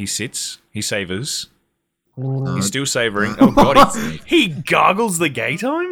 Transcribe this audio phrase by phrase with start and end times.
[0.00, 0.56] He sits.
[0.70, 1.48] He savors.
[2.16, 3.36] Uh, He's still savoring.
[3.38, 5.89] Oh god, he, he gargles the gay time.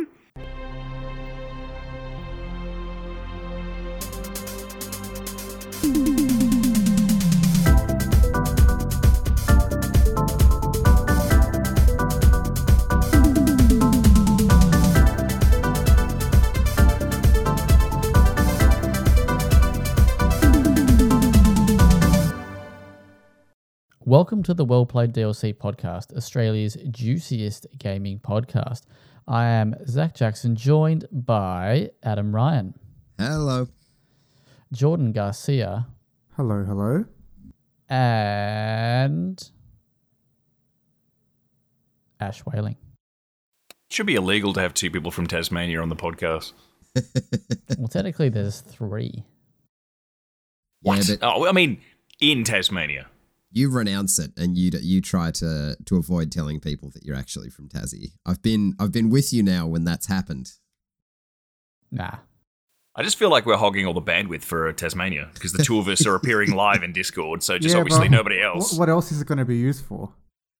[24.18, 28.80] Welcome to the Well Played DLC podcast, Australia's juiciest gaming podcast.
[29.28, 32.74] I am Zach Jackson, joined by Adam Ryan,
[33.16, 33.68] Hello.
[34.72, 35.86] Jordan Garcia,
[36.36, 37.04] Hello, hello.
[37.88, 39.40] and
[42.18, 42.76] Ash Whaling.
[43.88, 46.54] Should be illegal to have two people from Tasmania on the podcast.
[47.78, 49.22] Well, technically, there's three.
[50.82, 51.80] Yeah, but Oh, I mean,
[52.20, 53.06] in Tasmania.
[53.50, 57.50] You renounce it and you you try to to avoid telling people that you're actually
[57.50, 58.12] from Tassie.
[58.26, 60.52] I've been I've been with you now when that's happened.
[61.90, 62.16] Nah.
[62.94, 65.86] I just feel like we're hogging all the bandwidth for Tasmania because the two of
[65.88, 68.72] us are appearing live in Discord, so just Yeah, obviously but nobody else.
[68.76, 70.12] What else is it going to be used for?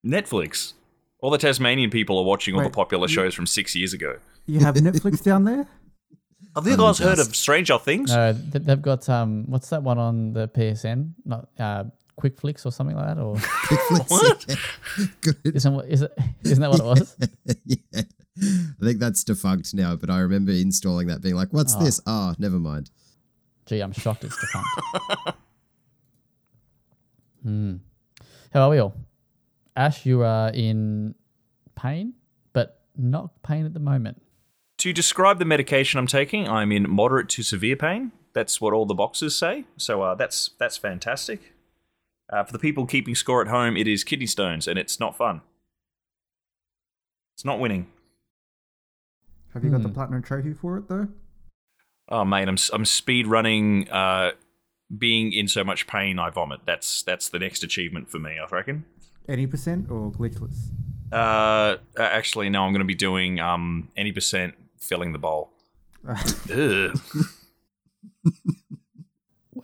[0.06, 0.74] Netflix.
[1.20, 3.92] All the Tasmanian people are watching all the Wait, popular you- shows from six years
[3.92, 4.18] ago.
[4.46, 5.66] You have Netflix down there?
[6.54, 7.30] Have you guys heard Unjust.
[7.30, 8.10] of Stranger Things?
[8.14, 11.12] No, they've got, um, what's that one on the PSN?
[11.24, 11.84] Not uh,
[12.18, 13.18] Quickflix or something like that?
[13.22, 13.36] Or
[14.08, 14.46] What?
[15.20, 15.36] Good.
[15.56, 17.16] isn't, what, is it, isn't that what it was?
[17.64, 18.02] yeah.
[18.40, 21.82] I think that's defunct now, but I remember installing that being like, what's Oh.
[21.84, 22.00] this?
[22.06, 22.90] Ah, never mind.
[23.66, 24.68] Gee, I'm shocked it's defunct.
[27.42, 27.76] hmm.
[28.52, 28.94] How are we all?
[29.76, 31.14] Ash, you are in
[31.74, 32.14] pain,
[32.52, 34.22] but not pain at the moment.
[34.78, 38.12] To describe the medication I'm taking, I'm in moderate to severe pain.
[38.32, 39.64] That's what all the boxes say.
[39.76, 41.52] So uh, that's that's fantastic.
[42.30, 45.16] Uh, for the people keeping score at home, it is kidney stones, and it's not
[45.16, 45.40] fun.
[47.34, 47.86] It's not winning.
[49.54, 49.94] Have you got the Hmm.
[49.94, 51.08] platinum trophy for it though?
[52.08, 53.88] Oh mate, I'm s- I'm speed running.
[53.90, 54.32] Uh,
[54.96, 56.60] being in so much pain, I vomit.
[56.66, 58.38] That's that's the next achievement for me.
[58.38, 58.84] I reckon.
[59.28, 60.70] Any percent or glitchless?
[61.12, 62.62] Uh, uh, actually, no.
[62.64, 65.50] I'm going to be doing um any percent filling the bowl.
[66.08, 66.98] Ugh.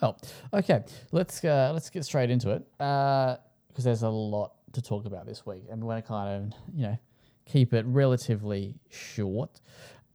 [0.00, 0.18] Well,
[0.52, 0.82] okay,
[1.12, 5.46] let's uh, let's get straight into it because there's a lot to talk about this
[5.46, 6.98] week, and we want to kind of you know
[7.46, 9.60] keep it relatively short.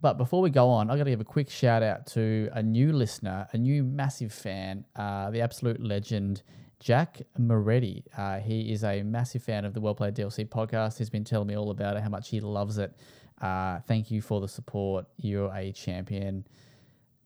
[0.02, 2.64] But before we go on, I got to give a quick shout out to a
[2.64, 6.44] new listener, a new massive fan, uh, the absolute legend.
[6.80, 8.06] Jack Moretti.
[8.18, 10.98] Uh, he is a massive fan of the Well Played DLC podcast.
[10.98, 12.96] He's been telling me all about it, how much he loves it.
[13.42, 15.06] Uh, thank you for the support.
[15.18, 16.46] You're a champion.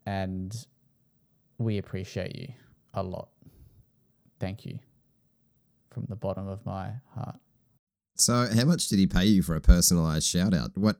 [0.08, 0.66] And
[1.63, 2.47] we appreciate you
[2.94, 3.29] a lot.
[4.40, 4.79] Thank you
[5.91, 7.35] from the bottom of my heart.
[8.16, 10.72] So, how much did he pay you for a personalized shout out?
[10.75, 10.97] What?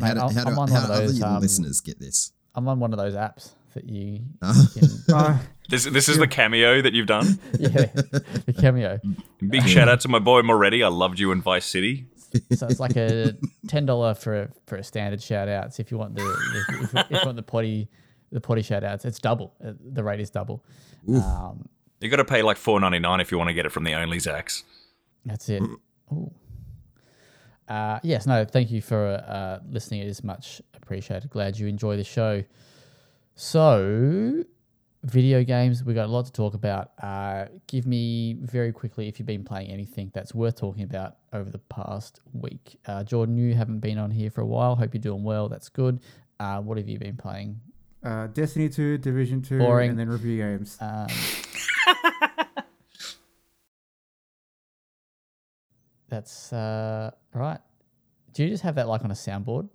[0.00, 2.32] How, do, how, do, I'm how one of other um, listeners get this?
[2.54, 4.66] I'm on one of those apps that you Oh.
[4.74, 7.38] can, Uh, This this is the cameo that you've done.
[7.58, 7.86] yeah,
[8.46, 8.98] the cameo.
[9.48, 10.82] Big shout out to my boy Moretti.
[10.82, 12.06] I loved you in Vice City.
[12.52, 13.36] So it's like a
[13.68, 15.74] ten dollar for a, for a standard shout out.
[15.74, 17.88] So if you want the, the if, if you want the potty
[18.34, 19.54] the potty shout outs, it's double.
[19.64, 20.62] Uh, The rate is double.
[21.08, 21.68] Um,
[22.00, 23.84] You got to pay like four ninety nine if you want to get it from
[23.84, 24.64] the only Zacks.
[25.24, 25.62] That's it.
[26.12, 26.30] Ooh.
[27.66, 30.00] Uh, yes, no, thank you for uh, listening.
[30.02, 31.30] It is much appreciated.
[31.30, 32.44] Glad you enjoy the show.
[33.36, 34.44] So,
[35.02, 36.90] video games, we got a lot to talk about.
[37.02, 41.50] Uh, give me very quickly if you've been playing anything that's worth talking about over
[41.50, 42.78] the past week.
[42.86, 44.76] Uh, Jordan, you haven't been on here for a while.
[44.76, 45.48] Hope you're doing well.
[45.48, 46.00] That's good.
[46.38, 47.60] Uh, what have you been playing?
[48.04, 49.90] Uh, Destiny 2, Division 2, Boring.
[49.90, 50.76] and then review games.
[50.80, 51.06] Um,
[56.08, 57.58] that's uh, right.
[58.32, 59.68] Do you just have that like on a soundboard?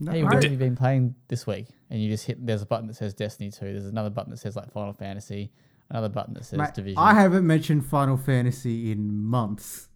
[0.00, 1.66] No, Hey, I, what have you been playing this week?
[1.90, 2.44] And you just hit.
[2.44, 3.72] There's a button that says Destiny Two.
[3.72, 5.52] There's another button that says like Final Fantasy.
[5.90, 6.98] Another button that says mate, Division.
[6.98, 9.88] I haven't mentioned Final Fantasy in months.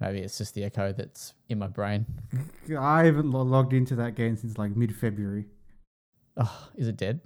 [0.00, 2.06] Maybe it's just the echo that's in my brain.
[2.78, 5.46] I haven't lo- logged into that game since like mid February.
[6.36, 7.20] Oh, is it dead?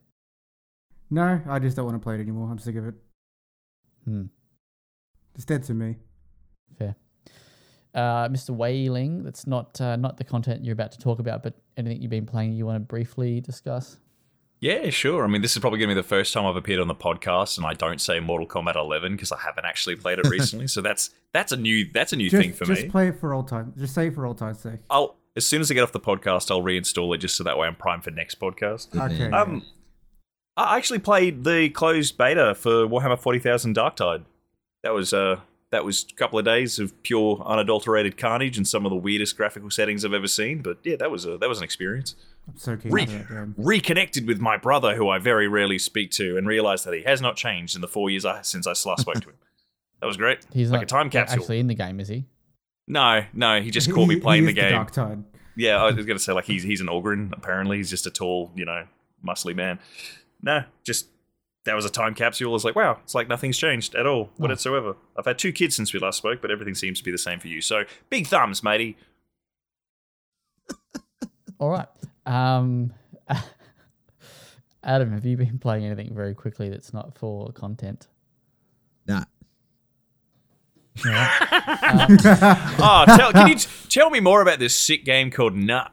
[1.10, 2.50] No, I just don't want to play it anymore.
[2.50, 2.94] I'm sick of it.
[4.04, 4.22] Hmm.
[5.34, 5.96] It's dead to me.
[6.78, 6.96] Fair.
[7.94, 8.50] Uh, Mr.
[8.50, 12.10] Whaling, that's not uh, not the content you're about to talk about, but anything you've
[12.10, 13.98] been playing you want to briefly discuss?
[14.60, 15.22] Yeah, sure.
[15.22, 16.94] I mean, this is probably going to be the first time I've appeared on the
[16.94, 20.66] podcast, and I don't say Mortal Kombat 11 because I haven't actually played it recently.
[20.66, 22.88] so that's that's a new that's a new Just, thing for just me.
[22.88, 23.72] play it for old time.
[23.78, 24.80] Just say it for old time's sake.
[24.90, 27.58] I'll as soon as I get off the podcast, I'll reinstall it just so that
[27.58, 28.98] way I'm primed for next podcast.
[28.98, 29.30] Okay.
[29.30, 29.64] Um,
[30.56, 34.24] I actually played the closed beta for Warhammer 40,000 Darktide.
[34.82, 35.40] that was uh
[35.70, 39.36] that was a couple of days of pure unadulterated carnage and some of the weirdest
[39.36, 40.62] graphical settings I've ever seen.
[40.62, 42.14] But yeah, that was a that was an experience.
[42.48, 43.54] I'm so keen Re- that game.
[43.58, 47.20] Reconnected with my brother, who I very rarely speak to, and realized that he has
[47.20, 49.34] not changed in the four years I, since I last spoke to him.
[50.00, 50.40] That was great.
[50.52, 51.40] He's like not a time capsule.
[51.40, 52.26] actually in the game, is he?
[52.88, 54.84] No, no, he just caught me playing he the is game.
[54.84, 55.24] Darktide.
[55.56, 57.32] Yeah, I was going to say like he's he's an Ogryn.
[57.32, 58.86] Apparently, he's just a tall, you know,
[59.26, 59.78] muscly man.
[60.42, 61.08] No, just
[61.64, 62.50] that was a time capsule.
[62.50, 64.96] I was like, wow, it's like nothing's changed at all whatsoever.
[65.18, 67.40] I've had two kids since we last spoke, but everything seems to be the same
[67.40, 67.60] for you.
[67.60, 68.96] So big thumbs, matey.
[71.58, 71.88] All right.
[72.26, 72.92] Um,
[74.84, 78.08] Adam, have you been playing anything very quickly that's not for content?
[79.06, 79.24] Nah.
[82.78, 85.88] Oh, tell, can you t- tell me more about this sick game called Nah?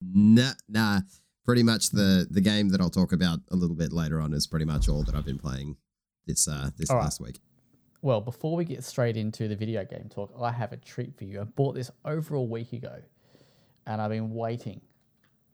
[0.00, 1.00] Nah, nah.
[1.44, 4.46] Pretty much the the game that I'll talk about a little bit later on is
[4.46, 5.76] pretty much all that I've been playing
[6.26, 7.04] this uh this All right.
[7.04, 7.40] last week.
[8.02, 11.24] Well, before we get straight into the video game talk, I have a treat for
[11.24, 11.40] you.
[11.40, 13.00] I bought this over a week ago,
[13.86, 14.82] and I've been waiting,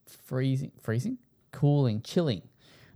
[0.07, 1.19] freezing, freezing,
[1.53, 2.43] cooling, chilling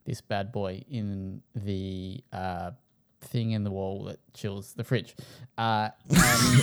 [0.04, 2.72] this bad boy in the uh,
[3.20, 5.14] thing in the wall that chills the fridge.
[5.56, 6.62] Uh, and-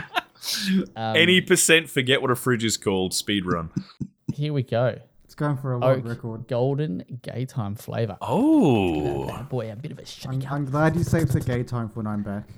[0.96, 3.14] um, Any percent forget what a fridge is called.
[3.14, 3.70] Speed run.
[4.34, 4.98] here we go.
[5.24, 6.48] It's going for a world Oak record.
[6.48, 8.16] golden gay time flavor.
[8.20, 10.06] Oh, Bad boy, a bit of a I'm,
[10.40, 10.50] shake.
[10.50, 12.48] I'm glad you saved the gay time for when I'm back.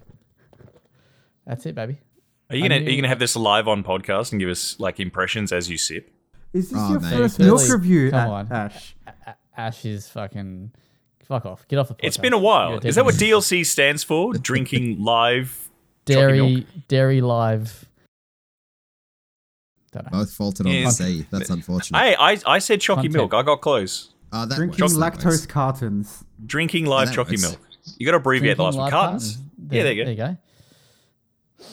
[1.47, 1.99] That's it, baby.
[2.51, 4.49] are you gonna I are you knew- gonna have this live on podcast and give
[4.49, 6.11] us like impressions as you sip?
[6.53, 7.13] Is this Oh, your mate.
[7.17, 8.53] first milk review, come A- on.
[8.53, 8.95] Ash?
[9.07, 10.73] A- Ash is fucking.
[11.33, 11.67] Fuck off.
[11.67, 11.99] Get off the podcast.
[12.03, 12.79] It's been a while.
[12.85, 14.35] Is that what DLC stands for?
[14.35, 15.71] Drinking live?
[16.05, 17.89] Dairy, Dairy Live.
[19.93, 20.11] Don't.
[20.11, 20.85] Both faulted on Yeah.
[20.85, 21.27] the C.
[21.31, 21.99] That's unfortunate.
[21.99, 23.15] Hey, I, I said chalky Content.
[23.15, 23.33] milk.
[23.35, 24.11] I got close.
[24.31, 25.47] oh, that Drinking works, lactose works.
[25.47, 26.23] cartons.
[26.45, 27.43] Drinking live that chalky works.
[27.43, 27.59] milk.
[27.97, 28.85] You got to abbreviate the last one.
[28.85, 29.37] live Cartons.
[29.37, 29.49] cartons.
[29.71, 30.15] Yeah, there you go.
[30.15, 30.37] There you
[31.65, 31.67] go.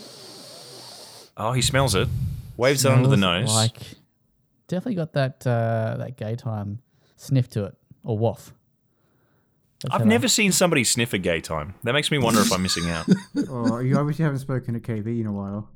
[1.36, 2.08] Oh, he smells it.
[2.56, 3.54] Waves it under the nose.
[3.54, 3.78] Like,
[4.68, 6.80] definitely got that uh, that gay time
[7.18, 8.54] sniff to it or waff.
[9.84, 11.76] Let's I've have a- never seen somebody sniff a gay time.
[11.84, 13.08] That makes me wonder if I'm missing out.
[13.50, 15.70] oh, you obviously haven't spoken to KB in a while.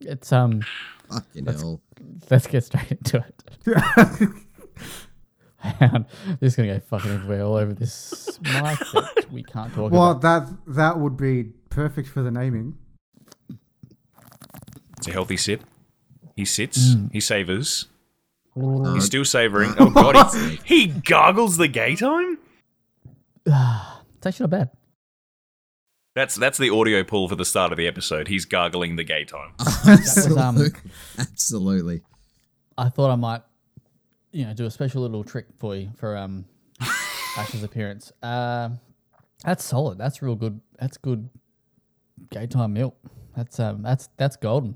[0.00, 0.62] It's um.
[1.10, 1.80] Fucking hell.
[2.30, 3.24] Let's get straight into
[3.66, 4.28] it.
[5.58, 6.06] Hang on.
[6.40, 10.12] This is gonna go fucking everywhere all over this mic that we can't talk well,
[10.12, 10.22] about.
[10.22, 12.76] that that would be perfect for the naming.
[14.96, 15.64] It's a healthy sip.
[16.36, 16.94] He sits.
[16.94, 17.12] Mm.
[17.12, 17.86] He savors.
[18.56, 19.74] Uh, He's still savoring.
[19.78, 22.37] Oh god, he, he gargles the gay time.
[23.48, 24.70] It's actually not bad.
[26.14, 28.26] That's that's the audio pull for the start of the episode.
[28.26, 29.52] He's gargling the gay time.
[29.60, 30.80] um, Absolutely.
[31.18, 32.02] Absolutely.
[32.76, 33.42] I thought I might,
[34.32, 36.44] you know, do a special little trick for you for um
[37.36, 38.10] Ash's appearance.
[38.22, 38.80] Um,
[39.44, 39.98] that's solid.
[39.98, 40.60] That's real good.
[40.80, 41.28] That's good.
[42.30, 42.96] Gay time milk.
[43.36, 43.82] That's um.
[43.82, 44.74] That's that's golden.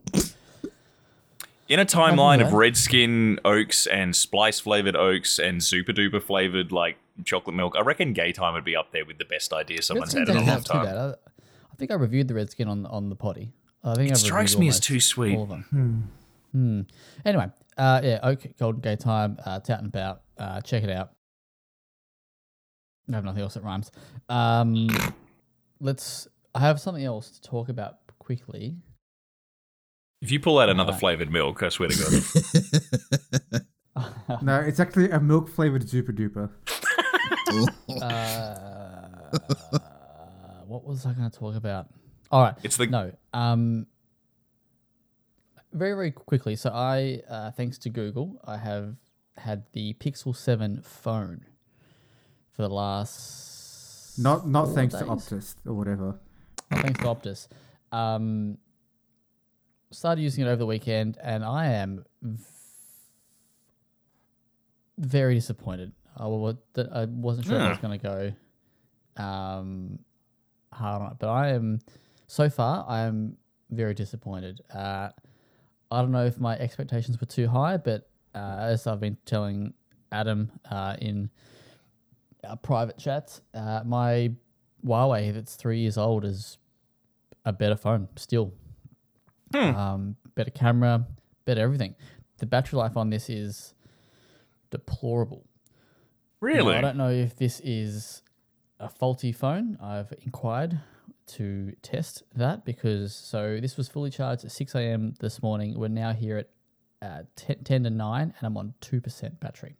[1.68, 2.56] In a timeline of that.
[2.56, 8.12] redskin oaks and splice flavored oaks and super duper flavored like chocolate milk, I reckon
[8.12, 10.46] gay time would be up there with the best idea someone's had in a long
[10.46, 10.84] not too time.
[10.84, 10.96] bad.
[10.96, 13.52] I, I think I reviewed the Redskin on on the potty.
[13.84, 15.36] I think It I've strikes me as too sweet.
[15.36, 16.10] All of them.
[16.52, 16.80] Hmm.
[17.24, 17.46] Anyway,
[17.78, 20.22] uh, yeah, Oak Golden Gay Time, uh, it's out and about.
[20.38, 21.12] Uh, check it out.
[23.10, 23.90] I have nothing else that rhymes.
[24.28, 24.88] Um,
[25.80, 26.28] let's.
[26.54, 28.76] I have something else to talk about quickly.
[30.20, 31.00] If you pull out another Alright.
[31.00, 32.22] flavored milk, I swear to
[33.52, 33.62] God.
[34.40, 36.48] No, it's actually a milk flavored super duper.
[38.02, 39.38] Uh,
[40.66, 41.88] what was I going to talk about?
[42.30, 42.54] All right.
[42.62, 43.12] It's the No.
[43.32, 43.86] Um.
[45.72, 46.54] Very very quickly.
[46.56, 48.96] So I, uh, thanks to Google, I have
[49.38, 51.46] had the Pixel Seven phone
[52.50, 54.18] for the last.
[54.18, 55.04] Not not four thanks to?
[55.04, 56.18] Optus or whatever.
[56.70, 57.48] Not thanks to Optus.
[57.90, 58.58] Um.
[59.90, 62.42] Started using it over the weekend, and I am v-
[64.98, 65.92] very disappointed.
[66.16, 67.86] I, wa- that I wasn't sure I was Hmm.
[67.86, 68.06] going to
[69.16, 69.98] go um,
[70.72, 71.80] hard on it, but I am
[72.26, 72.84] so far.
[72.88, 73.36] I am
[73.70, 74.60] very disappointed.
[74.72, 75.08] Uh,
[75.90, 79.74] I don't know if my expectations were too high, but uh, as I've been telling
[80.10, 81.30] Adam uh, in
[82.44, 84.32] our private chats, uh, my
[84.84, 86.58] Huawei that's three years old is
[87.44, 88.52] a better phone still.
[89.54, 91.06] Um, better camera,
[91.44, 91.94] better everything.
[92.38, 93.74] The battery life on this is
[94.70, 95.44] deplorable.
[96.42, 96.74] Now, really.
[96.76, 98.22] I don't know if this is
[98.80, 99.78] a faulty phone.
[99.82, 100.80] I've inquired
[101.28, 105.14] to test that because so this was fully charged at 6 a.m.
[105.20, 105.78] this morning.
[105.78, 106.48] We're now here at
[107.00, 109.76] uh, 10, 10 to 9 and I'm on 2% battery.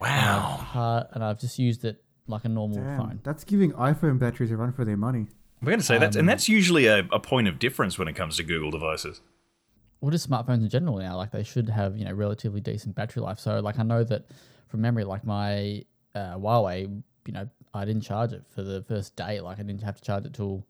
[0.00, 0.66] Wow.
[0.74, 3.20] Uh, and I've just used it like a normal Damn, phone.
[3.24, 5.26] that's giving iPhone batteries a run for their money.
[5.60, 8.08] I'm going to say that, Um, and that's usually a, a point of difference when
[8.08, 9.22] it comes to Google devices.
[10.00, 13.22] Well, just smartphones in general now, like they should have you know relatively decent battery
[13.22, 13.38] life.
[13.40, 14.26] So like I know that
[14.68, 15.84] from memory, like my
[16.16, 16.80] uh, Huawei,
[17.26, 19.40] you know, I didn't charge it for the first day.
[19.40, 20.66] Like I didn't have to charge it till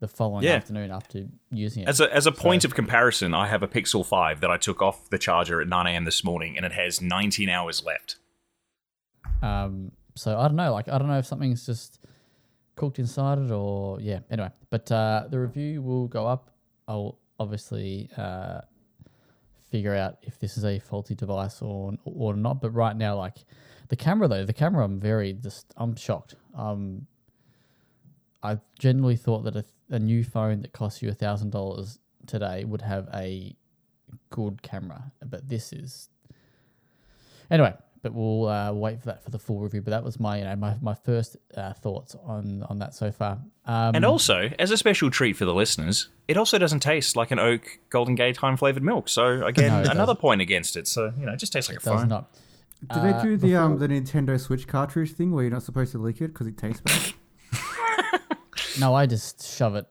[0.00, 0.54] the following Yeah.
[0.54, 1.88] afternoon after using it.
[1.88, 4.80] As a, as a point of comparison, I have a Pixel 5 that I took
[4.80, 6.04] off the charger at 9 a.m.
[6.04, 8.16] this morning, and it has 19 hours left.
[9.42, 10.72] Um, so I don't know.
[10.72, 12.00] Like I don't know if something's just
[12.76, 14.20] cooked inside it or yeah.
[14.30, 16.50] Anyway, but uh, the review will go up.
[16.88, 18.60] I'll obviously uh,
[19.70, 22.60] figure out if this is a faulty device or or not.
[22.60, 23.36] But right now, like
[23.88, 26.34] the camera though, the camera, I'm very just I'm shocked.
[26.54, 27.06] Um,
[28.42, 32.64] I generally thought that a, a new phone that costs you a thousand dollars today
[32.64, 33.54] would have a
[34.30, 36.08] good camera, but this is
[37.50, 37.74] anyway.
[38.00, 39.82] But we'll uh, wait for that for the full review.
[39.82, 43.10] But that was my you know my, my first uh, thoughts on on that so
[43.10, 43.40] far.
[43.66, 47.32] Um, And also, as a special treat for the listeners, it also doesn't taste like
[47.32, 49.08] an oak Golden Gay time flavored milk.
[49.08, 50.20] So again, No, another doesn't.
[50.20, 50.86] point against it.
[50.86, 52.08] So you know, it just tastes like a does phone.
[52.08, 52.30] not.
[52.86, 55.92] Do Uh, they do the um the Nintendo Switch cartridge thing where you're not supposed
[55.92, 57.12] to lick it because it tastes bad?
[58.80, 59.86] No, I just shove it.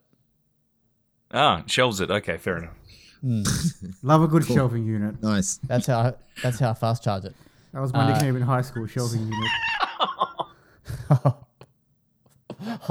[1.32, 2.10] Ah, shelves it.
[2.10, 2.74] Okay, fair enough.
[4.04, 5.22] Love a good shelving unit.
[5.22, 5.58] Nice.
[5.64, 7.36] That's how I, that's how I fast charge it.
[7.74, 9.52] That was my Uh, nickname in high school, shelving unit.
[11.10, 11.34] I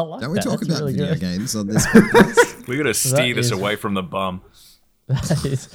[0.02, 0.42] like Don't we that.
[0.44, 1.20] talk That's about really video good.
[1.20, 2.68] games on this podcast?
[2.68, 4.42] We got to steer this is- away from the bum.
[5.08, 5.68] That is-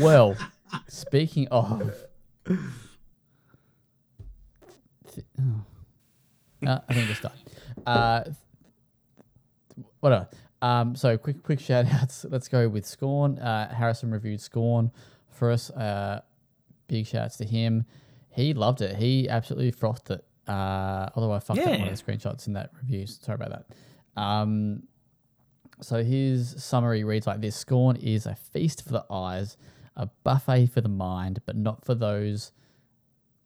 [0.00, 0.36] well,
[0.88, 2.04] speaking of,
[6.66, 7.32] Uh, I think it's done.
[7.86, 8.24] Uh,
[10.00, 10.28] whatever.
[10.60, 12.26] Um, so quick, quick shout outs.
[12.28, 13.38] Let's go with Scorn.
[13.38, 14.90] Uh, Harrison reviewed Scorn
[15.30, 15.70] for us.
[15.70, 16.20] Uh,
[16.88, 17.84] big shout outs to him.
[18.30, 18.96] He loved it.
[18.96, 20.24] He absolutely frothed it.
[20.48, 23.06] Uh, although I fucked up one of the screenshots in that review.
[23.06, 24.20] Sorry about that.
[24.20, 24.82] Um,
[25.80, 29.56] so his summary reads like this Scorn is a feast for the eyes,
[29.98, 32.52] a buffet for the mind, but not for those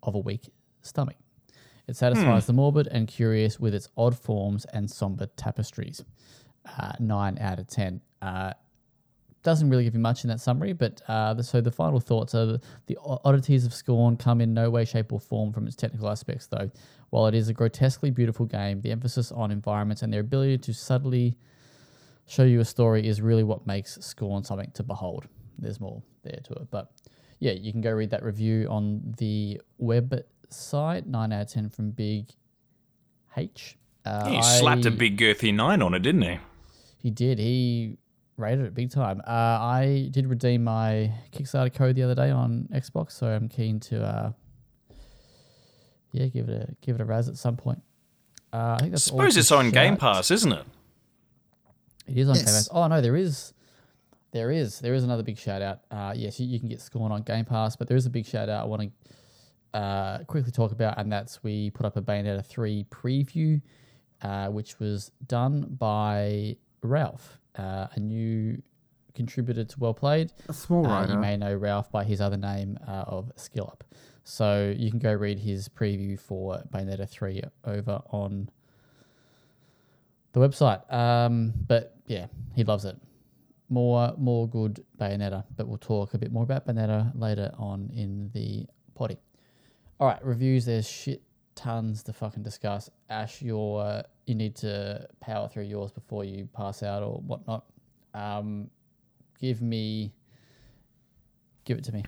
[0.02, 0.50] of a weak
[0.82, 1.16] stomach.
[1.88, 6.04] It satisfies the morbid and curious with its odd forms and somber tapestries.
[6.78, 8.00] Uh, 9 out of 10.
[8.20, 8.52] Uh,
[9.42, 12.34] doesn't really give you much in that summary, but uh, the, so the final thoughts
[12.36, 15.74] are the, the oddities of Scorn come in no way, shape, or form from its
[15.74, 16.70] technical aspects, though.
[17.10, 20.72] While it is a grotesquely beautiful game, the emphasis on environments and their ability to
[20.72, 21.36] subtly
[22.26, 25.26] show you a story is really what makes Scorn something to behold.
[25.58, 26.90] There's more there to it, but
[27.38, 31.06] yeah, you can go read that review on the website.
[31.06, 32.26] Nine out of ten from Big
[33.36, 33.76] H.
[34.04, 36.38] Uh, He slapped a I- big girthy nine on it, didn't he?
[36.98, 37.38] He did.
[37.38, 37.96] He
[38.36, 39.20] rated it big time.
[39.26, 43.80] Uh, I did redeem my Kickstarter code the other day on Xbox, so I'm keen
[43.80, 44.32] to uh,
[46.12, 47.82] yeah give it a give it a raz at some point.
[48.52, 49.96] Uh, I think that's Suppose for it's on Game.
[49.96, 50.64] Pass, isn't it?
[52.06, 52.68] It is on Game Pass.
[52.70, 53.52] Oh no, there is,
[54.32, 55.80] there is, there is another big shout out.
[55.90, 58.26] Uh, yes, you, you can get Scorn on Game Pass, but there is a big
[58.26, 58.82] shout out I want
[59.72, 63.60] to uh, quickly talk about, and that's we put up a Bayonetta three preview,
[64.22, 68.60] uh, which was done by Ralph, uh, a new
[69.14, 70.32] contributor to Well Played.
[70.48, 71.12] A small Uh, writer.
[71.12, 73.84] you may know Ralph by his other name uh, of Skill Up.
[74.24, 78.48] So you can go read his preview for Bayonetta 3 over on
[80.32, 80.90] the website.
[80.92, 82.96] Um, but yeah, he loves it.
[83.72, 88.30] More more good Bayonetta, but we'll talk a bit more about Bayonetta later on in
[88.34, 89.16] the potty.
[89.98, 90.66] All right, reviews.
[90.66, 91.22] There's shit
[91.54, 92.90] tons to fucking discuss.
[93.08, 97.64] Ash, your you need to power through yours before you pass out or whatnot.
[98.12, 98.68] Um,
[99.40, 100.12] give me,
[101.64, 102.04] give it to me.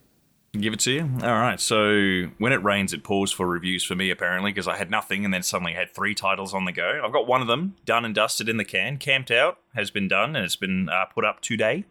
[0.58, 1.02] Give it to you.
[1.22, 1.60] All right.
[1.60, 5.24] So when it rains, it pours for reviews for me apparently because I had nothing
[5.24, 7.00] and then suddenly had three titles on the go.
[7.04, 8.98] I've got one of them done and dusted in the can.
[8.98, 11.84] Camped Out has been done and it's been uh, put up today.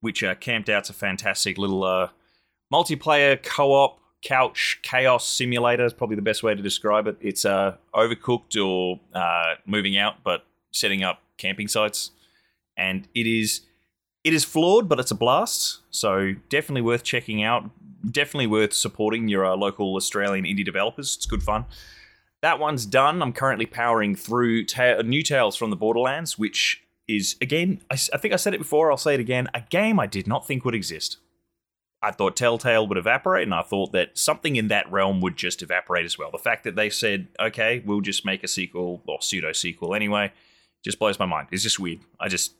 [0.00, 2.08] Which uh, Camped Out's a fantastic little uh,
[2.72, 5.84] multiplayer co-op couch chaos simulator.
[5.84, 7.16] Is probably the best way to describe it.
[7.20, 12.10] It's uh, overcooked or uh, moving out, but setting up camping sites,
[12.76, 13.62] and it is
[14.24, 15.80] it is flawed, but it's a blast.
[15.90, 17.70] So definitely worth checking out.
[18.10, 21.14] Definitely worth supporting your uh, local Australian indie developers.
[21.16, 21.66] It's good fun.
[22.42, 23.22] That one's done.
[23.22, 28.34] I'm currently powering through ta- New Tales from the Borderlands, which is again, I think
[28.34, 28.90] I said it before.
[28.90, 29.48] I'll say it again.
[29.54, 31.18] A game I did not think would exist.
[32.02, 35.62] I thought Telltale would evaporate, and I thought that something in that realm would just
[35.62, 36.30] evaporate as well.
[36.30, 40.30] The fact that they said, "Okay, we'll just make a sequel or pseudo sequel anyway,"
[40.84, 41.48] just blows my mind.
[41.50, 42.00] It's just weird.
[42.20, 42.52] I just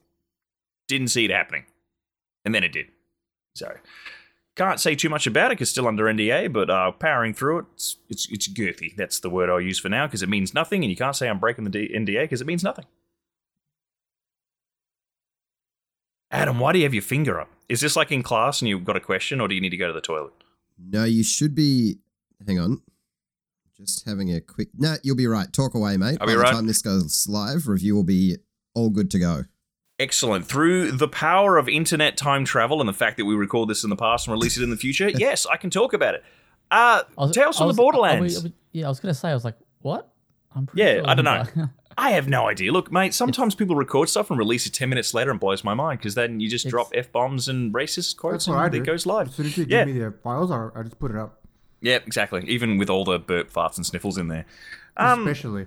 [0.88, 1.64] didn't see it happening,
[2.44, 2.86] and then it did.
[3.54, 3.72] So,
[4.56, 7.64] Can't say too much about it because still under NDA, but uh, powering through it,
[7.74, 8.94] it's, it's, it's girthy.
[8.96, 11.28] That's the word I'll use for now because it means nothing, and you can't say
[11.28, 12.84] I'm breaking the D- NDA because it means nothing.
[16.30, 17.48] Adam, why do you have your finger up?
[17.68, 19.76] Is this like in class and you've got a question, or do you need to
[19.76, 20.32] go to the toilet?
[20.78, 21.98] No, you should be.
[22.46, 22.82] Hang on.
[23.76, 24.68] Just having a quick.
[24.76, 25.52] No, you'll be right.
[25.52, 26.18] Talk away, mate.
[26.20, 26.52] I'll By the right.
[26.52, 28.36] time this goes live, review will be
[28.74, 29.44] all good to go.
[29.98, 30.46] Excellent.
[30.46, 33.90] Through the power of internet time travel and the fact that we record this in
[33.90, 36.24] the past and release it in the future, yes, I can talk about it.
[36.70, 38.38] Uh, I was- Tales I from the was- Borderlands.
[38.38, 39.30] I was- yeah, I was gonna say.
[39.30, 40.10] I was like, what?
[40.54, 42.72] I'm pretty Yeah, sure I don't it was- I have no idea.
[42.72, 45.74] Look, mate, sometimes people record stuff and release it 10 minutes later and blows my
[45.74, 48.66] mind because then you just It's- drop F bombs and racist quotes That's what I
[48.66, 49.28] and it goes live.
[49.28, 49.84] As soon as you Yeah.
[49.84, 51.40] give me the files, I, I just put it up.
[51.80, 52.42] Yeah, exactly.
[52.48, 54.44] Even with all the burp, farts, and sniffles in there.
[54.96, 55.66] Um, Especially.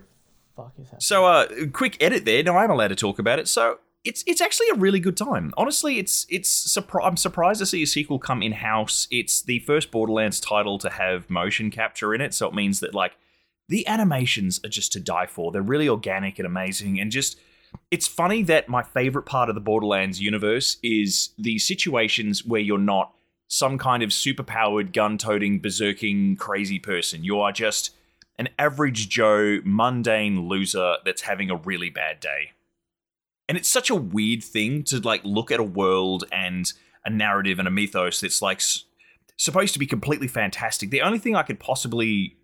[0.58, 1.02] Fuck is that?
[1.02, 2.44] So, uh, quick edit there.
[2.44, 3.48] Now I'm allowed to talk about it.
[3.48, 5.54] So it's it's actually a really good time.
[5.58, 9.08] Honestly, it's it's surpri- I'm surprised to see a sequel come in house.
[9.12, 12.94] It's the first Borderlands title to have motion capture in it, so it means that
[12.94, 13.18] like
[13.70, 15.52] the animations are just to die for.
[15.52, 17.38] They're really organic and amazing, and just
[17.92, 22.78] it's funny that my favorite part of the Borderlands universe is the situations where you're
[22.78, 23.14] not
[23.50, 27.24] some kind of superpowered, gun-toting, berserking, crazy person.
[27.24, 27.92] You are just
[28.38, 32.52] an average Joe, mundane loser that's having a really bad day.
[33.50, 36.72] And it's such a weird thing to like look at a world and
[37.06, 38.84] a narrative and a mythos that's like s-
[39.38, 40.90] supposed to be completely fantastic.
[40.90, 42.36] The only thing I could possibly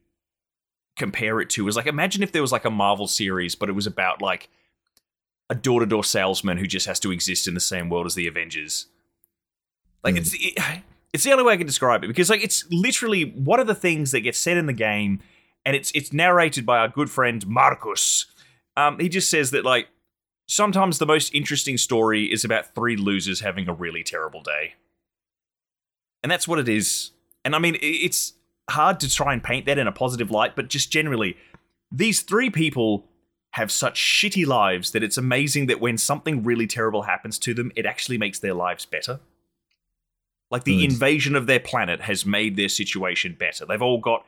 [0.95, 3.73] compare it to is like imagine if there was like a Marvel series, but it
[3.73, 4.49] was about like
[5.49, 8.87] a door-to-door salesman who just has to exist in the same world as the Avengers.
[10.03, 10.19] Like Mm.
[10.19, 10.81] it's it,
[11.11, 13.75] it's the only way I can describe it because like it's literally one of the
[13.75, 15.19] things that gets said in the game,
[15.65, 18.25] and it's it's narrated by our good friend Marcus.
[18.77, 19.87] Um, he just says that like
[20.53, 24.75] sometimes the most interesting story is about three losers having a really terrible day,
[26.21, 27.11] and that's what it is.
[27.43, 28.33] And I mean, it's
[28.69, 31.35] hard to try and paint that in a positive light, but just generally,
[31.91, 33.05] these three people
[33.51, 37.71] have such shitty lives that it's amazing that when something really terrible happens to them,
[37.75, 39.19] it actually makes their lives better.
[40.49, 40.91] Like the Good.
[40.91, 43.65] invasion of their planet has made their situation better.
[43.65, 44.25] They've all got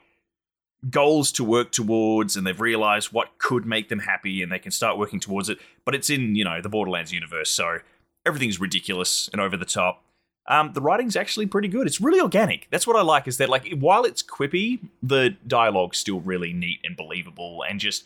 [0.90, 4.72] goals to work towards and they've realized what could make them happy and they can
[4.72, 5.58] start working towards it.
[5.84, 7.80] But it's in, you know, the Borderlands universe, so
[8.26, 10.04] everything's ridiculous and over the top.
[10.48, 11.88] Um, the writing's actually pretty good.
[11.88, 12.68] It's really organic.
[12.70, 13.28] That's what I like.
[13.28, 18.06] Is that like while it's quippy, the dialogue's still really neat and believable, and just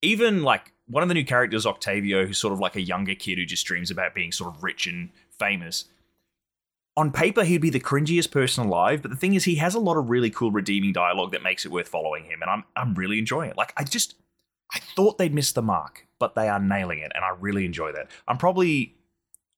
[0.00, 3.38] even like one of the new characters, Octavio, who's sort of like a younger kid
[3.38, 5.84] who just dreams about being sort of rich and famous.
[6.96, 9.80] On paper, he'd be the cringiest person alive, but the thing is, he has a
[9.80, 12.94] lot of really cool redeeming dialogue that makes it worth following him, and I'm I'm
[12.94, 13.56] really enjoying it.
[13.56, 14.14] Like I just
[14.72, 17.92] I thought they'd miss the mark, but they are nailing it, and I really enjoy
[17.92, 18.10] that.
[18.28, 18.94] I'm probably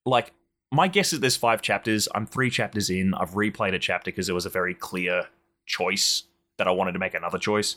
[0.06, 0.32] like
[0.72, 2.08] my guess is there's five chapters.
[2.14, 3.12] I'm three chapters in.
[3.14, 5.26] I've replayed a chapter because there was a very clear
[5.66, 6.24] choice
[6.58, 7.76] that I wanted to make another choice,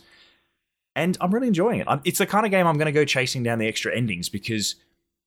[0.95, 1.87] and I'm really enjoying it.
[1.89, 4.29] I'm, it's the kind of game I'm going to go chasing down the extra endings
[4.29, 4.75] because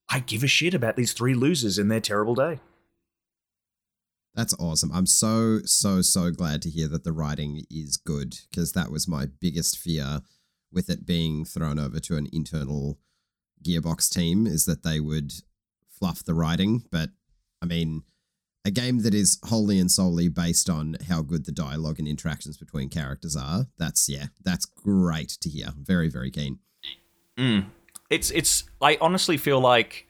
[0.09, 2.59] I give a shit about these three losers and their terrible day.
[4.35, 4.91] That's awesome.
[4.93, 9.07] I'm so, so, so glad to hear that the writing is good because that was
[9.07, 10.21] my biggest fear
[10.71, 12.97] with it being thrown over to an internal
[13.63, 15.33] Gearbox team is that they would
[15.87, 16.83] fluff the writing.
[16.91, 17.09] But
[17.61, 18.03] I mean,
[18.65, 22.57] a game that is wholly and solely based on how good the dialogue and interactions
[22.57, 25.67] between characters are, that's, yeah, that's great to hear.
[25.77, 26.59] Very, very keen.
[27.37, 27.65] Mm.
[28.09, 28.63] It's it's.
[28.81, 30.07] I honestly feel like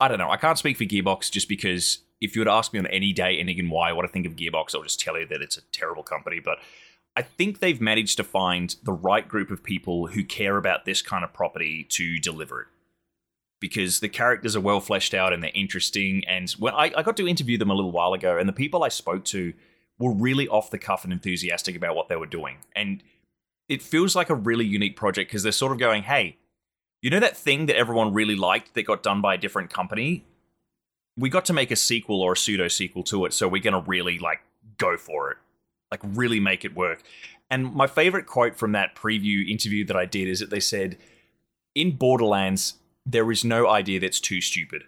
[0.00, 0.30] I don't know.
[0.30, 3.12] I can't speak for Gearbox just because if you were to ask me on any
[3.12, 5.56] day, any and why, what I think of Gearbox, I'll just tell you that it's
[5.56, 6.40] a terrible company.
[6.40, 6.58] But
[7.16, 11.02] I think they've managed to find the right group of people who care about this
[11.02, 12.66] kind of property to deliver it.
[13.60, 16.22] Because the characters are well fleshed out and they're interesting.
[16.28, 18.84] And when I, I got to interview them a little while ago, and the people
[18.84, 19.52] I spoke to
[19.98, 22.58] were really off the cuff and enthusiastic about what they were doing.
[22.76, 23.02] And
[23.68, 26.36] it feels like a really unique project because they're sort of going, hey,
[27.02, 30.24] you know that thing that everyone really liked that got done by a different company?
[31.18, 33.84] We got to make a sequel or a pseudo sequel to it, so we're gonna
[33.86, 34.40] really like
[34.78, 35.36] go for it.
[35.90, 37.02] Like really make it work.
[37.50, 40.98] And my favorite quote from that preview interview that I did is that they said,
[41.74, 42.74] in Borderlands,
[43.06, 44.82] there is no idea that's too stupid.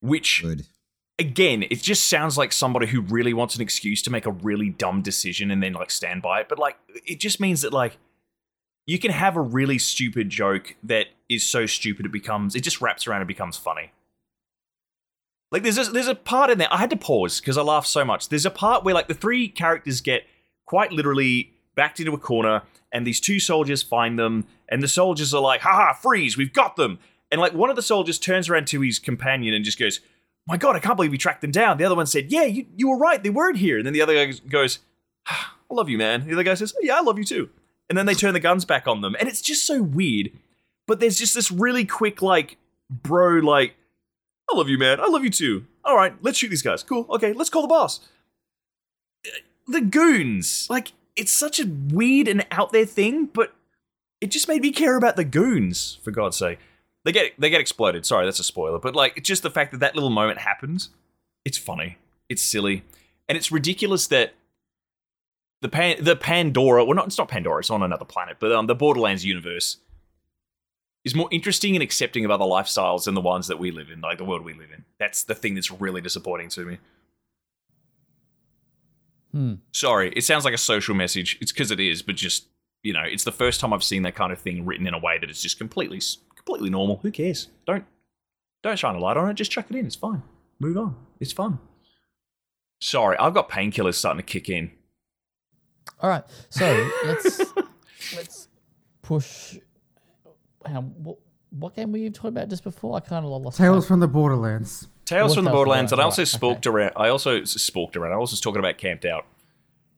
[0.00, 0.66] Which Good.
[1.18, 4.70] again, it just sounds like somebody who really wants an excuse to make a really
[4.70, 6.48] dumb decision and then like stand by it.
[6.48, 7.98] But like, it just means that like
[8.86, 12.80] you can have a really stupid joke that is so stupid it becomes it just
[12.80, 13.92] wraps around and becomes funny.
[15.52, 17.86] Like there's a, there's a part in there I had to pause because I laughed
[17.86, 18.30] so much.
[18.30, 20.26] There's a part where like the three characters get
[20.66, 25.34] quite literally backed into a corner and these two soldiers find them and the soldiers
[25.34, 26.98] are like, haha, freeze, we've got them.
[27.30, 30.00] And like one of the soldiers turns around to his companion and just goes,
[30.46, 31.76] my God, I can't believe we tracked them down.
[31.76, 33.22] The other one said, yeah, you, you were right.
[33.22, 33.76] They weren't here.
[33.76, 34.80] And then the other guy goes,
[35.28, 36.26] "Ah, I love you, man.
[36.26, 37.50] The other guy says, yeah, I love you too.
[37.88, 39.14] And then they turn the guns back on them.
[39.20, 40.30] And it's just so weird.
[40.86, 42.56] But there's just this really quick, like,
[42.90, 43.76] bro, like,
[44.50, 45.00] I love you, man.
[45.00, 45.66] I love you too.
[45.84, 46.82] All right, let's shoot these guys.
[46.82, 47.06] Cool.
[47.10, 48.00] Okay, let's call the boss.
[49.66, 50.66] The goons.
[50.68, 53.54] Like, it's such a weird and out there thing, but
[54.20, 56.58] it just made me care about the goons, for God's sake.
[57.04, 58.06] They get they get exploded.
[58.06, 58.78] Sorry, that's a spoiler.
[58.78, 60.90] But like, it's just the fact that that little moment happens.
[61.44, 61.98] It's funny.
[62.28, 62.84] It's silly,
[63.28, 64.34] and it's ridiculous that
[65.60, 66.84] the Pan the Pandora.
[66.84, 67.60] Well, not it's not Pandora.
[67.60, 68.36] It's on another planet.
[68.38, 69.78] But um, the Borderlands universe
[71.04, 74.00] is more interesting and accepting of other lifestyles than the ones that we live in,
[74.00, 74.84] like the world we live in.
[74.98, 76.78] That's the thing that's really disappointing to me.
[79.32, 79.54] Hmm.
[79.72, 81.38] Sorry, it sounds like a social message.
[81.40, 82.46] It's because it is, but just
[82.82, 84.98] you know, it's the first time I've seen that kind of thing written in a
[84.98, 86.00] way that is just completely,
[86.34, 86.98] completely normal.
[87.02, 87.48] Who cares?
[87.66, 87.84] Don't,
[88.62, 89.34] don't shine a light on it.
[89.34, 89.86] Just chuck it in.
[89.86, 90.22] It's fine.
[90.58, 90.96] Move on.
[91.20, 91.60] It's fun.
[92.80, 94.72] Sorry, I've got painkillers starting to kick in.
[96.00, 97.40] All right, so let's
[98.16, 98.48] let's
[99.02, 99.58] push.
[100.66, 101.16] Hang on, what,
[101.50, 102.96] what game were you talking about just before?
[102.96, 103.58] I kind of lost.
[103.58, 103.88] Tales track.
[103.88, 104.88] from the Borderlands.
[105.04, 106.92] Tales What's from the Tales from Borderlands, and I also Right, spooked around.
[106.96, 108.12] I also spooked around.
[108.12, 109.26] I was just talking about Camped Out,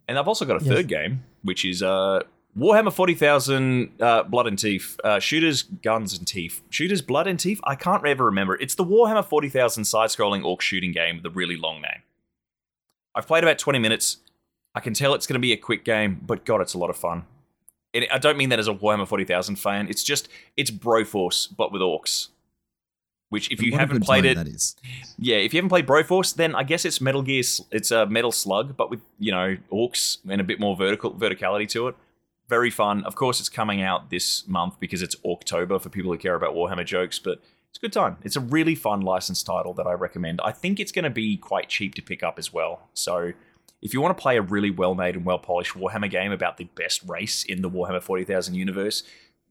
[0.09, 0.75] and I've also got a Yes.
[0.75, 2.21] third game, which is uh,
[2.59, 7.39] Warhammer Forty Thousand uh, Blood and Teeth, uh, Shooters, Guns and Teeth, Shooters, Blood and
[7.39, 7.61] Teeth.
[7.65, 8.57] I can't ever remember.
[8.57, 12.03] It's the Warhammer Forty Thousand side-scrolling orc shooting game with a really long name.
[13.15, 14.19] I've played about twenty minutes.
[14.75, 16.91] I can tell it's going to be a quick game, but God, it's a lot
[16.91, 17.27] of fun.
[17.95, 19.89] And I don't mean that as a Warhammer Forty Thousand fan.
[19.89, 22.29] It's just it's Broforce, but with orcs.
[23.31, 24.77] Which, if you haven't played it, that is.
[25.19, 27.43] yeah, if you haven't played Broforce, then I guess it's Metal Gear.
[27.73, 31.69] It's a Metal Slug, but with you know orcs and a bit more vertical verticality
[31.71, 31.97] to it.
[32.49, 33.03] Very fun.
[33.05, 36.55] Of course, it's coming out this month because it's October for people who care about
[36.55, 37.19] Warhammer jokes.
[37.19, 38.19] But it's a good time.
[38.23, 40.41] It's a really fun licensed title that I recommend.
[40.45, 42.89] I think it's going to be quite cheap to pick up as well.
[42.93, 43.33] So
[43.85, 46.57] if you want to play a really well made and well polished Warhammer game about
[46.57, 49.05] the best race in the Warhammer Forty Thousand universe,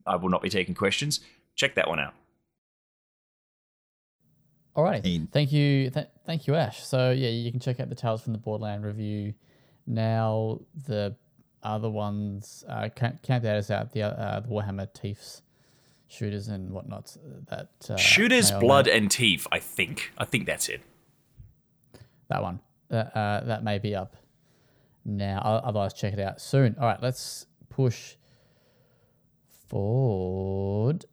[0.04, 1.20] I will not be taking questions.
[1.54, 2.14] Check that one out.
[4.76, 5.04] Alrighty.
[5.04, 5.28] Keen.
[5.28, 5.88] Thank you.
[5.88, 6.84] Th- thank you, Ash.
[6.84, 9.34] So yeah, you can check out the Tales from the Borderland review.
[9.86, 11.14] Now the
[11.62, 13.92] other ones, uh, Camp Camp Out is out.
[13.92, 15.42] The uh, the Warhammer Teeths,
[16.08, 17.16] shooters and whatnot.
[17.50, 19.46] That uh, Shooters, Blood, and Teeth.
[19.52, 20.10] I think.
[20.18, 20.80] I think that's it.
[22.28, 22.58] that one.
[22.88, 24.16] That uh, that may be up
[25.04, 25.38] now.
[25.64, 26.76] Otherwise, check it out soon.
[26.78, 28.16] All right, let's push
[29.68, 31.04] forward.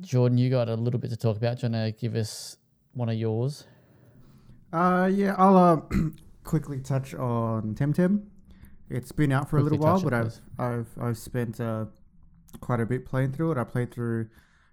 [0.00, 1.60] Jordan, you got a little bit to talk about.
[1.60, 2.56] Do you want to give us
[2.92, 3.64] one of yours?
[4.72, 5.80] Uh, yeah, I'll uh,
[6.44, 8.24] quickly touch on Temtem.
[8.90, 10.40] It's been out for a little while, it, but I've please.
[10.58, 11.86] I've I've spent uh,
[12.60, 13.58] quite a bit playing through it.
[13.58, 14.28] I played through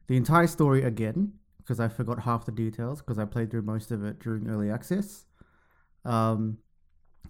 [0.07, 3.91] the entire story again because I forgot half the details because I played through most
[3.91, 5.25] of it during early access.
[6.03, 6.57] Um,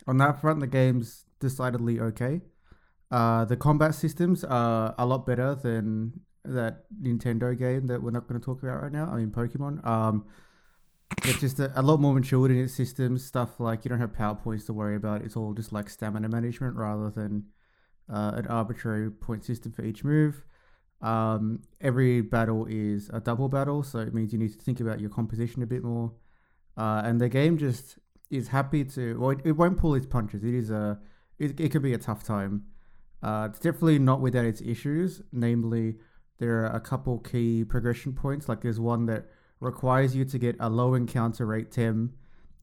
[0.08, 2.42] on that front, the game's decidedly okay.
[3.10, 8.28] Uh, the combat systems are a lot better than that Nintendo game that we're not
[8.28, 9.10] going to talk about right now.
[9.12, 9.86] I mean, Pokemon.
[9.86, 10.26] Um,
[11.26, 13.24] it's just a, a lot more matured in its systems.
[13.26, 15.24] Stuff like you don't have power points to worry about.
[15.24, 17.48] It's all just like stamina management rather than
[18.12, 20.44] uh, an arbitrary point system for each move.
[21.02, 25.00] Um, every battle is a double battle, so it means you need to think about
[25.00, 26.14] your composition a bit more.
[26.78, 27.98] Uh, and the game just
[28.32, 29.20] is happy to.
[29.20, 30.44] Well, it, it won't pull its punches.
[30.44, 31.00] It is a.
[31.38, 32.64] It, it could be a tough time.
[33.22, 35.22] Uh, it's definitely not without its issues.
[35.32, 35.96] Namely,
[36.40, 38.50] there are a couple key progression points.
[38.50, 39.28] Like there's one that
[39.60, 42.14] requires you to get a low encounter rate tem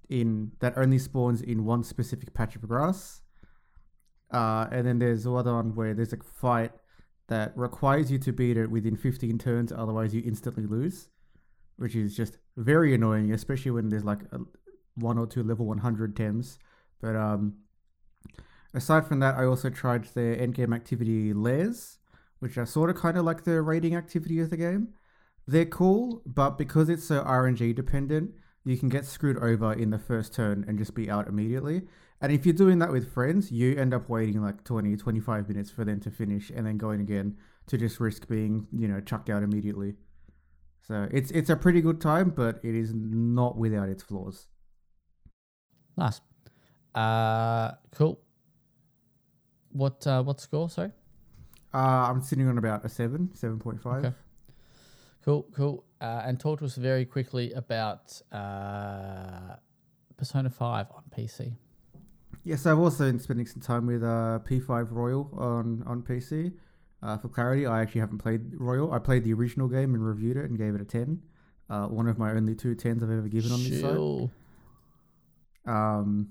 [0.09, 3.23] in that only spawns in one specific patch of grass.
[4.33, 6.73] Uh, and then there's another one where there's a fight
[7.29, 11.09] that requires you to beat it within 15 turns, otherwise you instantly lose,
[11.77, 14.39] which is just very annoying, especially when there's like a,
[14.99, 16.59] one or two level 100 tems.
[17.01, 17.59] But um,
[18.75, 21.99] aside from that, I also tried their endgame activity layers,
[22.39, 24.89] which are sort of kind of like the raiding activity of the game.
[25.47, 28.33] They're cool, but because it's so RNG dependent,
[28.65, 31.83] you can get screwed over in the first turn and just be out immediately.
[32.21, 35.71] And if you're doing that with friends, you end up waiting like 20, 25 minutes
[35.71, 37.37] for them to finish and then going again
[37.69, 39.95] to just risk being, you know, chucked out immediately.
[40.87, 44.47] So it's it's a pretty good time, but it is not without its flaws.
[45.99, 46.21] Nice.
[46.95, 48.21] Uh, cool.
[49.73, 50.71] What uh, what score?
[50.71, 50.93] Sorry.
[51.75, 53.99] Uh, I'm sitting on about a 7, 7.5.
[53.99, 54.17] Okay.
[55.23, 55.85] Cool, cool.
[56.01, 59.57] Uh, and talk to us very quickly about uh,
[60.17, 61.53] Persona Five on PC.
[62.45, 66.53] Yes, I've also been spending some time with uh, P5 Royal on, on PC.
[67.03, 68.93] Uh, for clarity, I actually haven't played Royal.
[68.93, 71.21] I played the original game and reviewed it and gave it a 10.
[71.69, 74.31] Uh, one of my only two tens I've ever given on this site.
[75.67, 76.31] Um,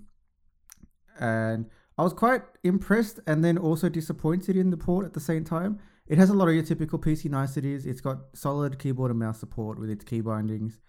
[1.19, 1.65] and
[1.97, 5.79] I was quite impressed and then also disappointed in the port at the same time.
[6.07, 7.85] It has a lot of your typical PC niceties.
[7.85, 10.79] It's got solid keyboard and mouse support with its key bindings.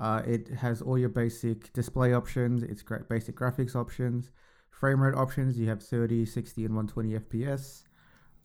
[0.00, 2.62] Uh, it has all your basic display options.
[2.62, 4.30] It's great basic graphics options,
[4.70, 5.58] frame rate options.
[5.58, 7.84] You have 30, 60, and 120 FPS.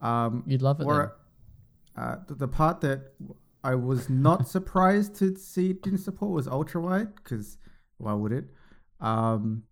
[0.02, 0.86] Um, You'd love it.
[0.86, 1.16] or,
[1.98, 3.14] uh, the, the part that
[3.64, 7.58] I was not surprised to see it didn't support was ultra wide because
[7.98, 8.46] why would it?
[9.00, 9.64] Um,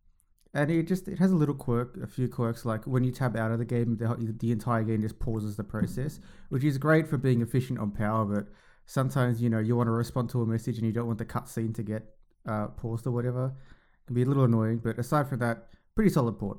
[0.53, 3.35] and it just it has a little quirk, a few quirks like when you tab
[3.35, 7.07] out of the game, the, the entire game just pauses the process, which is great
[7.07, 8.25] for being efficient on power.
[8.25, 8.47] But
[8.85, 11.25] sometimes you know you want to respond to a message and you don't want the
[11.25, 12.03] cutscene to get
[12.47, 13.47] uh, paused or whatever.
[13.47, 16.57] It can be a little annoying, but aside from that, pretty solid port.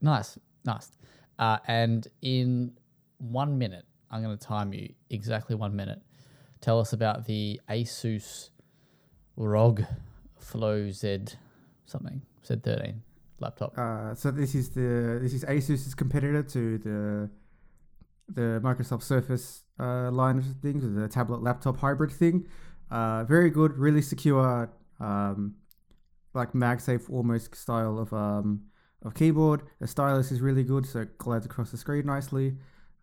[0.00, 0.90] Nice, nice.
[1.38, 2.72] Uh, and in
[3.18, 6.00] one minute, I'm going to time you exactly one minute.
[6.60, 8.50] Tell us about the Asus
[9.36, 9.84] ROG
[10.40, 11.20] Flow Z
[11.86, 12.96] something Z13
[13.40, 13.76] laptop.
[13.76, 17.30] Uh, so this is the this is Asus's competitor to the
[18.32, 22.46] the Microsoft Surface uh, line of things, the tablet laptop hybrid thing.
[22.90, 25.54] Uh, very good, really secure, um,
[26.34, 28.62] like MagSafe almost style of um,
[29.02, 29.62] of keyboard.
[29.80, 32.56] The stylus is really good, so it glides across the screen nicely.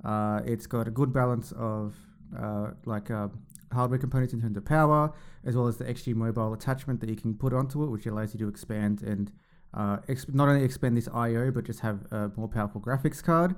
[0.04, 1.96] Uh, it's got a good balance of
[2.38, 3.30] uh, like uh,
[3.72, 5.14] hardware components in terms of power,
[5.46, 8.34] as well as the XG mobile attachment that you can put onto it, which allows
[8.34, 9.32] you to expand and
[9.74, 13.56] uh, ex- not only expand this I/O, but just have a more powerful graphics card.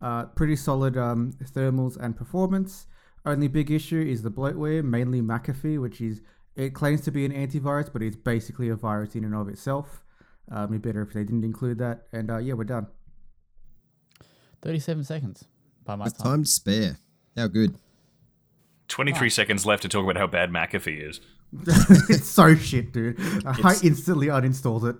[0.00, 2.86] Uh, pretty solid um, thermals and performance.
[3.24, 6.20] Only big issue is the bloatware, mainly McAfee, which is
[6.54, 10.02] it claims to be an antivirus, but it's basically a virus in and of itself.
[10.50, 12.06] Um, it'd be better if they didn't include that.
[12.12, 12.86] And uh, yeah, we're done.
[14.62, 15.44] 37 seconds
[15.84, 16.24] by my With time.
[16.24, 16.98] time to spare.
[17.36, 17.74] How good.
[18.88, 21.20] 23 seconds left to talk about how bad McAfee is.
[22.08, 23.18] it's so shit, dude.
[23.46, 24.96] I instantly uninstalled it.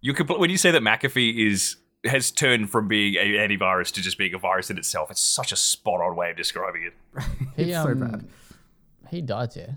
[0.00, 4.00] You compl- when you say that McAfee is has turned from being a antivirus to
[4.00, 6.94] just being a virus in itself, it's such a spot on way of describing it.
[7.56, 8.28] He, it's so um, bad.
[9.10, 9.70] He died, yeah.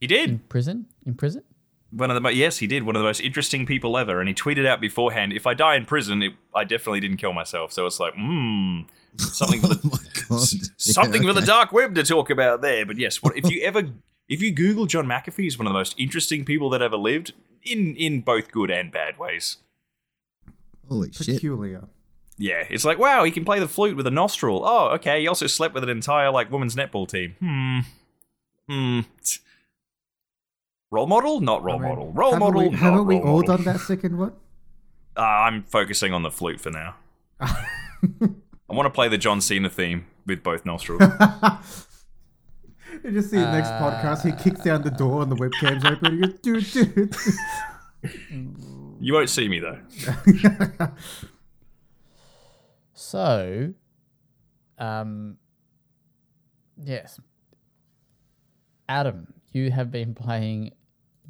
[0.00, 0.30] He did.
[0.30, 0.86] In prison?
[1.04, 1.42] In prison?
[1.90, 2.82] One of the mo- yes, he did.
[2.82, 5.76] One of the most interesting people ever, and he tweeted out beforehand, "If I die
[5.76, 8.80] in prison, it, I definitely didn't kill myself." So it's like, hmm,
[9.18, 10.48] something for Oh the my god.
[10.76, 12.84] something Yeah, for the dark web to talk about there.
[12.84, 13.84] But yes, what if you ever
[14.28, 17.32] if you Google John McAfee, he's one of the most interesting people that ever lived
[17.62, 19.58] in in both good and bad ways.
[20.88, 21.36] Holy shit.
[21.36, 21.84] Peculiar.
[22.38, 24.62] Yeah, it's like wow, he can play the flute with a nostril.
[24.64, 25.20] Oh, okay.
[25.22, 27.36] He also slept with an entire like women's netball team.
[27.40, 27.78] Hmm.
[28.68, 29.00] Hmm.
[30.90, 31.40] Role model?
[31.40, 32.12] Not role I mean, model.
[32.12, 32.62] Role haven't model.
[32.62, 33.56] We, not haven't we all model.
[33.56, 34.32] done that second one?
[35.16, 36.94] Uh, I'm focusing on the flute for now.
[37.40, 37.48] I
[38.68, 41.02] want to play the John Cena theme with both nostrils.
[43.04, 44.24] You just see the next podcast.
[44.24, 46.14] He kicks down the door and the webcam's open.
[46.14, 47.16] He goes, dude, dude.
[49.00, 49.78] you won't see me though.
[52.94, 53.74] So,
[54.78, 55.36] um,
[56.82, 57.20] yes.
[58.88, 60.72] Adam, you have been playing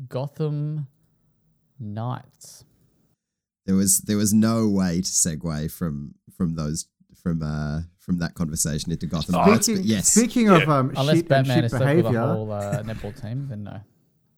[0.09, 0.87] Gotham
[1.79, 2.65] Knights.
[3.67, 6.87] There was there was no way to segue from from those
[7.23, 9.67] from uh from that conversation into Gotham Oh, Knights.
[9.67, 10.79] speaking, But yes, speaking of Yeah.
[10.79, 13.65] um, Unless shit and Batman shit is slept with a whole uh, netball team, then
[13.65, 13.81] no.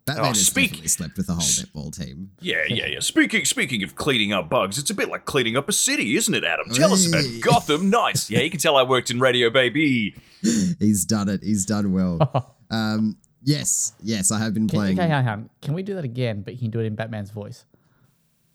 [0.06, 2.30] Batman Oh, speak- definitely slept with the whole netball team.
[2.40, 3.00] Yeah, yeah, yeah.
[3.00, 6.32] Speaking speaking of cleaning up bugs, it's a bit like cleaning up a city, isn't
[6.34, 6.70] it, Adam?
[6.72, 8.30] Tell us about Gotham Knights.
[8.30, 10.14] Yeah, you can tell I worked in radio, baby.
[10.78, 11.42] He's done it.
[11.42, 12.56] He's done well.
[12.70, 14.98] um, yes, yes, I have been Can, playing.
[15.00, 15.50] okay, hang on.
[15.62, 17.64] Can we do that again, but you can do it in Batman's voice?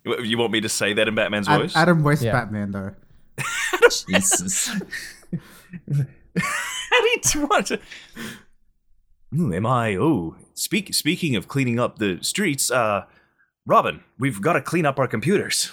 [0.06, 1.76] You you want me to say that in Batman's Ad- voice?
[1.76, 2.34] Adam West Yeah.
[2.34, 2.92] Batman though.
[4.10, 4.68] Jesus.
[4.68, 4.80] How
[7.02, 7.80] do you want to?
[9.38, 9.96] Ooh, am I?
[9.96, 10.94] Oh, speak.
[10.94, 13.06] Speaking of cleaning up the streets, uh,
[13.66, 15.72] Robin, we've got to clean up our computers.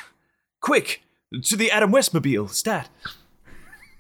[0.61, 1.03] Quick
[1.45, 2.49] to the Adam Westmobile.
[2.51, 2.89] Stat.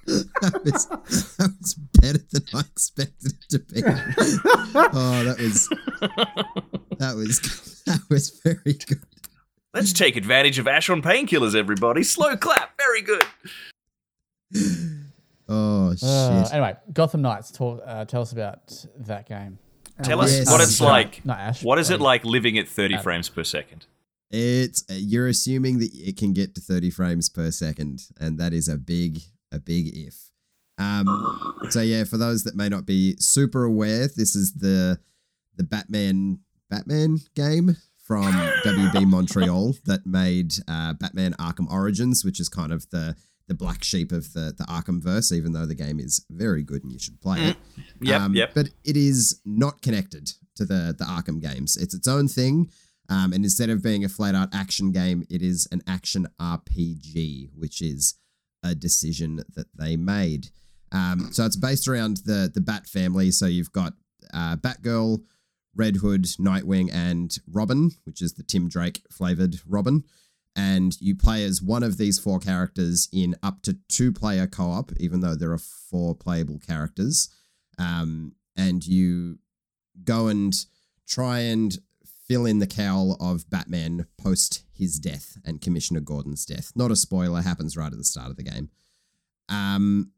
[0.06, 3.82] That, was, that was better than I expected it to be.
[3.86, 5.68] oh, that was
[6.98, 9.02] that was that was very good.
[9.72, 12.02] Let's take advantage of Ash on painkillers, everybody.
[12.02, 12.76] Slow clap.
[12.76, 13.24] Very good.
[15.52, 16.04] Oh shit!
[16.04, 17.50] Uh, anyway, Gotham Knights.
[17.50, 19.58] Talk, uh, tell us about that game.
[20.00, 20.48] Tell us Yes.
[20.48, 21.26] what it's like.
[21.26, 21.64] Not Ash.
[21.64, 23.02] What is it like living at 30 Adam.
[23.02, 23.86] frames per second?
[24.30, 28.68] It's you're assuming that it can get to 30 frames per second, and that is
[28.68, 30.30] a big a big if.
[30.78, 34.98] Um, so yeah, for those that may not be super aware, this is the
[35.56, 42.48] the Batman Batman game from WB Montreal that made uh, Batman Arkham Origins, which is
[42.48, 43.14] kind of the
[43.46, 45.32] the black sheep of the the Arkham verse.
[45.32, 47.56] Even though the game is very good and you should play it.
[48.00, 48.52] Yep, um, yep.
[48.54, 51.76] But it is not connected to the the Arkham games.
[51.76, 52.70] It's its own thing.
[53.10, 57.50] Um, and instead of being a flat out action game, it is an action RPG,
[57.56, 58.14] which is
[58.62, 60.48] a decision that they made.
[60.92, 63.30] Um, so it's based around the the Bat family.
[63.30, 63.94] So you've got
[64.34, 65.22] uh, Batgirl,
[65.74, 70.04] Red Hood, Nightwing, and Robin, which is the Tim Drake flavored Robin.
[70.56, 74.64] And you play as one of these four characters in up to two player co
[74.70, 77.28] op, even though there are four playable characters.
[77.78, 79.38] Um, and you
[80.04, 80.54] go and
[81.08, 81.78] try and
[82.26, 86.72] fill in the cowl of Batman post his death and Commissioner Gordon's death.
[86.74, 88.70] Not a spoiler, happens right at the start of the game.
[89.48, 90.12] Um,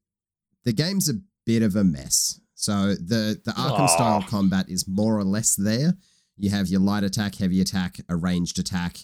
[0.64, 2.40] the game's a bit of a mess.
[2.54, 5.94] So the the Arkham style combat is more or less there.
[6.36, 8.98] You have your light attack, heavy attack, a ranged attack,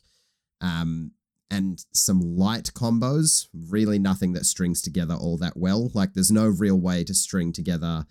[0.61, 1.13] um,
[1.51, 3.49] and some light combos.
[3.53, 5.91] Really, nothing that strings together all that well.
[5.93, 8.07] Like, there's no real way to string together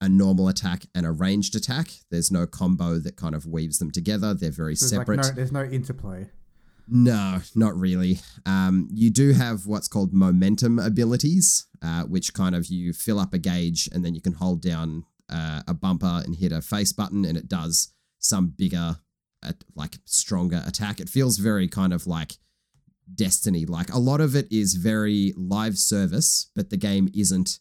[0.00, 1.88] a normal attack and a ranged attack.
[2.10, 4.34] There's no combo that kind of weaves them together.
[4.34, 5.16] They're very There's separate.
[5.16, 6.28] Like no, there's no interplay.
[6.88, 8.20] No, not really.
[8.44, 13.34] Um, you do have what's called momentum abilities, uh, which kind of you fill up
[13.34, 16.92] a gauge and then you can hold down uh, a bumper and hit a face
[16.92, 18.96] button and it does some bigger,
[19.42, 21.00] uh, like stronger attack.
[21.00, 22.36] It feels very kind of like
[23.14, 23.64] Destiny.
[23.66, 27.60] Like a lot of it is very live service, but the game isn't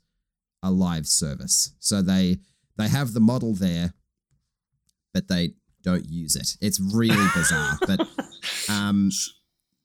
[0.63, 1.75] a live service.
[1.79, 2.39] So they
[2.77, 3.93] they have the model there,
[5.13, 6.57] but they don't use it.
[6.61, 7.77] It's really bizarre.
[7.85, 8.07] But
[8.69, 9.09] um,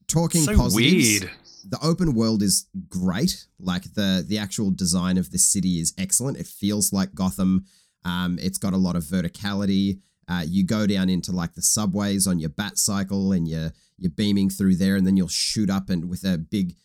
[0.09, 1.31] talking so positives, weird.
[1.68, 3.46] the open world is great.
[3.59, 6.38] Like the the actual design of the city is excellent.
[6.38, 7.64] It feels like Gotham.
[8.05, 10.01] Um, it's got a lot of verticality.
[10.29, 14.11] Uh, you go down into like the subways on your bat cycle, and you're you're
[14.11, 16.77] beaming through there, and then you'll shoot up and with a big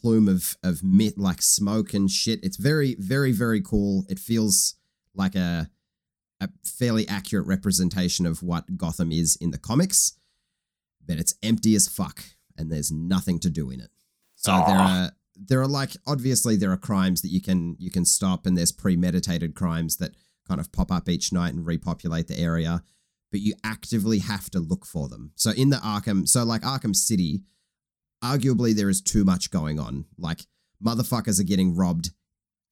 [0.00, 2.40] plume of of mit like smoke and shit.
[2.42, 4.04] It's very very very cool.
[4.08, 4.74] It feels
[5.14, 5.68] like a
[6.40, 10.14] a fairly accurate representation of what Gotham is in the comics,
[11.06, 12.22] but it's empty as fuck
[12.56, 13.90] and there's nothing to do in it.
[14.36, 18.04] So there are there are like obviously there are crimes that you can you can
[18.04, 20.12] stop and there's premeditated crimes that
[20.46, 22.82] kind of pop up each night and repopulate the area,
[23.30, 25.32] but you actively have to look for them.
[25.36, 27.40] So in the Arkham, so like Arkham City,
[28.22, 30.06] arguably there is too much going on.
[30.18, 30.40] Like
[30.84, 32.10] motherfuckers are getting robbed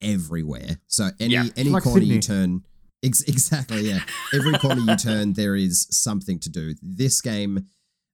[0.01, 0.79] everywhere.
[0.87, 1.47] So any Yeah.
[1.55, 2.63] any Like corner you turn
[3.01, 4.01] Ex- exactly, yeah.
[4.33, 6.75] Every corner you turn, there is something to do.
[6.81, 7.67] This game,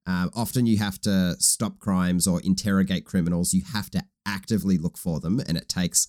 [0.06, 3.54] um, often you have to stop crimes or interrogate criminals.
[3.54, 6.08] You have to actively look for them, and it takes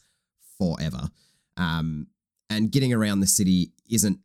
[0.59, 1.09] forever.
[1.57, 2.09] Um,
[2.51, 4.21] and getting around the city isn't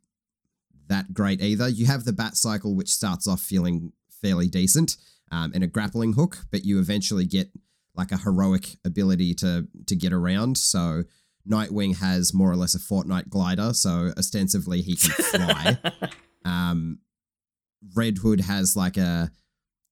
[0.87, 1.69] that great either.
[1.69, 4.97] You have the bat cycle, which starts off feeling fairly decent,
[5.31, 7.49] um, and a grappling hook, but you eventually get
[7.95, 10.57] like a heroic ability to to get around.
[10.57, 11.03] So
[11.49, 15.77] Nightwing has more or less a Fortnite glider, so ostensibly he can fly.
[16.45, 16.99] um,
[17.95, 19.31] Red Hood has like a,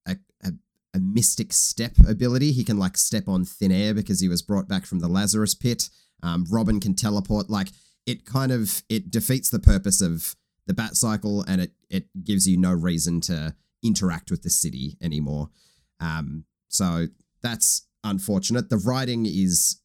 [0.06, 0.52] a a
[0.94, 2.52] a mystic step ability.
[2.52, 5.54] He can like step on thin air because he was brought back from the Lazarus
[5.54, 5.88] pit.
[6.22, 7.48] Um, Robin can teleport.
[7.48, 7.68] Like
[8.06, 10.34] it kind of it defeats the purpose of
[10.66, 14.96] the Bat Cycle, and it it gives you no reason to interact with the city
[15.00, 15.50] anymore.
[16.00, 17.06] Um, so
[17.42, 18.68] that's unfortunate.
[18.68, 19.80] The writing is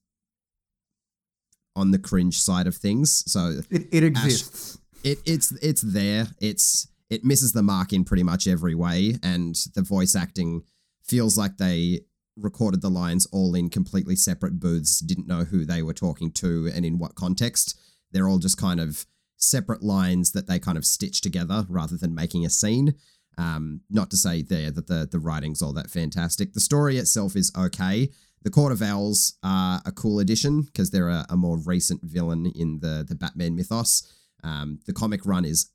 [1.75, 3.23] on the cringe side of things.
[3.31, 4.77] So It, it exists.
[5.03, 6.27] it it's it's there.
[6.39, 10.63] It's it misses the mark in pretty much every way, and the voice acting
[11.03, 12.01] feels like they
[12.37, 16.69] recorded the lines all in completely separate booths, didn't know who they were talking to
[16.73, 17.79] and in what context.
[18.11, 19.05] They're all just kind of
[19.37, 22.95] separate lines that they kind of stitch together rather than making a scene.
[23.37, 26.53] Um, not to say there that the the writing's all that fantastic.
[26.53, 28.09] The story itself is okay.
[28.43, 32.45] The Court of Owls are a cool addition because they're a, a more recent villain
[32.55, 34.09] in the the Batman mythos.
[34.43, 35.69] Um, the comic run is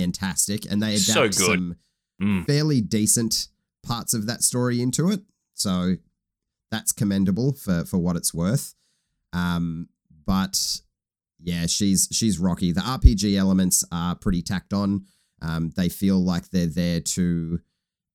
[0.00, 1.46] fantastic, and they So adapt good.
[1.46, 1.76] some
[2.20, 2.46] Mm.
[2.46, 3.48] fairly decent
[3.82, 5.22] parts of that story into it.
[5.54, 5.96] So
[6.70, 8.74] that's commendable for for what it's worth.
[9.32, 9.88] Um,
[10.24, 10.80] but
[11.40, 12.70] yeah, she's she's rocky.
[12.72, 15.06] The RPG elements are pretty tacked on.
[15.40, 17.60] Um, they feel like they're there to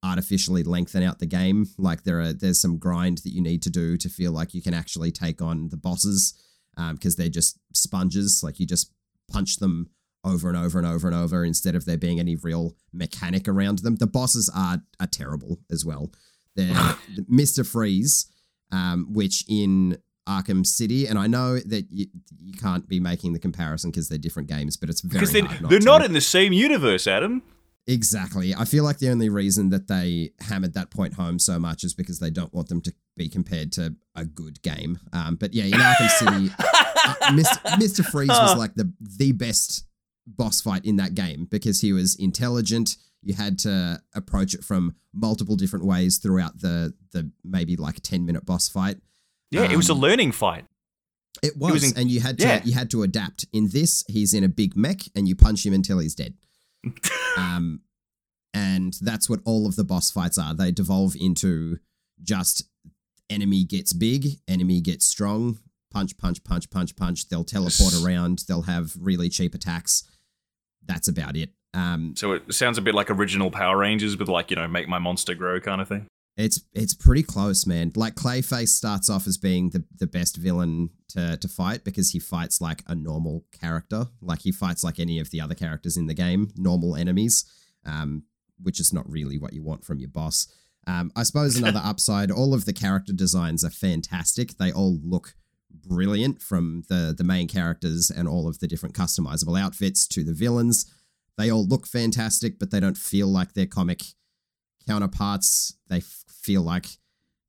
[0.03, 1.67] artificially lengthen out the game.
[1.77, 4.61] Like there are there's some grind that you need to do to feel like you
[4.61, 6.33] can actually take on the bosses
[6.93, 8.41] because they're just sponges.
[8.43, 8.91] Like you just
[9.29, 9.89] punch them
[10.27, 13.79] over and over and over and over instead of there being any real mechanic around
[13.79, 13.95] them.
[13.95, 16.11] The bosses are are terrible as well.
[16.55, 16.73] They're
[17.31, 17.65] Mr.
[17.65, 18.31] Freeze,
[18.71, 19.97] um, which in
[20.27, 22.07] Arkham City, and I know that you,
[22.37, 25.45] you can't be making the comparison because they're different games, but it's very Because they're,
[25.45, 27.41] hard not they're not in the same universe, Adam.
[27.89, 28.53] Exactly.
[28.53, 31.93] I feel like the only reason that they hammered that point home so much is
[31.93, 34.99] because they don't want them to be compared to a good game.
[35.13, 36.49] Um, but yeah, in Arkham City,
[37.31, 37.57] Mr.
[37.79, 38.05] Mr.
[38.05, 39.85] Freeze was like the the best
[40.27, 42.97] boss fight in that game because he was intelligent.
[43.23, 48.25] You had to approach it from multiple different ways throughout the the maybe like ten
[48.25, 48.97] minute boss fight.
[49.51, 50.65] Yeah, it was a Um, learning fight.
[51.43, 52.61] It was, was in- and you had to yeah.
[52.63, 53.45] you had to adapt.
[53.53, 56.33] In this, he's in a big mech, and you punch him until he's dead.
[57.37, 57.81] um,
[58.53, 60.53] and that's what all of the boss fights are.
[60.53, 61.77] They devolve into
[62.21, 62.63] just
[63.29, 65.59] enemy gets big, enemy gets strong,
[65.91, 67.29] punch, punch, punch, punch, punch.
[67.29, 68.43] They'll teleport around.
[68.47, 70.03] They'll have really cheap attacks.
[70.87, 71.49] That's about it.
[71.73, 74.87] Um, So it sounds a bit like original Power Rangers with like, you know, make
[74.87, 76.07] my monster grow kind of thing.
[76.37, 77.91] It's it's pretty close, man.
[77.95, 82.19] Like Clayface starts off as being the, the best villain to, to fight because he
[82.19, 84.05] fights like a normal character.
[84.21, 87.43] Like he fights like any of the other characters in the game, normal enemies,
[87.85, 88.23] um,
[88.61, 90.47] which is not really what you want from your boss.
[90.85, 94.57] Um, I suppose another upside, all of the character designs are fantastic.
[94.57, 95.33] They all look
[95.71, 100.33] brilliant from the the main characters and all of the different customizable outfits to the
[100.33, 100.91] villains.
[101.37, 104.03] They all look fantastic, but they don't feel like they're comic
[104.87, 105.75] counterparts.
[105.87, 106.87] They f- feel like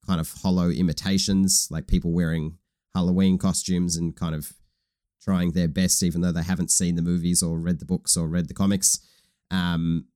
[0.06, 2.58] kind of hollow imitations, like people wearing
[2.94, 4.52] Halloween costumes and kind of
[5.22, 8.28] trying their best, even though they haven't seen the movies or read the books or
[8.28, 8.98] read the comics.
[9.50, 10.06] Um,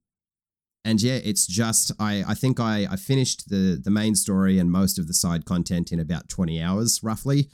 [0.85, 4.71] and yeah, it's just I I think I I finished the the main story and
[4.71, 7.49] most of the side content in about twenty hours roughly.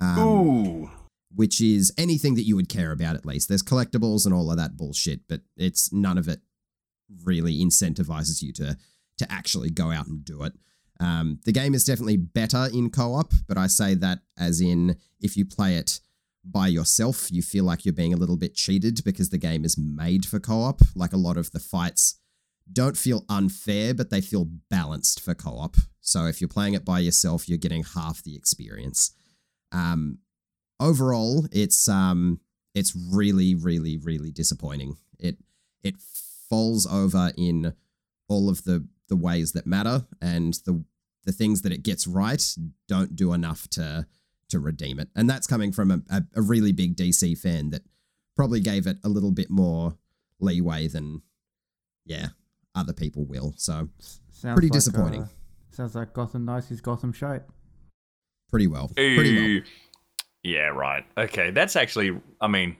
[0.00, 0.90] Um, Ooh.
[1.34, 3.48] which is anything that you would care about at least.
[3.48, 6.40] There's collectibles and all of that bullshit, but it's none of it
[7.24, 8.76] really incentivizes you to
[9.18, 10.52] to actually go out and do it.
[11.00, 15.36] Um, the game is definitely better in co-op, but I say that as in if
[15.36, 16.00] you play it
[16.44, 19.76] by yourself, you feel like you're being a little bit cheated because the game is
[19.78, 20.80] made for co-op.
[20.94, 22.16] Like a lot of the fights
[22.72, 25.76] don't feel unfair, but they feel balanced for co-op.
[26.00, 29.12] So if you're playing it by yourself, you're getting half the experience.
[29.72, 30.18] Um,
[30.80, 32.40] overall, it's um,
[32.74, 34.96] it's really, really, really disappointing.
[35.18, 35.38] It
[35.82, 37.74] it falls over in
[38.28, 40.84] all of the the ways that matter, and the
[41.24, 42.42] the things that it gets right
[42.88, 44.06] don't do enough to
[44.48, 45.08] to redeem it.
[45.16, 47.82] And that's coming from a, a, a really big DC fan that
[48.36, 49.96] probably gave it a little bit more
[50.38, 51.22] leeway than
[52.04, 52.28] yeah
[52.74, 53.54] other people will.
[53.56, 53.88] So
[54.30, 55.22] Sounds Pretty like, disappointing.
[55.22, 55.28] uh,
[55.70, 57.42] sounds like Gotham Knights is Gotham shite.
[58.56, 59.62] Pretty well, pretty well.
[60.42, 61.04] Yeah, right.
[61.18, 62.76] Okay, that's actually, I mean,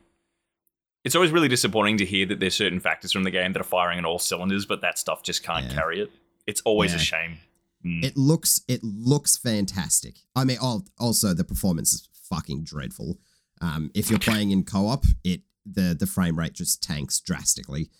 [1.05, 3.65] it's always really disappointing to hear that there's certain factors from the game that are
[3.65, 5.75] firing on all cylinders, but that stuff just can't Yeah.
[5.75, 6.11] carry it.
[6.47, 6.97] It's always Yeah.
[6.99, 7.39] a shame.
[7.85, 8.05] Mm.
[8.05, 10.17] It looks it looks fantastic.
[10.35, 10.59] I mean,
[10.99, 13.19] also the performance is fucking dreadful.
[13.61, 17.91] Um, if you're playing in co-op, it the the frame rate just tanks drastically.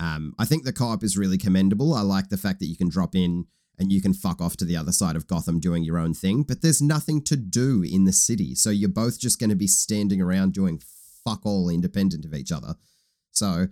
[0.00, 1.94] Um, I think the co-op is really commendable.
[1.94, 3.46] I like the fact that you can drop in
[3.78, 6.42] and you can fuck off to the other side of Gotham doing your own thing,
[6.42, 9.66] but there's nothing to do in the city, so you're both just going to be
[9.66, 10.80] standing around doing
[11.24, 12.74] fuck all independent of each other.
[13.30, 13.68] So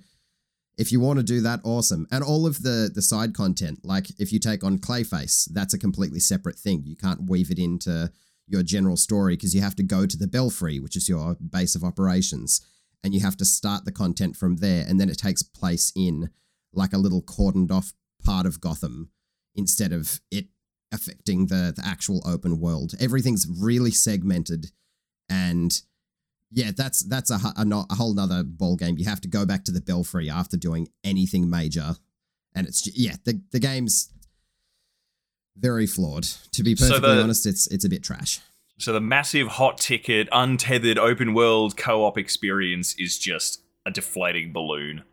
[0.79, 2.07] if you want to do that, awesome.
[2.11, 5.79] And all of the the side content, like if you take on Clayface, that's a
[5.79, 6.83] completely separate thing.
[6.85, 8.11] You can't weave it into
[8.47, 11.75] your general story because you have to go to the Belfry, which is your base
[11.75, 12.61] of operations,
[13.05, 16.31] and you have to start the content from there, and then it takes place in
[16.73, 17.93] like a little cordoned off
[18.25, 19.11] part of Gotham
[19.55, 20.47] instead of it
[20.93, 22.93] affecting the, the actual open world.
[23.01, 24.73] Everything's really segmented
[25.29, 25.81] and
[26.55, 28.99] yeah, that's that's a, a, a whole nother ball game.
[28.99, 31.97] You have to go back to the Belfry after doing anything major,
[32.55, 34.11] and it's yeah, the the game's
[35.57, 36.25] very flawed.
[36.53, 38.41] To be So perfectly the- honest, it's it's a bit trash.
[38.79, 45.05] So the massive hot ticket, untethered open world co-op experience is just a deflating balloon.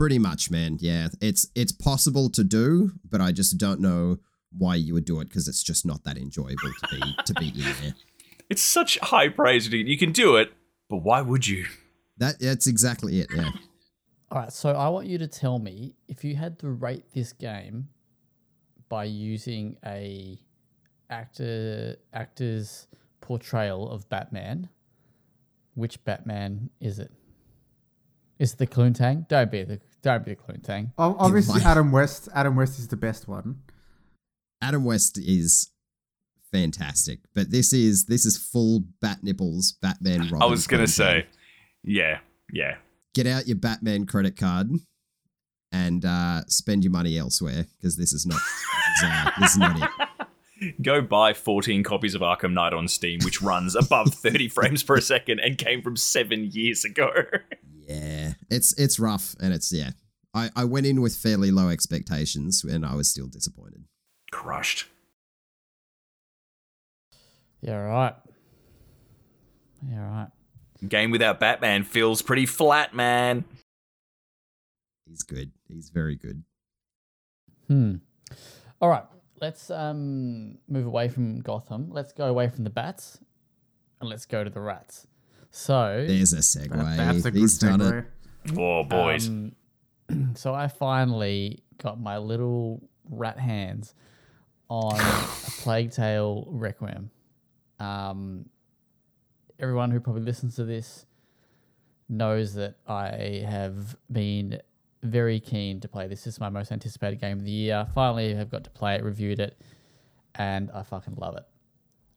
[0.00, 0.78] Pretty much, man.
[0.80, 4.16] Yeah, it's it's possible to do, but I just don't know
[4.56, 7.48] why you would do it because it's just not that enjoyable to be to be
[7.48, 7.94] in there.
[8.48, 9.68] It's such high praise.
[9.68, 9.86] dude.
[9.86, 10.52] You can do it,
[10.88, 11.66] but why would you?
[12.16, 13.28] That that's exactly it.
[13.32, 13.50] Yeah.
[14.30, 17.34] All right, so I want you to tell me if you had to rate this
[17.34, 17.90] game
[18.88, 20.40] by using a
[21.10, 22.88] actor actor's
[23.20, 24.70] portrayal of Batman,
[25.74, 27.12] which Batman is it?
[28.40, 29.28] Is it the Cluntang?
[29.28, 30.92] Don't be the don't be a Cluntang.
[30.98, 32.28] O- Obviously, might- Adam West.
[32.34, 33.62] Adam West is the best one.
[34.62, 35.70] Adam West is
[36.52, 40.22] fantastic, but this is this is full bat nipples Batman.
[40.22, 40.88] Robin I was gonna Cluntang.
[40.88, 41.26] say,
[41.84, 42.18] yeah,
[42.52, 42.76] yeah.
[43.14, 44.70] get out your Batman credit card
[45.72, 49.58] and uh, spend your money elsewhere because this is not this is, uh, this is
[49.58, 50.08] not it.
[50.82, 55.00] Go buy 14 copies of Arkham Knight on Steam, which runs above 30 frames per
[55.00, 57.10] second and came from seven years ago.
[57.88, 59.90] Yeah, it's it's rough and it's yeah.
[60.32, 63.84] I, I went in with fairly low expectations and I was still disappointed.
[64.30, 64.86] Crushed.
[67.62, 68.14] Yeah, right.
[69.88, 70.28] Yeah, right.
[70.88, 73.44] Game without Batman feels pretty flat, man.
[75.06, 75.50] He's good.
[75.68, 76.44] He's very good.
[77.66, 77.96] Hmm.
[78.80, 79.04] All right.
[79.40, 81.88] Let's um move away from Gotham.
[81.90, 83.18] Let's go away from the bats,
[84.00, 85.06] and let's go to the rats.
[85.50, 86.70] So There's a segue.
[86.70, 88.04] That- that's a good He's done it.
[88.46, 88.58] segue.
[88.58, 89.28] Oh, boys.
[89.28, 89.52] Um,
[90.34, 93.94] so I finally got my little rat hands
[94.68, 95.26] on a
[95.62, 97.10] Plague Tale Requiem.
[97.80, 98.46] Um,
[99.58, 101.06] everyone who probably listens to this
[102.08, 104.60] knows that I have been
[105.02, 106.24] very keen to play this.
[106.24, 107.86] This is my most anticipated game of the year.
[107.94, 109.60] Finally, I've got to play it, reviewed it,
[110.34, 111.44] and I fucking love it.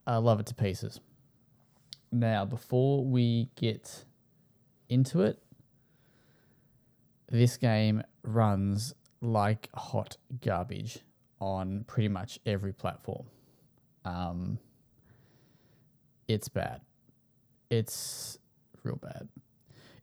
[0.05, 0.99] I love it to pieces.
[2.11, 4.05] Now, before we get
[4.89, 5.41] into it,
[7.29, 10.99] this game runs like hot garbage
[11.39, 13.25] on pretty much every platform.
[14.05, 14.59] Um,
[16.27, 16.81] it's bad.
[17.69, 18.38] It's
[18.84, 19.27] real bad.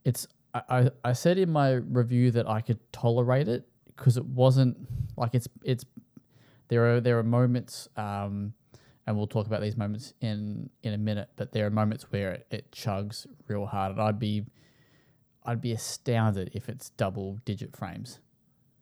[0.05, 4.77] It's I, I, said in my review that I could tolerate it because it wasn't
[5.17, 5.85] like it's it's
[6.69, 8.53] there are there are moments um,
[9.07, 12.33] and we'll talk about these moments in in a minute but there are moments where
[12.33, 14.45] it, it chugs real hard and I'd be
[15.45, 18.19] I'd be astounded if it's double digit frames.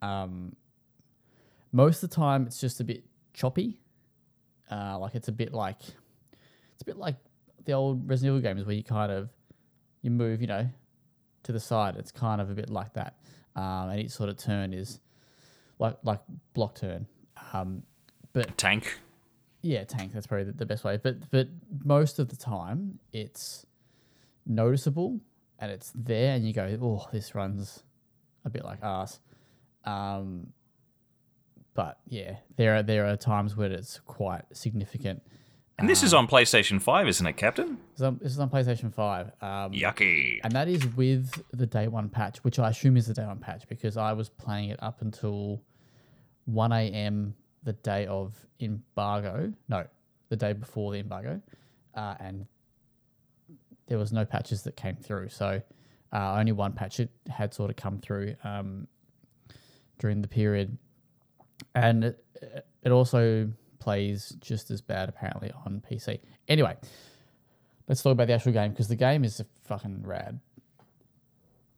[0.03, 0.57] Um,
[1.73, 3.81] most of the time, it's just a bit choppy.
[4.71, 7.16] Uh, like it's a bit like it's a bit like
[7.64, 9.31] the old Resident Evil games where you kind of
[10.03, 10.69] you move, you know,
[11.49, 11.96] to the side.
[11.96, 13.14] It's kind of a bit like that,
[13.57, 15.01] um, and each sort of turn is
[15.78, 16.20] like like
[16.53, 17.07] block turn.
[17.55, 17.82] Um,
[18.34, 18.99] but Tank.
[19.62, 20.12] yeah, tank.
[20.12, 20.99] That's probably the, the best way.
[21.03, 21.49] But but
[21.84, 23.64] most of the time, it's
[24.46, 25.20] noticeable
[25.59, 27.82] and it's there, and you go, "Oh, this runs
[28.44, 29.20] a bit like ass."
[29.84, 30.53] Um,
[31.72, 35.22] but yeah, there are there are times where it's quite significant.
[35.79, 37.79] And this is on PlayStation 5, isn't it, Captain?
[37.97, 39.31] This is on PlayStation Five.
[39.41, 40.41] Um, Yucky.
[40.43, 43.39] and that is with the day one patch, which I assume is the day one
[43.39, 45.62] patch because I was playing it up until
[46.47, 47.35] 1 a.m.
[47.62, 49.53] the day of embargo.
[49.68, 49.85] No,
[50.31, 51.41] the day before the embargo.
[51.95, 52.47] Uh, and
[53.87, 55.29] there was no patches that came through.
[55.29, 55.62] So
[56.12, 58.89] uh, only one patch it had sort of come through um,
[60.01, 60.76] during the period.
[61.76, 62.24] And it,
[62.83, 63.49] it also
[63.79, 66.20] plays just as bad apparently on PC.
[66.49, 66.76] Anyway,
[67.89, 70.41] let's talk about the actual game because the game is fucking rad.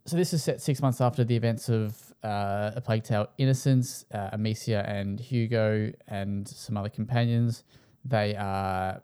[0.06, 4.04] So this is set six months after the events of uh, A Plague Tale: Innocence.
[4.12, 7.64] Uh, Amicia and Hugo and some other companions.
[8.04, 9.02] They are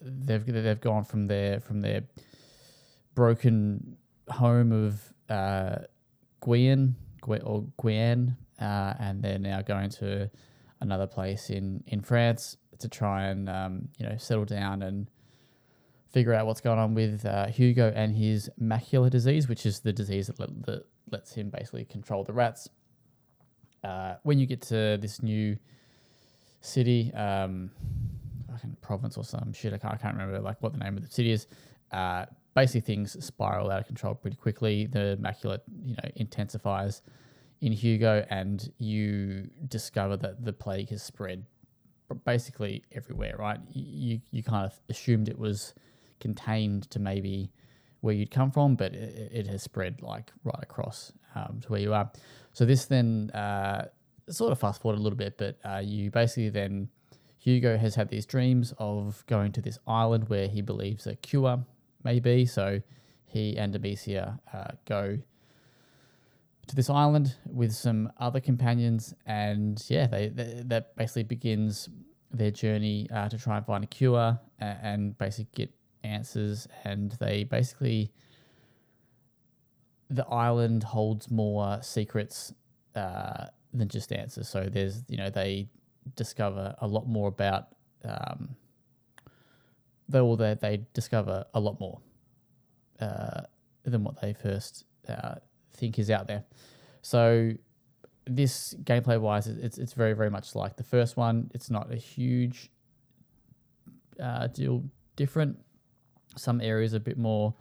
[0.00, 2.02] they've they've gone from their from their
[3.14, 3.96] broken
[4.28, 5.76] home of uh,
[6.40, 10.30] Gu- or Guyenne, uh, and they're now going to
[10.80, 15.08] another place in in France to try and um, you know settle down and
[16.14, 19.92] figure out what's going on with uh, Hugo and his macular disease, which is the
[19.92, 22.68] disease that, that lets him basically control the rats.
[23.82, 25.58] Uh, when you get to this new
[26.60, 27.68] city, um,
[28.48, 31.02] fucking province or some shit, I can't, I can't remember like what the name of
[31.02, 31.48] the city is.
[31.90, 34.86] Uh, basically, things spiral out of control pretty quickly.
[34.86, 37.02] The macula, you know, intensifies
[37.64, 41.46] in Hugo, and you discover that the plague has spread
[42.26, 43.36] basically everywhere.
[43.38, 43.58] Right?
[43.72, 45.72] You you kind of assumed it was
[46.20, 47.50] contained to maybe
[48.02, 51.80] where you'd come from, but it, it has spread like right across um, to where
[51.80, 52.10] you are.
[52.52, 53.86] So this then uh,
[54.28, 56.90] sort of fast forward a little bit, but uh, you basically then
[57.38, 61.64] Hugo has had these dreams of going to this island where he believes a cure
[62.02, 62.44] may be.
[62.44, 62.82] So
[63.24, 65.18] he and Amicia uh, go
[66.66, 71.88] to this island with some other companions, and yeah, they, they that basically begins
[72.30, 75.70] their journey uh, to try and find a cure and, and basically get
[76.02, 76.66] answers.
[76.84, 78.12] And they basically
[80.10, 82.52] the island holds more secrets
[82.94, 84.48] uh, than just answers.
[84.48, 85.68] So there's you know they
[86.16, 87.68] discover a lot more about
[88.04, 88.56] um,
[90.08, 92.00] though they they discover a lot more
[93.00, 93.42] uh,
[93.84, 95.36] than what they first uh,
[95.74, 96.44] think is out there.
[97.02, 97.52] So
[98.26, 101.50] this gameplay wise, it's it's very very much like the first one.
[101.54, 102.70] It's not a huge
[104.22, 104.84] uh, deal
[105.16, 105.58] different.
[106.36, 107.54] Some areas are a bit more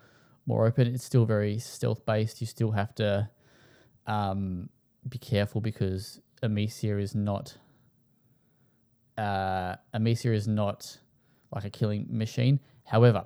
[0.45, 0.87] more open.
[0.87, 2.41] It's still very stealth based.
[2.41, 3.29] You still have to
[4.07, 4.69] um,
[5.07, 7.57] be careful because Amicia is not
[9.17, 10.97] uh, Amicia is not
[11.53, 12.59] like a killing machine.
[12.85, 13.25] However,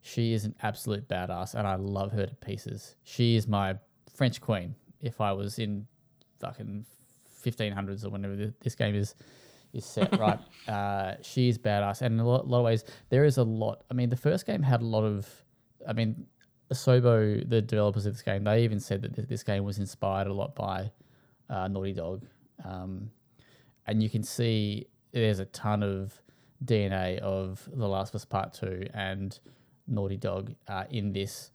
[0.00, 2.96] she is an absolute badass, and I love her to pieces.
[3.04, 3.76] She is my
[4.14, 4.74] French queen.
[5.00, 5.86] If I was in
[6.40, 6.86] fucking
[7.28, 9.14] fifteen hundreds or whenever this game is
[9.72, 10.38] is set, right?
[10.66, 13.84] Uh, she is badass, and in a lot, lot of ways, there is a lot.
[13.90, 15.28] I mean, the first game had a lot of.
[15.86, 16.26] I mean,
[16.72, 20.28] Asobo, the developers of this game, they even said that th- this game was inspired
[20.28, 20.90] a lot by
[21.50, 22.24] uh, Naughty Dog,
[22.64, 23.10] um,
[23.86, 26.22] and you can see there's a ton of
[26.64, 29.38] DNA of The Last of Us Part Two and
[29.86, 31.50] Naughty Dog uh, in this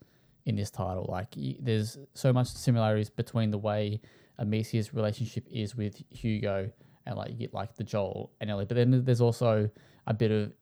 [0.49, 1.05] in this title.
[1.07, 4.01] Like, there's so much similarities between the way
[4.39, 6.71] Amicia's relationship is with Hugo
[7.05, 9.69] and like you get like the Joel and Ellie, but then there's also
[10.07, 10.53] a bit of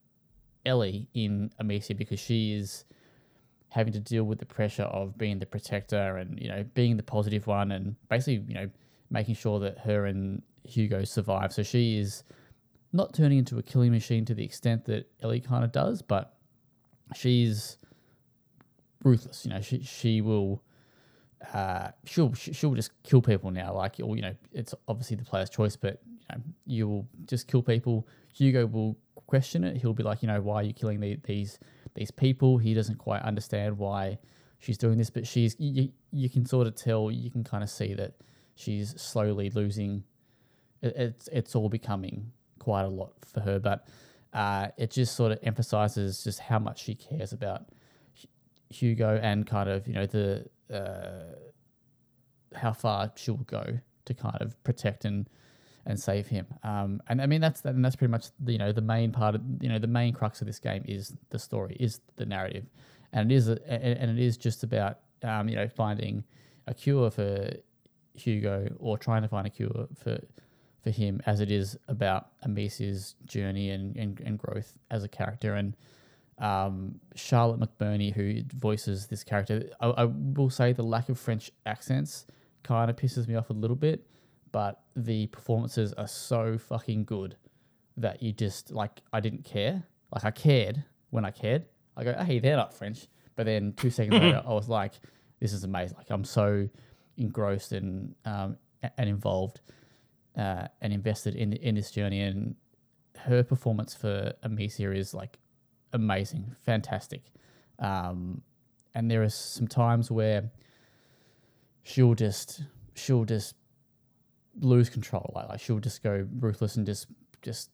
[0.65, 2.85] Ellie in Amicia because she is
[3.69, 7.03] having to deal with the pressure of being the protector and you know being the
[7.03, 8.69] positive one and basically you know
[9.09, 11.53] making sure that her and Hugo survive.
[11.53, 12.23] So she is
[12.93, 16.33] not turning into a killing machine to the extent that Ellie kind of does, but
[17.15, 17.77] she's
[19.07, 19.45] ruthless.
[19.45, 20.61] You know, she she will
[21.53, 23.73] uh, she'll she'll just kill people now.
[23.73, 27.61] Like, or you know, it's obviously the player's choice, but you know, you'll just kill
[27.61, 28.07] people.
[28.33, 28.97] Hugo will
[29.27, 29.77] question it.
[29.77, 31.59] He'll be like, you know, why are you killing the, these
[31.93, 32.57] these people?
[32.57, 34.17] He doesn't quite understand why
[34.59, 37.69] she's doing this, but she's you, you can sort of tell, you can kind of
[37.69, 38.13] see that
[38.55, 40.03] she's slowly losing.
[40.81, 43.87] It, it's it's all becoming quite a lot for her, but
[44.33, 47.65] uh, it just sort of emphasizes just how much she cares about
[48.69, 51.35] Hugo and kind of you know the uh,
[52.55, 55.29] how far she'll go to kind of protect and
[55.85, 56.45] and save him.
[56.63, 59.35] Um, and I mean that's and that's pretty much the, you know the main part
[59.35, 62.65] of you know the main crux of this game is the story, is the narrative,
[63.13, 66.23] and it is a, and it is just about um, you know finding
[66.67, 67.51] a cure for
[68.13, 70.19] Hugo or trying to find a cure for
[70.83, 75.55] for him as it is about Amicia's journey and, and, and growth as a character
[75.55, 75.75] and
[76.39, 81.51] um, Charlotte McBurney, who voices this character, I, I will say the lack of French
[81.65, 82.25] accents
[82.63, 84.05] kind of pisses me off a little bit,
[84.51, 87.37] but the performances are so fucking good
[87.97, 89.83] that you just like I didn't care.
[90.13, 91.65] Like I cared when I cared.
[91.95, 93.07] I go, hey, they're not French.
[93.35, 94.93] But then two seconds later, I was like,
[95.39, 95.97] this is amazing.
[95.97, 96.69] Like I'm so
[97.17, 98.57] engrossed and um,
[98.97, 99.61] and involved
[100.37, 102.21] uh, and invested in in this journey.
[102.21, 102.55] And
[103.17, 105.39] her performance for Amicia is like
[105.93, 107.21] amazing, fantastic.
[107.79, 108.41] Um,
[108.93, 110.51] and there are some times where
[111.83, 112.63] she'll just
[112.95, 113.55] she'll just
[114.59, 115.31] lose control.
[115.35, 117.07] Like, like she'll just go ruthless and just
[117.41, 117.69] just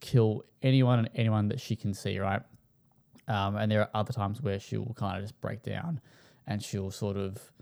[0.00, 2.18] kill anyone and anyone that she can see.
[2.18, 2.42] Right.
[3.28, 6.00] Um, and there are other times where she'll kind of just break down,
[6.46, 7.52] and she'll sort of,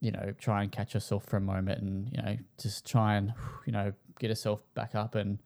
[0.00, 3.34] you know, try and catch herself for a moment, and you know, just try and,
[3.66, 5.40] you know, get herself back up, and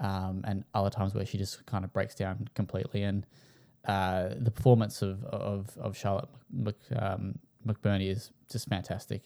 [0.00, 3.02] um, and other times where she just kind of breaks down completely.
[3.02, 3.26] And
[3.86, 9.22] uh, the performance of of, of Charlotte Mc, um, McBurney is just fantastic,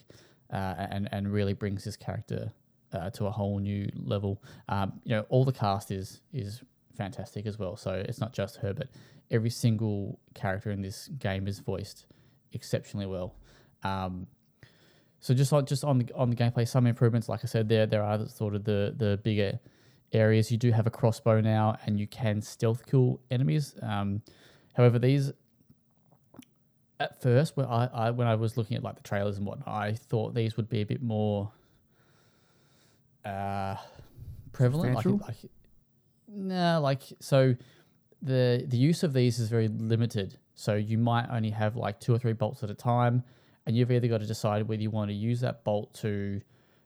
[0.53, 2.53] uh, and and really brings this character
[2.93, 4.43] uh, to a whole new level.
[4.69, 6.63] Um, you know, all the cast is is
[6.97, 7.77] fantastic as well.
[7.77, 8.89] So it's not just her, but
[9.31, 12.07] every single character in this game is voiced
[12.53, 13.35] exceptionally well.
[13.83, 14.27] Um,
[15.21, 17.29] so just like just on the on the gameplay, some improvements.
[17.29, 19.59] Like I said, there there are sort of the the bigger
[20.13, 20.51] areas.
[20.51, 23.75] You do have a crossbow now, and you can stealth kill enemies.
[23.83, 24.23] Um,
[24.75, 25.33] however, these
[27.01, 29.69] at first, when I, I when I was looking at like the trailers and whatnot,
[29.69, 31.51] I thought these would be a bit more
[33.25, 33.77] uh,
[34.53, 34.95] prevalent.
[34.95, 35.37] Like, like
[36.29, 37.55] no, like so
[38.21, 40.39] the the use of these is very limited.
[40.55, 43.25] So you might only have like two or three bolts at a time,
[43.67, 46.41] and you've either got to decide whether you want to use that bolt to,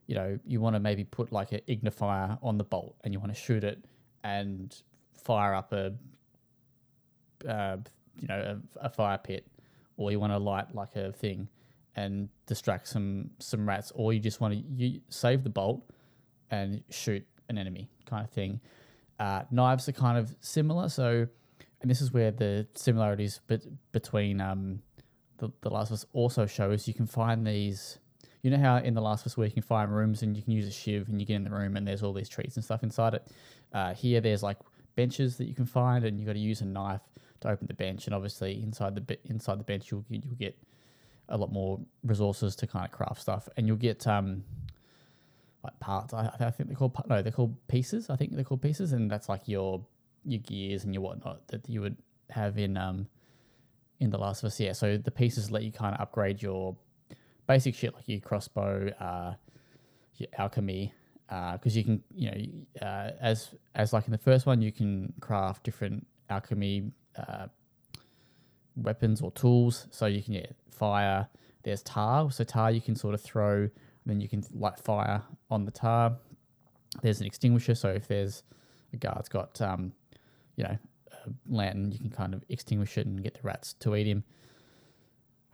[0.07, 3.21] you know, you want to maybe put like an Ignifer on the bolt, and you
[3.21, 3.85] want to shoot it
[4.25, 4.75] and
[5.13, 5.93] fire up a,
[7.49, 7.77] uh,
[8.21, 9.47] you know, a, a fire pit,
[9.97, 11.49] or you want to light like a thing
[11.97, 15.83] and distract some some rats, or you just want to you save the bolt
[16.51, 18.61] and shoot an enemy kind of thing.
[19.19, 21.27] Uh, knives are kind of similar, so
[21.81, 24.81] and this is where the similarities bet- between um,
[25.39, 26.87] the, the Last of Us also shows.
[26.87, 27.99] You can find these.
[28.47, 30.41] You know how in the Last of Us where you can find rooms and you
[30.41, 32.55] can use a shiv and you get in the room and there's all these treats
[32.55, 33.27] and stuff inside it.
[33.73, 34.57] Uh, here there's like
[34.95, 37.01] benches that you can find and you've got to use a knife
[37.41, 40.57] to open the bench and obviously inside the inside the bench you'll you'll get
[41.29, 44.45] a lot more resources to kind of craft stuff and you'll get um
[45.65, 46.15] like parts.
[46.15, 48.11] I, I think they're called no, they're called pieces.
[48.11, 49.85] I think they're called pieces, and that's like your
[50.25, 51.97] your gears and your whatnot that you would
[52.31, 53.09] have in um
[53.99, 54.61] in the Last of Us.
[54.61, 56.77] Yeah, so the pieces let you kind of upgrade your
[57.47, 59.35] basic shit like your crossbow, uh,
[60.17, 60.93] your alchemy,
[61.29, 65.13] because you can you know uh, as as like in the first one you can
[65.21, 67.47] craft different alchemy uh,
[68.77, 69.87] weapons or tools.
[69.91, 71.29] So you can get fire.
[71.63, 72.31] There's tar.
[72.31, 73.71] So tar you can sort of throw, and
[74.05, 76.17] then you can light fire on the tar.
[77.03, 77.75] There's an extinguisher.
[77.75, 78.43] So if there's
[78.93, 79.93] a guard's got, um,
[80.57, 80.79] you know,
[81.13, 84.25] a lantern, you can kind of extinguish it and get the rats to eat him.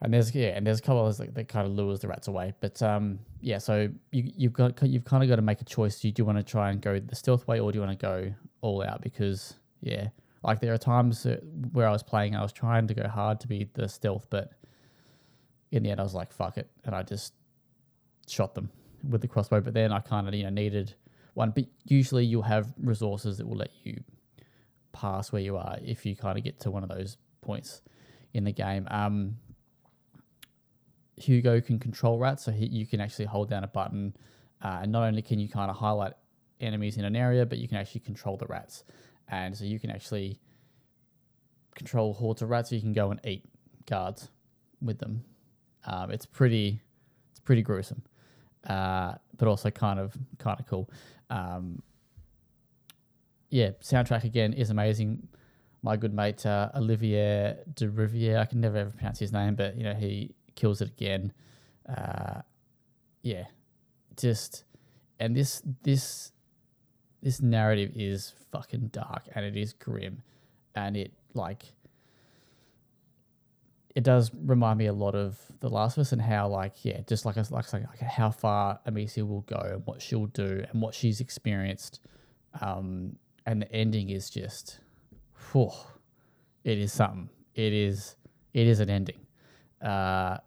[0.03, 2.26] And there's yeah, and there's a couple others that, that kind of lures the rats
[2.26, 2.53] away.
[2.61, 6.00] But um, yeah, so you you've got you've kind of got to make a choice.
[6.00, 7.84] Do you, do you want to try and go the stealth way, or do you
[7.84, 9.00] want to go all out?
[9.00, 10.09] Because yeah,
[10.42, 11.24] like there are times
[11.72, 14.50] where I was playing, I was trying to go hard to be the stealth, but
[15.70, 17.32] in the end, I was like, fuck it, and I just
[18.26, 18.70] shot them
[19.09, 19.61] with the crossbow.
[19.61, 20.94] But then I kind of you know needed
[21.34, 21.53] one.
[21.53, 24.03] But usually you'll have resources that will let you
[24.92, 27.82] pass where you are if you kind of get to one of those points
[28.34, 28.88] in the game.
[28.90, 29.36] Um,
[31.17, 34.17] Hugo can control rats, so he, you can actually hold down a button,
[34.63, 36.15] uh, and not only can you kind of highlight
[36.61, 38.85] enemies in an area, but you can actually control the rats,
[39.29, 40.39] and so you can actually
[41.75, 42.71] control hordes of rats.
[42.71, 43.45] So you can go and eat
[43.87, 44.29] guards
[44.81, 45.25] with them.
[45.85, 46.81] Um, it's pretty,
[47.31, 48.03] it's pretty gruesome,
[48.67, 50.91] uh, but also kind of kind of cool.
[51.31, 51.83] Um,
[53.51, 55.29] yeah, soundtrack again is amazing.
[55.83, 59.83] My good mate uh, Olivier Deriviere, I can never ever pronounce his name, but you
[59.83, 61.32] know he kills it again.
[61.88, 62.42] Uh,
[63.22, 63.44] yeah,
[64.16, 64.64] just
[65.18, 66.32] and this this
[67.22, 70.22] this narrative is fucking dark and it is grim,
[70.74, 71.72] and it like
[73.94, 77.00] it does remind me a lot of The Last of Us and how like yeah,
[77.07, 80.80] just like like like, like how far Amicia will go and what she'll do and
[80.80, 82.00] what she's experienced,
[82.61, 84.80] um, and the ending is just,
[85.53, 85.70] whew,
[86.64, 87.28] it is something.
[87.55, 88.16] It is
[88.55, 89.22] it is an ending
[89.83, 90.39] uh,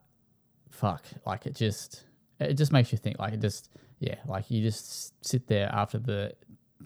[0.69, 2.05] fuck, like it just
[2.39, 3.19] it just makes you think.
[3.19, 3.69] Like it just
[3.99, 6.33] yeah, like you just sit there after the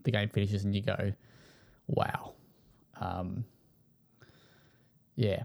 [0.04, 1.14] the game finishes and you go,
[1.88, 2.34] wow,
[3.00, 3.43] um,
[5.16, 5.43] yeah,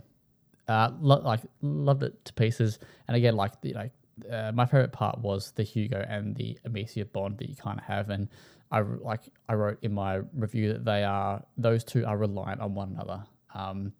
[0.68, 2.78] uh, lo- like loved it to pieces.
[3.09, 3.90] And again, like know,
[4.30, 7.84] uh, my favorite part was the Hugo and the Amicia bond that you kind of
[7.84, 8.28] have, and
[8.70, 12.74] I like I wrote in my review that they are those two are reliant on
[12.74, 13.24] one another,
[13.55, 13.92] um,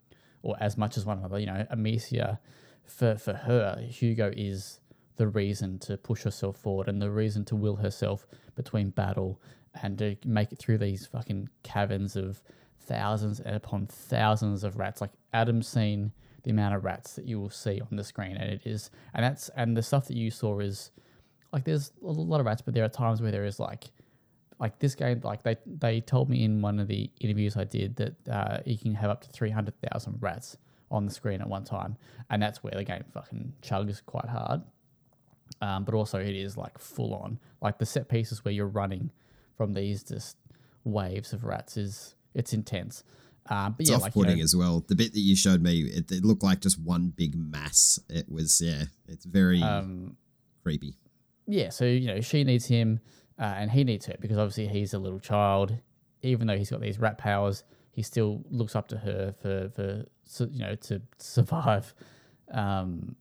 [0.43, 1.39] or as much as one another.
[1.39, 2.39] You know, Amicia
[2.85, 4.79] for for her, Hugo is
[5.17, 9.41] the reason to push herself forward and the reason to will herself between battle
[9.81, 12.41] and to make it through these fucking caverns of
[12.79, 15.01] thousands and upon thousands of rats.
[15.01, 16.11] Like Adam's seen
[16.43, 19.23] the amount of rats that you will see on the screen, and it is, and
[19.23, 20.91] that's, and the stuff that you saw is
[21.51, 23.85] like there's a lot of rats, but there are times where there is like,
[24.59, 27.95] like this game, like they they told me in one of the interviews I did
[27.95, 30.57] that uh, you can have up to three hundred thousand rats
[30.91, 31.97] on the screen at one time,
[32.29, 34.61] and that's where the game fucking chugs quite hard.
[35.61, 39.11] Um, but also it is like full on, like the set pieces where you're running
[39.55, 40.37] from these just
[40.83, 43.03] waves of rats is it's intense.
[43.47, 44.83] Um, but It's yeah, off like you putting know, as well.
[44.87, 47.99] The bit that you showed me, it, it looked like just one big mass.
[48.09, 50.17] It was, yeah, it's very um,
[50.63, 50.95] creepy.
[51.47, 52.99] yeah, so you know she needs him,
[53.39, 55.77] uh, and he needs her because obviously he's a little child.
[56.23, 60.05] Even though he's got these rat powers, he still looks up to her for for
[60.25, 61.93] su- you know to survive.
[62.51, 63.15] Um,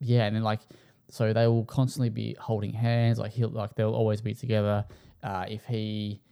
[0.00, 0.60] yeah, and then like
[1.10, 3.18] so they will constantly be holding hands.
[3.18, 4.86] Like he'll like they'll always be together.
[5.22, 6.22] Uh, if he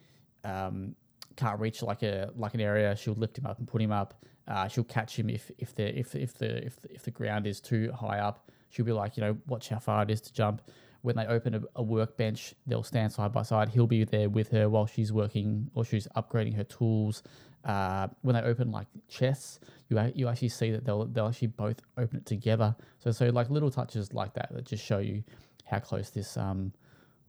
[0.45, 0.95] um,
[1.37, 4.25] can't reach like a like an area, she'll lift him up and put him up.
[4.49, 7.61] Uh, she'll catch him if if the if if the if if the ground is
[7.61, 8.51] too high up.
[8.71, 10.63] She'll be like, you know, watch how far it is to jump.
[11.03, 13.69] When they open a, a workbench, they'll stand side by side.
[13.69, 17.23] He'll be there with her while she's working or she's upgrading her tools.
[17.65, 21.81] Uh, when they open like chests, you you actually see that they'll they'll actually both
[21.97, 22.75] open it together.
[22.99, 25.23] So so like little touches like that that just show you
[25.65, 26.73] how close this um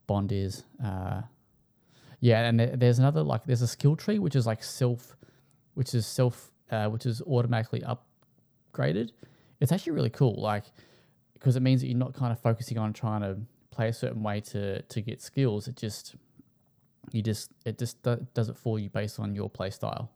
[0.07, 0.63] bond is.
[0.83, 1.21] Uh,
[2.19, 5.15] yeah, and there's another like there's a skill tree which is like self,
[5.73, 9.11] which is self, uh, which is automatically upgraded.
[9.59, 10.63] It's actually really cool, like
[11.33, 13.37] because it means that you're not kind of focusing on trying to
[13.71, 15.67] play a certain way to to get skills.
[15.67, 16.15] It just
[17.11, 20.09] you just it just does it for you based on your play style.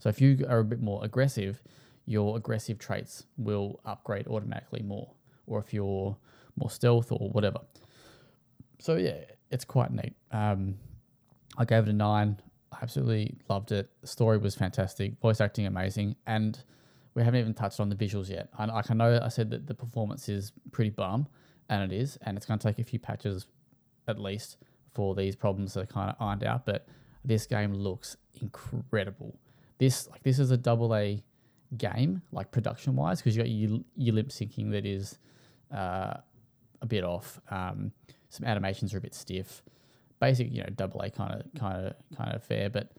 [0.00, 1.62] So if you are a bit more aggressive,
[2.06, 5.12] your aggressive traits will upgrade automatically more,
[5.46, 6.16] or if you're
[6.56, 7.60] more stealth or whatever.
[8.80, 9.18] So yeah,
[9.50, 10.14] it's quite neat.
[10.32, 10.76] Um,
[11.56, 12.40] I gave it a nine.
[12.72, 13.90] I absolutely loved it.
[14.00, 15.20] The story was fantastic.
[15.20, 16.58] Voice acting amazing, and
[17.14, 18.48] we haven't even touched on the visuals yet.
[18.56, 21.28] I, like I know I said that the performance is pretty bum,
[21.68, 23.46] and it is, and it's going to take a few patches
[24.08, 24.56] at least
[24.94, 26.64] for these problems to kind of ironed out.
[26.64, 26.86] But
[27.24, 29.38] this game looks incredible.
[29.80, 31.24] This like this is a double A
[31.76, 35.18] game, like production wise, because you got your, your lip syncing that is
[35.74, 36.18] uh,
[36.82, 37.40] a bit off.
[37.50, 37.92] Um,
[38.28, 39.62] some animations are a bit stiff.
[40.20, 42.92] Basic, you know, double A kind of kind of kind of fair, but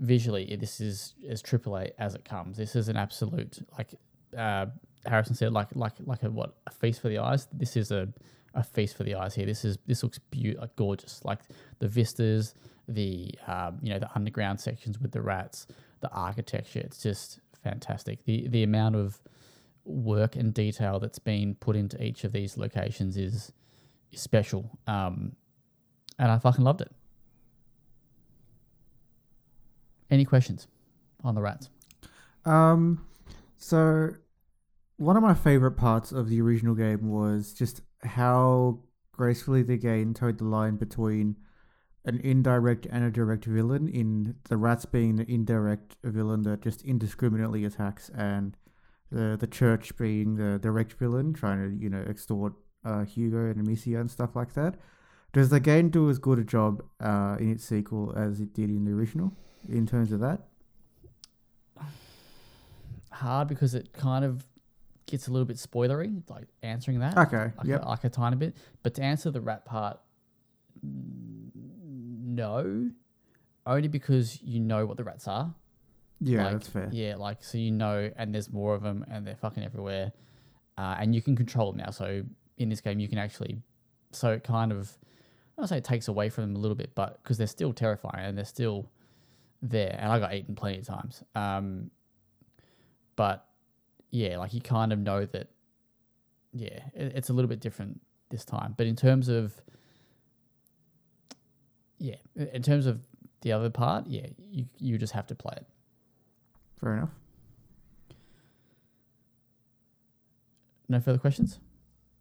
[0.00, 2.56] visually this is as triple A as it comes.
[2.56, 3.94] This is an absolute like
[4.36, 4.66] uh,
[5.06, 7.46] Harrison said, like like like a what a feast for the eyes.
[7.52, 8.08] This is a
[8.54, 9.46] a feast for the eyes here.
[9.46, 11.20] This is this looks beautiful, gorgeous.
[11.24, 11.38] Like
[11.78, 12.54] the vistas,
[12.88, 15.68] the um, you know the underground sections with the rats,
[16.00, 16.80] the architecture.
[16.80, 18.24] It's just fantastic.
[18.24, 19.20] The the amount of
[19.86, 23.52] work and detail that's been put into each of these locations is,
[24.12, 24.78] is special.
[24.86, 25.36] Um,
[26.18, 26.90] and I fucking loved it.
[30.10, 30.66] Any questions
[31.24, 31.70] on the rats?
[32.44, 33.04] Um,
[33.56, 34.10] so
[34.96, 38.80] one of my favorite parts of the original game was just how
[39.12, 41.36] gracefully the game toed the line between
[42.06, 43.88] an indirect and a direct villain.
[43.88, 48.56] In the rats being the indirect villain that just indiscriminately attacks, and
[49.10, 52.54] the the church being the direct villain, trying to you know extort
[52.84, 54.76] uh, Hugo and Amicia and stuff like that.
[55.32, 58.70] Does the game do as good a job uh, in its sequel as it did
[58.70, 59.32] in the original
[59.68, 60.40] in terms of that?
[63.10, 64.46] Hard because it kind of
[65.06, 67.16] gets a little bit spoilery, like answering that.
[67.16, 67.52] Okay.
[67.58, 67.82] like, Yep.
[67.84, 68.56] a, like a tiny bit.
[68.82, 69.98] But to answer the rat part,
[72.36, 72.90] no,
[73.66, 75.54] only because you know what the rats are.
[76.20, 76.88] Yeah, like, that's fair.
[76.92, 80.12] Yeah, like so you know, and there's more of them, and they're fucking everywhere,
[80.78, 81.90] uh, and you can control them now.
[81.90, 82.22] So
[82.56, 83.58] in this game, you can actually,
[84.12, 84.96] so it kind of,
[85.56, 87.72] I don't say it takes away from them a little bit, but because they're still
[87.72, 88.90] terrifying and they're still
[89.60, 91.22] there, and I got eaten plenty of times.
[91.34, 91.90] Um,
[93.16, 93.46] but
[94.10, 95.48] yeah, like you kind of know that,
[96.54, 98.74] yeah, it, it's a little bit different this time.
[98.76, 99.54] But in terms of,
[101.98, 103.00] yeah, in terms of
[103.42, 105.66] the other part, yeah, you you just have to play it.
[106.80, 107.10] Fair enough.
[110.88, 111.58] No further questions?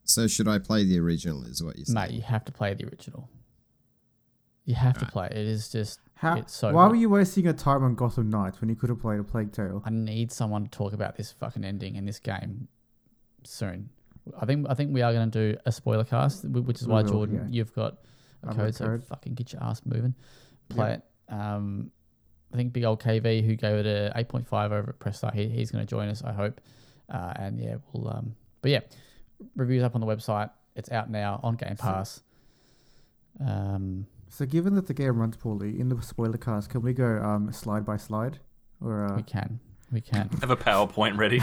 [0.04, 1.44] So should I play the original?
[1.44, 1.96] Is what you're saying?
[1.96, 3.30] Mate, you have to play the original.
[4.66, 5.12] You have to Alright.
[5.12, 5.38] play it.
[5.38, 6.38] It is just How?
[6.38, 6.92] it's so why good.
[6.92, 9.52] were you wasting your time on Gotham Knights when you could have played a Plague
[9.52, 9.84] Tale?
[9.86, 12.68] I need someone to talk about this fucking ending in this game
[13.44, 13.90] soon.
[14.40, 17.04] I think I think we are going to do a spoiler cast, which is why
[17.04, 17.58] Jordan, yeah.
[17.58, 17.98] you've got
[18.48, 19.04] a I've got a code, so code.
[19.06, 20.16] fucking get your ass moving.
[20.70, 21.34] Play it.
[21.34, 21.92] Um,
[22.54, 25.18] I think big old KV who gave it a eight point five over at Press
[25.18, 26.24] Start, he, he's going to join us.
[26.24, 26.62] I hope.
[27.10, 28.08] Uh, and yeah, we'll.
[28.10, 28.80] Um, but yeah,
[29.56, 30.50] reviews up on the website.
[30.76, 32.22] It's out now on Game Pass.
[33.46, 37.22] Um, So, given that the game runs poorly in the spoiler cast, can we go
[37.22, 38.40] um, slide by slide?
[38.82, 39.60] Or uh, we can,
[39.92, 40.30] we can.
[40.42, 41.40] Have a PowerPoint ready.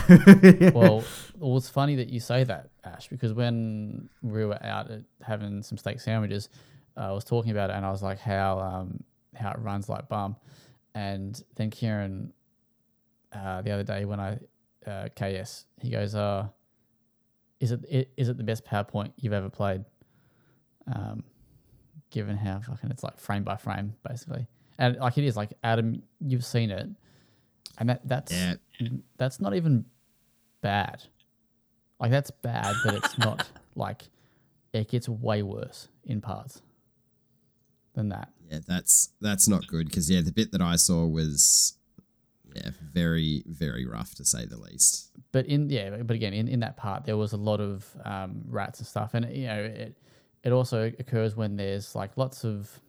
[0.75, 1.03] well,
[1.39, 5.63] well, it's funny that you say that, Ash, because when we were out at having
[5.63, 6.49] some steak sandwiches,
[6.97, 9.03] uh, I was talking about it, and I was like, how um,
[9.35, 10.37] how it runs like bum,
[10.95, 12.33] and then Kieran,
[13.33, 14.39] uh, the other day when I
[14.87, 16.49] uh, KS, he goes, uh,
[17.61, 19.85] is it is it the best PowerPoint you've ever played?
[20.93, 21.25] Um,
[22.11, 24.47] given how fucking it's like frame by frame, basically,
[24.79, 26.89] and like it is like Adam, you've seen it,
[27.79, 28.55] and that that's Yeah.
[29.17, 29.85] that's not even
[30.61, 31.03] bad.
[32.01, 34.03] Like that's bad, but it's not like
[34.73, 36.63] it gets way worse in parts
[37.95, 38.31] than that.
[38.51, 41.75] Yeah, that's that's not good because yeah, the bit that I saw was
[42.55, 45.11] yeah very very rough to say the least.
[45.33, 48.43] But in yeah, but again, in, in that part there was a lot of um,
[48.47, 49.97] rats and stuff, and you know it
[50.43, 52.81] it also occurs when there's like lots of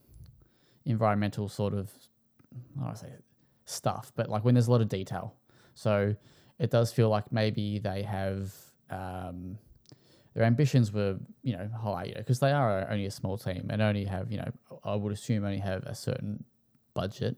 [0.85, 1.91] environmental sort of
[2.53, 3.11] I don't want to say
[3.65, 5.35] stuff, but like when there's a lot of detail.
[5.75, 6.15] So
[6.59, 8.53] it does feel like maybe they have
[8.89, 9.57] um,
[10.33, 13.67] their ambitions were you know high, you know, because they are only a small team
[13.69, 14.51] and only have you know
[14.83, 16.43] I would assume only have a certain
[16.93, 17.37] budget,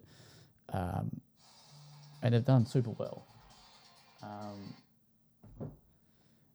[0.72, 1.22] um,
[2.22, 3.28] and they've done super well.
[4.24, 4.74] Um,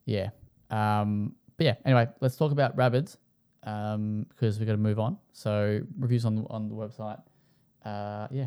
[0.05, 0.31] yeah.
[0.71, 1.75] Um, but yeah.
[1.85, 3.17] Anyway, let's talk about Rabbids
[3.65, 5.19] um, because we've got to move on.
[5.33, 7.21] So reviews on on the website.
[7.85, 8.47] Uh, yeah.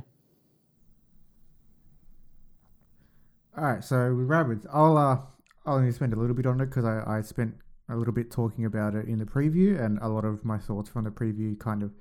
[3.56, 5.20] All right, so with Rabbids, I'll uh,
[5.66, 7.54] I'll only spend a little bit on it because I, I spent
[7.90, 10.90] a little bit talking about it in the preview, and a lot of my thoughts
[10.90, 11.92] from the preview kind of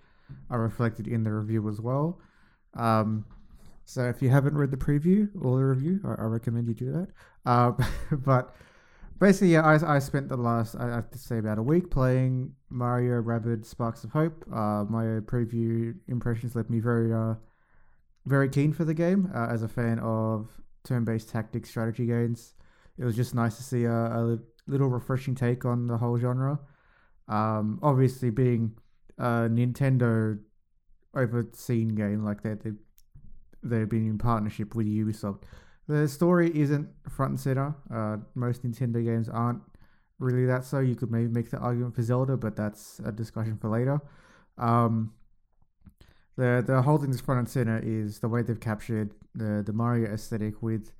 [0.51, 2.21] are reflected in the review as well.
[2.75, 3.27] Um,
[3.85, 6.93] so if you haven't read the preview or the review, I, I recommend you do
[6.93, 7.09] that.
[7.45, 7.73] Uh,
[8.17, 8.55] but
[9.19, 12.53] basically, yeah, I, I spent the last I have to say about a week playing
[12.71, 14.45] Mario Rabbids Sparks of Hope.
[14.53, 17.35] Uh, my preview impressions left me very uh,
[18.27, 20.49] very keen for the game uh, as a fan of
[20.85, 22.55] turn-based tactics strategy games.
[22.99, 24.39] It was just nice to see a, a
[24.73, 26.59] little refreshing take on the whole genre.
[27.29, 28.73] Um, obviously, being
[29.19, 30.39] a Nintendo
[31.15, 32.71] overseen game like that, they
[33.63, 35.43] they've been in partnership with Ubisoft.
[35.87, 37.75] The story isn't front and center.
[37.93, 39.63] Uh, most Nintendo games aren't
[40.19, 40.81] really that so.
[40.81, 44.01] You could maybe make the argument for Zelda, but that's a discussion for later.
[44.59, 45.13] Um,
[46.37, 49.73] the the whole thing that's front and center is the way they've captured the the
[49.73, 50.93] Mario aesthetic with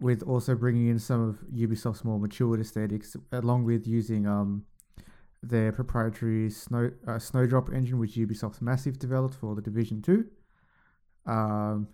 [0.00, 4.64] with also bringing in some of Ubisoft's more matured aesthetics, along with using um
[5.42, 10.26] their proprietary snow uh, Snowdrop engine, which Ubisoft's Massive developed for the Division Two.
[11.26, 11.88] Um,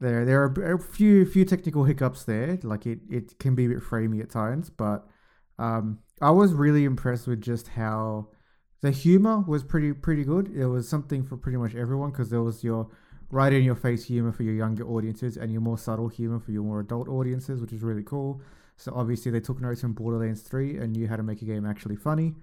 [0.00, 2.58] there there are a few few technical hiccups there.
[2.62, 5.06] Like it, it can be a bit framey at times, but
[5.58, 8.28] um, I was really impressed with just how
[8.80, 10.50] the humor was pretty pretty good.
[10.54, 12.88] It was something for pretty much everyone because there was your
[13.30, 16.50] right in your face humor for your younger audiences and your more subtle humor for
[16.50, 18.40] your more adult audiences, which is really cool.
[18.76, 21.66] So obviously they took notes from Borderlands 3 and knew how to make a game
[21.66, 22.34] actually funny.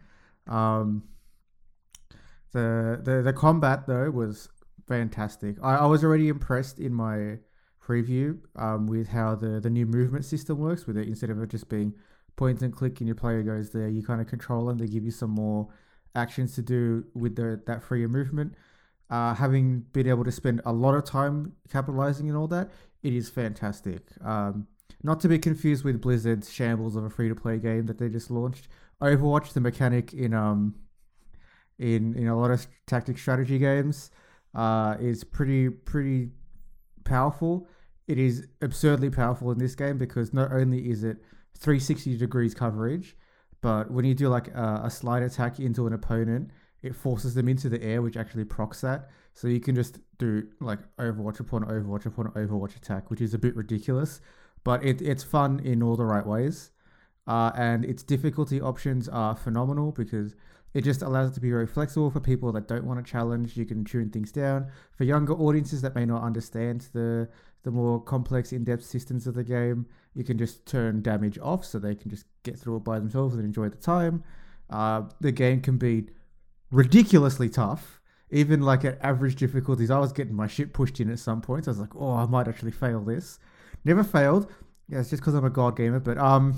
[0.48, 1.04] Um,
[2.52, 4.48] the, the the combat though was
[4.88, 5.58] fantastic.
[5.62, 7.40] I, I was already impressed in my
[7.86, 11.50] preview um, with how the, the new movement system works with it instead of it
[11.50, 11.94] just being
[12.36, 14.78] point and click and your player goes there, you kind of control them.
[14.78, 15.70] They give you some more
[16.16, 18.56] actions to do with the that freer movement.
[19.10, 22.72] Uh, having been able to spend a lot of time capitalizing and all that,
[23.04, 24.02] it is fantastic.
[24.24, 24.68] Um,
[25.04, 28.10] not to be confused with Blizzard's shambles of a free to play game that they
[28.10, 28.68] just launched.
[29.02, 30.76] Overwatch, the mechanic in um
[31.78, 34.10] in in a lot of tactic strategy games,
[34.56, 36.30] uh, is pretty pretty
[37.04, 37.68] powerful.
[38.08, 41.18] It is absurdly powerful in this game because not only is it
[41.58, 43.16] 360 degrees coverage,
[43.62, 46.52] but when you do like a, a slide attack into an opponent,
[46.86, 49.10] it forces them into the air, which actually procs that.
[49.34, 53.38] So you can just do like Overwatch upon Overwatch upon Overwatch attack, which is a
[53.38, 54.22] bit ridiculous,
[54.64, 56.72] but it, it's fun in all the right ways.
[57.28, 60.36] Uh, and its difficulty options are phenomenal because
[60.76, 63.58] it just allows it to be very flexible for people that don't want to challenge.
[63.58, 64.68] You can tune things down.
[64.96, 67.28] For younger audiences that may not understand the
[67.64, 71.80] the more complex, in-depth systems of the game, you can just turn damage off so
[71.80, 74.24] they can just get through it by themselves and enjoy the time.
[74.70, 76.06] Uh, the game can be
[76.72, 78.02] ridiculously tough.
[78.32, 81.68] Even like at average difficulties, I was getting my shit pushed in at some points.
[81.68, 83.40] I was like, "Oh, I might actually fail this."
[83.84, 84.52] Never failed.
[84.90, 86.00] Yeah, it's just because I'm a god gamer.
[86.00, 86.56] But um,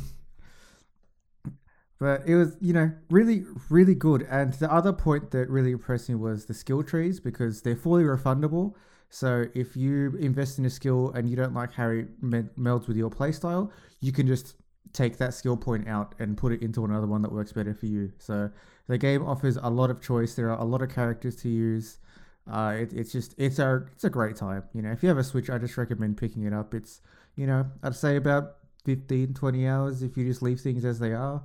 [1.99, 4.25] but it was, you know, really, really good.
[4.29, 8.03] And the other point that really impressed me was the skill trees because they're fully
[8.03, 8.73] refundable.
[9.09, 12.97] So if you invest in a skill and you don't like how it melds with
[12.97, 14.55] your playstyle, you can just
[14.93, 17.87] take that skill point out and put it into another one that works better for
[17.87, 18.11] you.
[18.19, 18.51] So
[18.87, 20.35] the game offers a lot of choice.
[20.35, 21.97] There are a lot of characters to use.
[22.49, 24.63] Uh, it, it's just it's a it's a great time.
[24.73, 26.73] You know, if you have a Switch, I just recommend picking it up.
[26.73, 27.01] It's
[27.35, 31.11] you know I'd say about 15, 20 hours if you just leave things as they
[31.13, 31.43] are.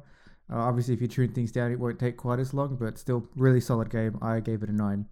[0.52, 3.28] Uh, obviously, if you tune things down, it won't take quite as long, but still,
[3.34, 4.18] really solid game.
[4.22, 5.06] I gave it a nine.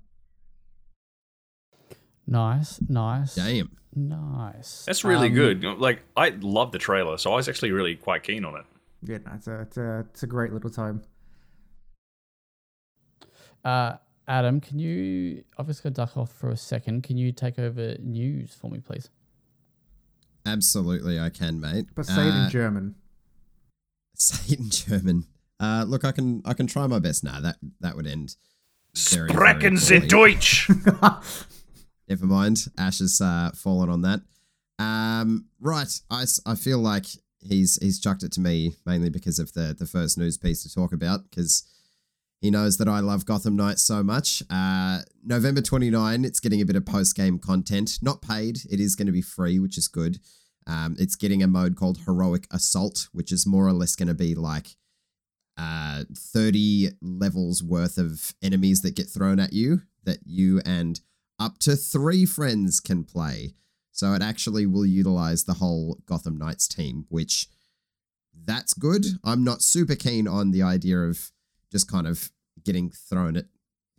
[2.27, 3.35] Nice, nice.
[3.35, 3.77] Damn.
[3.95, 4.85] Nice.
[4.85, 5.65] That's really Um, good.
[5.65, 8.65] Like I love the trailer, so I was actually really quite keen on it.
[9.03, 11.03] Yeah, no, it's a, it's a it's a great little time.
[13.65, 13.95] Uh,
[14.29, 17.03] Adam, can you obviously duck off for a second?
[17.03, 19.11] Can you take over news for me, please?
[20.47, 21.87] Absolutely, I can, mate.
[21.95, 22.95] But say it Uh, in German.
[24.15, 25.27] Say it in German.
[25.59, 27.23] Uh, look, I can I can try my best.
[27.25, 28.37] Nah, that that would end.
[28.97, 29.99] very, very Sprechen Sie.
[30.01, 30.69] Deutsch.
[32.09, 32.67] Never mind.
[32.79, 34.21] Ash has uh, fallen on that.
[34.79, 36.01] Um, right.
[36.11, 37.07] I feel like
[37.41, 40.73] he's he's chucked it to me mainly because of the the first news piece to
[40.75, 41.65] talk about because
[42.41, 44.43] he knows that I love Gotham Knights so much.
[44.49, 47.99] Uh, November 29, it's getting a bit of post game content.
[48.01, 48.61] Not paid.
[48.71, 50.19] It is going to be free, which is good.
[50.67, 54.15] Um, it's getting a mode called Heroic Assault, which is more or less going to
[54.15, 54.77] be like
[55.59, 61.01] uh, 30 levels worth of enemies that get thrown at you that you and
[61.39, 63.55] up to three friends can play.
[63.93, 67.49] So it actually will utilize the whole Gotham Knights team, which
[68.33, 69.05] that's good.
[69.23, 71.33] I'm not super keen on the idea of
[71.71, 72.31] just kind of
[72.65, 73.47] getting thrown at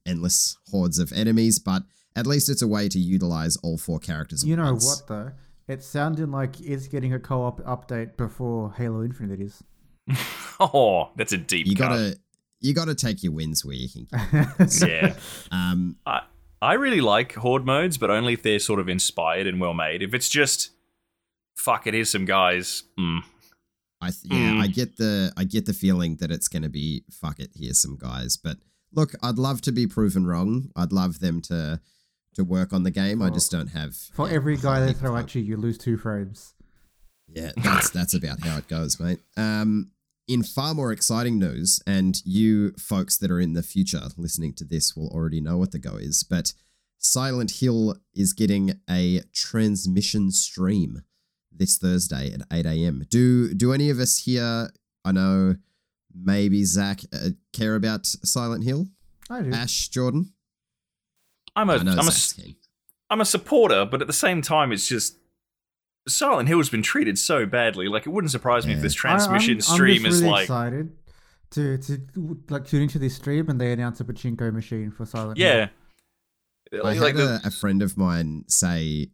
[0.05, 1.83] endless hordes of enemies, but
[2.15, 4.43] at least it's a way to utilize all four characters.
[4.43, 4.85] You know once.
[4.85, 5.31] what though?
[5.67, 9.63] It sounded like it's getting a co-op update before Halo Infinite is.
[10.59, 11.89] oh, that's a deep You cut.
[11.89, 12.17] gotta
[12.59, 14.07] you gotta take your wins where you can.
[14.81, 15.15] Yeah.
[15.51, 16.21] Um, I,
[16.61, 20.03] I really like horde modes, but only if they're sort of inspired and well made.
[20.03, 20.71] If it's just
[21.55, 22.83] fuck it, here's some guys.
[22.99, 23.21] Mm.
[24.01, 24.61] I th- yeah, Mm.
[24.61, 27.51] I get the I get the feeling that it's going to be fuck it.
[27.55, 28.57] Here's some guys, but
[28.93, 30.71] look, I'd love to be proven wrong.
[30.75, 31.79] I'd love them to
[32.35, 33.21] to work on the game.
[33.21, 35.97] I just don't have For yeah, every guy they throw at you, you lose two
[35.97, 36.53] frames.
[37.27, 39.19] Yeah, that's that's about how it goes, mate.
[39.37, 39.91] Um,
[40.27, 44.63] in far more exciting news, and you folks that are in the future listening to
[44.63, 46.53] this will already know what the go is, but
[46.97, 51.01] Silent Hill is getting a transmission stream
[51.51, 53.03] this Thursday at 8 a.m.
[53.09, 54.69] Do do any of us here?
[55.05, 55.55] I know
[56.13, 58.87] maybe Zach uh, care about Silent Hill.
[59.29, 59.51] I do.
[59.51, 60.33] Ash Jordan.
[61.55, 62.55] I'm a I know am a Zach's keen.
[63.09, 65.17] I'm a supporter, but at the same time, it's just
[66.07, 67.87] Silent Hill's been treated so badly.
[67.87, 68.83] Like it wouldn't surprise me if Yeah.
[68.83, 70.91] this I- I'm- transmission I'm stream just is really like excited
[71.51, 71.99] to to
[72.49, 75.47] like tune into this stream and they announce a pachinko machine for Silent Hill.
[75.47, 75.67] yeah.
[76.73, 79.09] I Like, had the- a, a friend of mine say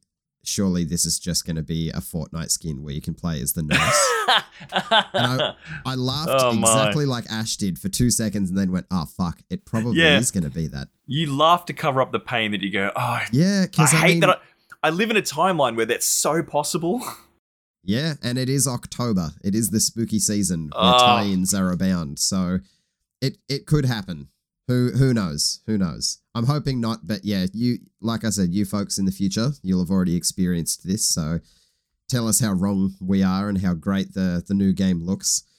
[0.47, 3.53] surely this is just going to be a Fortnite skin where you can play as
[3.53, 4.07] the nurse.
[4.71, 5.53] and I,
[5.85, 9.39] I laughed Oh, exactly like Ash did for two seconds and then went, oh, fuck,
[9.49, 10.17] it probably Yeah.
[10.17, 10.87] is going to be that.
[11.05, 13.97] you laugh to cover up the pain that you go, oh, Yeah, I because I,
[13.97, 14.41] hate mean, that.
[14.83, 17.01] I, I live in a timeline where that's so possible.
[17.83, 19.31] yeah, and it is October.
[19.43, 20.97] It is the spooky season where Oh.
[20.99, 22.19] tie-ins are abound.
[22.19, 22.59] So
[23.21, 24.29] it it could happen.
[24.67, 25.61] Who who knows?
[25.65, 26.19] Who knows?
[26.35, 29.79] I'm hoping not, but yeah, you like I said, you folks in the future, you'll
[29.79, 31.07] have already experienced this.
[31.07, 31.39] So
[32.09, 35.43] tell us how wrong we are and how great the the new game looks.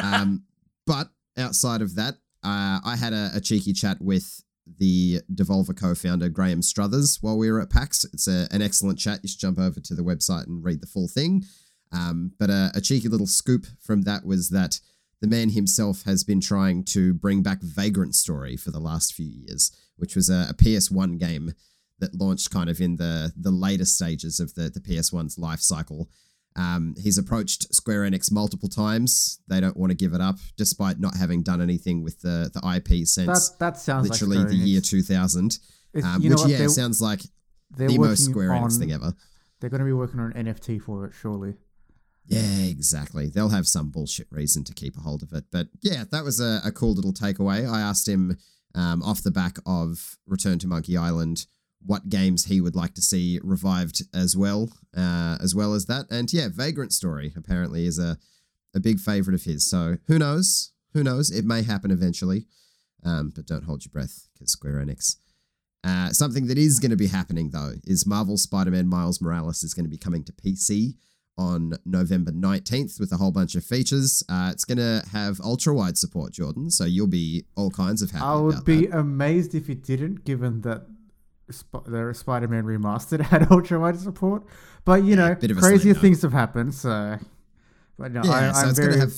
[0.00, 0.44] Um,
[0.86, 4.44] but outside of that, uh, I had a, a cheeky chat with
[4.78, 8.04] the Devolver co-founder Graeme Struthers while we were at PAX.
[8.12, 9.20] It's a, an excellent chat.
[9.22, 11.44] You should jump over to the website and read the full thing.
[11.92, 14.80] Um, but a, a cheeky little scoop from that was that
[15.22, 19.24] the man himself has been trying to bring back Vagrant Story for the last few
[19.26, 21.52] years, which was a, a PS1 game
[22.00, 26.10] that launched kind of in the the later stages of the, the PS1's life cycle.
[26.56, 29.38] Um, he's approached Square Enix multiple times.
[29.48, 32.60] They don't want to give it up, despite not having done anything with the, the
[32.76, 35.58] IP since That that sounds literally like the year 2000.
[36.04, 37.20] Um, which, yeah, they're- sounds like
[37.70, 39.14] the most Square Enix thing ever.
[39.60, 41.54] They're going to be working on an NFT for it, surely.
[42.24, 43.28] Yeah, exactly.
[43.28, 45.44] They'll have some bullshit reason to keep a hold of it.
[45.50, 47.70] But yeah, that was a, a cool little takeaway.
[47.70, 48.38] I asked him
[48.74, 51.46] um, off the back of Return to Monkey Island
[51.84, 56.06] what games he would like to see revived as well, uh, as well as that.
[56.10, 58.18] And yeah, Vagrant Story apparently is a,
[58.74, 59.66] a big favorite of his.
[59.66, 60.72] So who knows?
[60.94, 61.30] Who knows?
[61.30, 62.46] It may happen eventually.
[63.04, 65.16] Um, but don't hold your breath because Square Enix.
[65.82, 69.74] Uh, something that is going to be happening though is Marvel Spider-Man Miles Morales is
[69.74, 70.94] going to be coming to PC
[71.38, 74.22] on November 19th with a whole bunch of features.
[74.28, 78.10] Uh, it's going to have ultra wide support, Jordan, so you'll be all kinds of
[78.10, 78.98] happy I would be that.
[78.98, 80.86] amazed if it didn't, given that
[81.50, 84.44] Sp- the Spider-Man remastered had ultra wide support.
[84.84, 86.74] But you know, bit of crazier things have happened.
[86.74, 87.18] So,
[87.98, 89.12] but no, Yeah, I, so I'm it's very, have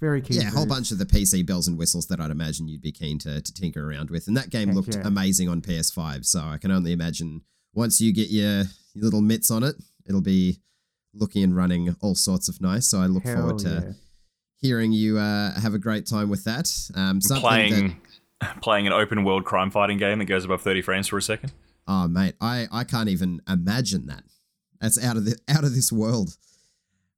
[0.00, 0.40] very keen.
[0.40, 2.92] yeah, a whole bunch of the PC bells and whistles that I'd imagine you'd be
[2.92, 4.26] keen to, to tinker around with.
[4.28, 5.02] And that game Heck looked yeah.
[5.06, 7.42] amazing on PS5, so I can only imagine
[7.74, 9.76] once you get your, your little mitts on it,
[10.06, 10.58] it'll be
[11.16, 12.88] looking and running all sorts of nice.
[12.88, 13.92] So I look Hell forward to yeah.
[14.58, 16.70] hearing you uh, have a great time with that.
[16.94, 18.00] Um, something that, playing
[18.62, 21.52] playing an open world crime fighting game that goes above 30 frames for a second.
[21.88, 24.24] Oh mate, I, I can't even imagine that.
[24.80, 26.36] That's out of the out of this world.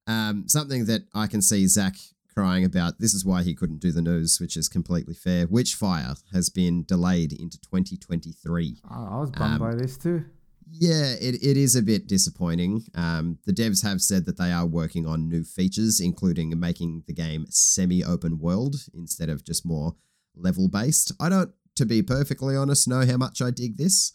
[0.06, 1.94] Um, something that I can see Zach
[2.32, 3.00] crying about.
[3.00, 5.46] This is why he couldn't do the news, which is completely fair.
[5.48, 8.76] Witchfire has been delayed into 2023.
[8.90, 10.24] Oh, I was bummed Um, by this too.
[10.70, 12.84] Yeah, it, it is a bit disappointing.
[12.94, 17.14] Um, the devs have said that they are working on new features, including making the
[17.14, 19.96] game semi open world instead of just more
[20.36, 21.12] level based.
[21.20, 24.12] I don't, to be perfectly honest, know how much I dig this.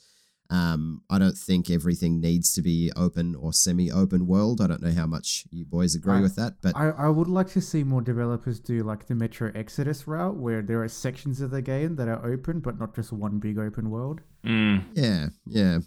[0.50, 4.62] Um, I don't think everything needs to be open or semi open world.
[4.62, 7.28] I don't know how much you boys agree I- with that, but I, I would
[7.28, 11.42] like to see more developers do like the Metro Exodus route, where there are sections
[11.42, 14.22] of the game that are open, but not just one big open world.
[14.46, 14.84] Mm.
[14.94, 15.80] yeah, yeah.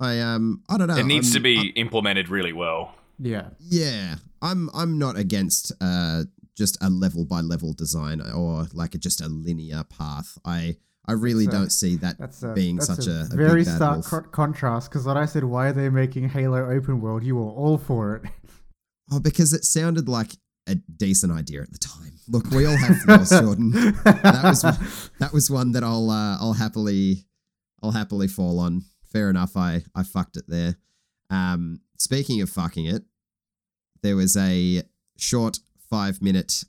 [0.00, 0.96] I um, I don't know.
[0.96, 2.94] it needs to I'm- be implemented really well.
[3.18, 6.24] Yeah, Yeah, I'm I'm not against uh
[6.56, 10.36] just a level by level design or like a, just a linear path.
[10.44, 10.76] I
[11.06, 13.72] I really That's don't see that that's a, being that's such a, a very big
[13.72, 14.90] stark co- contrast.
[14.90, 18.16] Because when I said why are they making Halo open world, you were all for
[18.16, 18.30] it.
[19.12, 20.32] Oh, because it sounded like
[20.66, 22.14] a decent idea at the time.
[22.26, 23.70] Look, we all have flaws, Jordan.
[23.72, 24.62] That was
[25.20, 27.26] that was one that I'll uh, I'll happily
[27.82, 28.84] I'll happily fall on.
[29.14, 29.56] Fair enough.
[29.56, 30.74] I I fucked it there.
[31.30, 33.04] Um, speaking of fucking it,
[34.02, 34.82] there was a
[35.16, 36.64] short five minute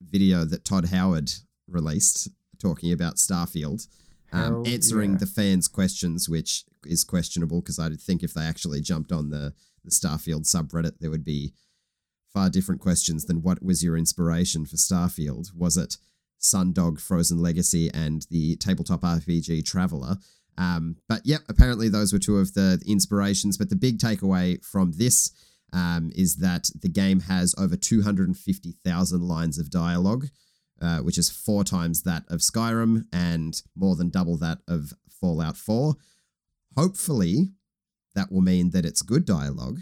[0.00, 1.32] video that Todd Howard
[1.66, 2.28] released
[2.62, 3.88] talking about Starfield,
[4.32, 5.18] um, answering yeah.
[5.18, 9.52] the fans' questions, which is questionable because I think if they actually jumped on the
[9.84, 11.52] the Starfield subreddit, there would be
[12.32, 15.52] far different questions than what was your inspiration for Starfield?
[15.52, 15.96] Was it
[16.40, 20.18] Sundog, Frozen Legacy, and the tabletop RPG Traveller?
[20.58, 23.56] Um, but yep, apparently those were two of the inspirations.
[23.56, 25.30] But the big takeaway from this
[25.72, 30.26] um, is that the game has over 250,000 lines of dialogue,
[30.82, 35.56] uh, which is four times that of Skyrim and more than double that of Fallout
[35.56, 35.94] 4.
[36.76, 37.52] Hopefully,
[38.14, 39.80] that will mean that it's good dialogue.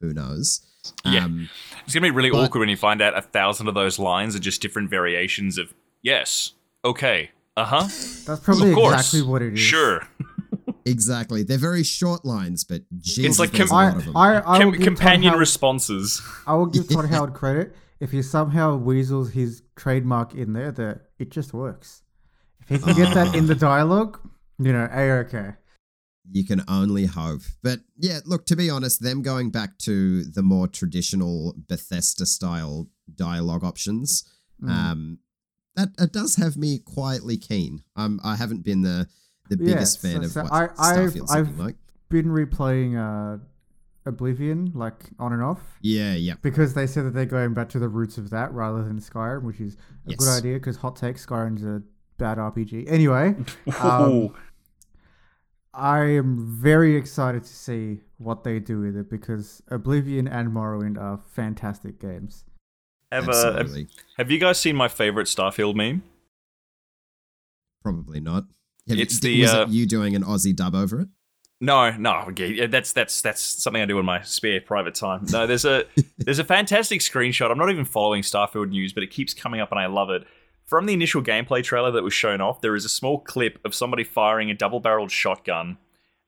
[0.00, 0.60] Who knows?
[1.04, 1.24] Yeah.
[1.24, 1.48] Um,
[1.84, 4.36] It's gonna be really But- awkward when you find out a thousand of those lines
[4.36, 6.52] are just different variations of yes,
[6.84, 7.82] okay, uh huh,
[8.26, 9.60] That's probably of course, exactly what it is.
[9.60, 10.06] Sure,
[10.86, 11.42] Exactly.
[11.42, 14.16] They're very short lines, but Jesus, like com- a I, lot of them.
[14.16, 16.22] I, I, will Com- companion Howard- responses.
[16.46, 20.72] I will give Todd Howard credit if he somehow weasels his trademark in there.
[20.72, 22.02] That it just works.
[22.62, 24.18] If he can get that in the dialogue,
[24.58, 25.52] you know, a okay.
[26.30, 27.42] you can only hope.
[27.62, 32.88] But yeah, look, to be honest, them going back to the more traditional Bethesda style
[33.14, 34.24] dialogue options,
[34.62, 34.68] Mm.
[34.70, 35.18] um,
[35.78, 37.82] that it does have me quietly keen.
[37.96, 39.08] Um, I haven't been the
[39.48, 41.76] the Yeah, biggest fan so- of what I- I've- Starfield's I've- like.
[42.10, 43.38] Been replaying uh,
[44.06, 46.34] Oblivion like on and off Yeah, yeah.
[46.40, 49.42] because they said that they're going back to the roots of that rather than Skyrim,
[49.42, 49.76] which is
[50.06, 51.82] a good idea because hot take Skyrim's a
[52.16, 52.86] bad RPG.
[52.88, 53.36] Anyway,
[53.82, 54.34] um,
[55.74, 60.98] I am very excited to see what they do with it because Oblivion and Morrowind
[60.98, 62.44] are fantastic games.
[63.12, 63.70] Have, uh, have,
[64.16, 66.02] have you guys seen my favorite Starfield meme?
[67.82, 68.44] Probably not.
[68.88, 71.08] Have you- It's the, was uh, it you doing an Aussie dub over it?
[71.60, 72.30] No, no,
[72.68, 75.26] that's that's that's something I do in my spare private time.
[75.32, 75.86] No, there's a
[76.18, 77.50] there's a fantastic screenshot.
[77.50, 80.22] I'm not even following Starfield news, but it keeps coming up, and I love it.
[80.66, 83.74] From the initial gameplay trailer that was shown off, there is a small clip of
[83.74, 85.78] somebody firing a double-barreled shotgun,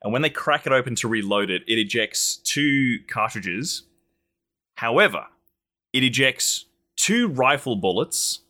[0.03, 3.83] and when they crack it open to reload it, it ejects two cartridges.
[4.75, 5.27] However,
[5.93, 6.65] it ejects
[7.01, 8.41] two rifle bullets,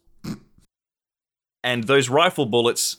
[1.64, 2.98] and those rifle bullets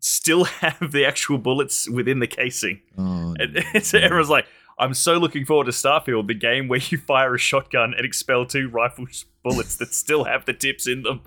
[0.00, 2.80] still have the actual bullets within the casing.
[2.98, 4.46] Oh, And it's, everyone's like,
[4.78, 8.44] I'm so looking forward to Starfield, the game where you fire a shotgun and expel
[8.44, 9.06] two rifle
[9.44, 11.20] bullets that still have the tips in them.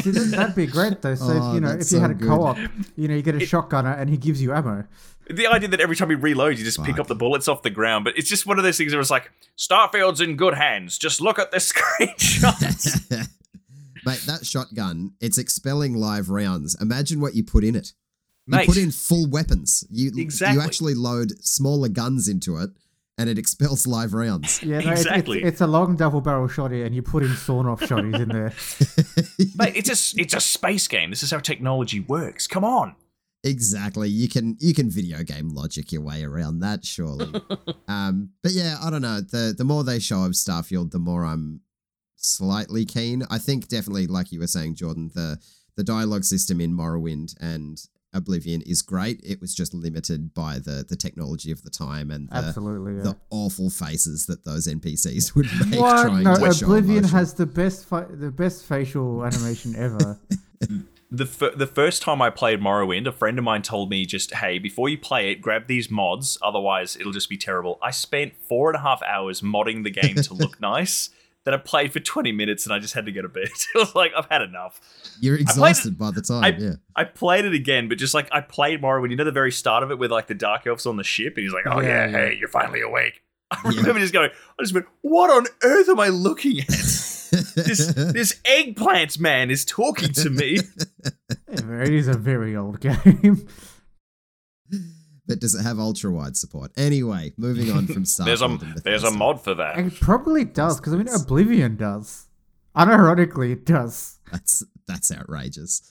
[0.00, 1.14] See, that- that'd be great though.
[1.14, 2.28] So Oh, if, you know, if you so had a good.
[2.28, 2.58] co-op,
[2.96, 4.84] you know, you get a shotgunner and he gives you ammo.
[5.32, 7.70] The idea that every time you reload, you just pick up the bullets off the
[7.70, 10.98] ground, but it's just one of those things where it's like, Starfield's in good hands.
[10.98, 13.10] Just look at this screenshot.
[14.06, 16.74] Mate, that shotgun, it's expelling live rounds.
[16.80, 17.92] Imagine what you put in it.
[18.46, 18.66] You Mate.
[18.66, 19.84] put in full weapons.
[19.90, 20.56] You Exactly.
[20.58, 22.70] you actually load smaller guns into it
[23.18, 24.62] and it expels live rounds.
[24.62, 25.38] Yeah, no, it's- Exactly.
[25.40, 28.28] It's, it's a long double barrel shotty, and you put in sawn off shotties in
[28.30, 28.54] there.
[29.56, 31.10] Mate, it's a, it's a space game.
[31.10, 32.46] This is how technology works.
[32.46, 32.94] Come on.
[33.42, 34.08] Exactly.
[34.08, 37.32] You can you can video game logic your way around that, surely.
[37.88, 39.20] um, but yeah, I don't know.
[39.20, 41.60] The the more they show of Starfield, the more I'm
[42.16, 43.22] slightly keen.
[43.30, 45.38] I think definitely, like you were saying, Jordan, the
[45.76, 47.80] the dialogue system in Morrowind and
[48.12, 49.20] Oblivion is great.
[49.24, 52.96] It was just limited by the the technology of the time and the, Absolutely.
[52.96, 53.02] Yeah.
[53.04, 56.02] the awful faces that those NPCs would make What?
[56.08, 57.16] trying No, to Oblivion emotion.
[57.16, 60.20] has the best fi- the best facial animation ever.
[61.10, 64.34] the f- the first time I played Morrowind, a friend of mine told me just,
[64.34, 68.34] "Hey, before you play it, grab these mods, otherwise it'll just be terrible." I spent
[68.48, 71.10] four and a half hours modding the game to look nice.
[71.44, 73.48] Then I played for twenty minutes and I just had to go to bed.
[73.74, 74.80] it was like I've had enough.
[75.20, 76.44] You're exhausted by the time.
[76.44, 76.72] I, yeah.
[76.94, 79.82] I played it again, but just like I played Morrowind, you know the very start
[79.82, 81.88] of it with like the dark elves on the ship, and he's like, "Oh yeah,
[81.88, 82.12] Yeah, yeah.
[82.28, 85.98] hey, you're finally awake." I remember just going, I just went, "What on earth am
[85.98, 86.68] I looking at?"
[87.30, 90.58] This this eggplant man is talking to me.
[91.52, 93.46] It is a very old game.
[95.26, 96.70] but does it have ultra wide support?
[96.76, 98.24] Anyway, moving on from Starfield.
[98.26, 99.78] There's a there's a mod for that.
[99.78, 102.26] it probably does because I mean Oblivion does.
[102.76, 104.18] Unironically, it does.
[104.30, 105.82] That's that's outrageous.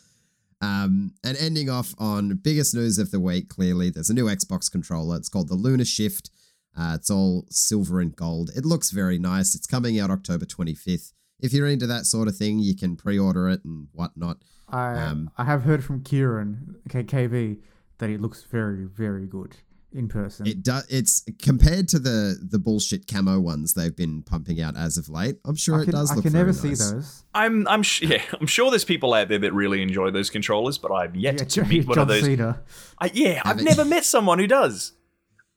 [0.61, 3.49] Um, and ending off on biggest news of the week.
[3.49, 5.16] Clearly, there's a new Xbox controller.
[5.18, 6.30] It's called the Lunar Shift.
[6.78, 8.52] Uh, it's all silver and gold.
[8.56, 9.56] It looks very nice.
[9.56, 11.14] It's coming out October 25th.
[11.41, 14.38] If you're into that sort of thing, you can pre-order it and whatnot.
[14.68, 17.57] I Um, I have heard from Kieran KKV
[17.99, 19.56] that it looks very very good
[19.91, 20.45] in person.
[20.45, 20.86] It does.
[20.90, 25.38] It's compared to the the bullshit camo ones they've been pumping out as of late.
[25.45, 27.24] I'm sure I it does I look can very never see those.
[27.34, 30.78] I'm I'm sh- yeah I'm sure there's people out there that really enjoy those controllers,
[30.78, 32.24] but I've yet Yeah, to meet one of those.
[32.24, 32.61] Cena.
[32.99, 34.94] I, yeah, I've Having- never met someone who does.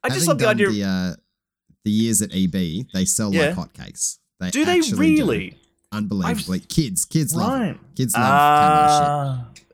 [0.03, 0.71] I just love the idea.
[0.71, 1.15] The, uh,
[1.85, 3.55] the years at EB, they sell Yeah.
[3.57, 4.19] like hotcakes.
[4.41, 5.51] They do they really?
[5.51, 5.57] do.
[5.93, 6.05] Really?
[6.05, 7.71] Unbelievably, kids, kids love Right.
[7.71, 7.77] it.
[7.97, 8.33] Kids love camo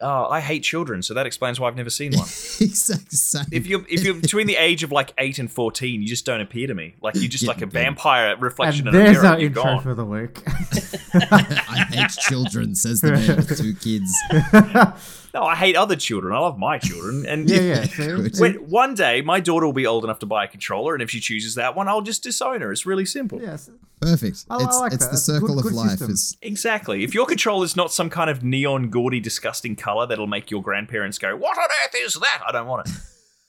[0.01, 2.23] Ah, oh, I hate children, so that explains why I've never seen one.
[2.61, 3.07] exactly.
[3.17, 3.45] Same.
[3.53, 6.41] if you're if you're between the age of like eight and fourteen, you just don't
[6.41, 6.95] appear to me.
[7.01, 7.71] Like you're just Yeah, like a yeah.
[7.71, 9.33] vampire reflection And in a there's mirror.
[9.35, 9.83] our you're intro gone.
[9.83, 10.43] for the week.
[11.15, 14.13] I hate children, says the man with two kids.
[15.35, 16.35] No, I hate other children.
[16.35, 17.85] I love my children, and yeah, yeah.
[18.33, 18.41] see?
[18.41, 21.11] When, one day, my daughter will be old enough to buy a controller, and if
[21.11, 22.73] she chooses that one, I'll just disown her.
[22.73, 23.41] It's really simple.
[23.41, 23.69] Yes.
[24.01, 24.45] Perfect.
[24.49, 25.11] I- I it's like it's that.
[25.13, 26.01] the circle good- of good life.
[26.03, 27.05] Is Exactly.
[27.05, 31.19] If your controller's not some kind of neon, gaudy, disgusting color that'll make your grandparents
[31.19, 32.95] go, "What on earth is that?" I don't want it.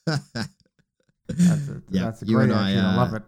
[1.28, 2.86] That's a, Yeah, that's a you great and I, action.
[2.86, 3.24] I love uh, it.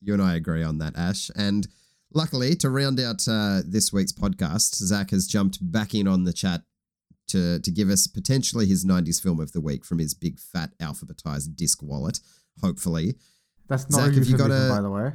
[0.00, 1.30] you and I agree on that, Ash.
[1.34, 1.66] And
[2.12, 6.32] luckily, to round out uh, this week's podcast, Zach has jumped back in on the
[6.32, 6.62] chat
[7.28, 10.70] to to give us potentially his '90s film of the week from his big fat
[10.80, 12.20] alphabetized disc wallet.
[12.62, 13.16] Hopefully,
[13.68, 15.12] That's not Zach, a have you got a- by the way.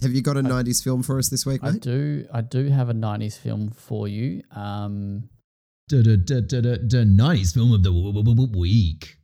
[0.00, 2.26] have you got a '90s film for us this week, I do.
[2.32, 4.42] I do have a '90s film for you.
[4.50, 5.28] Um,
[5.88, 6.04] The
[7.06, 9.18] 90s film of the w- w- w- week.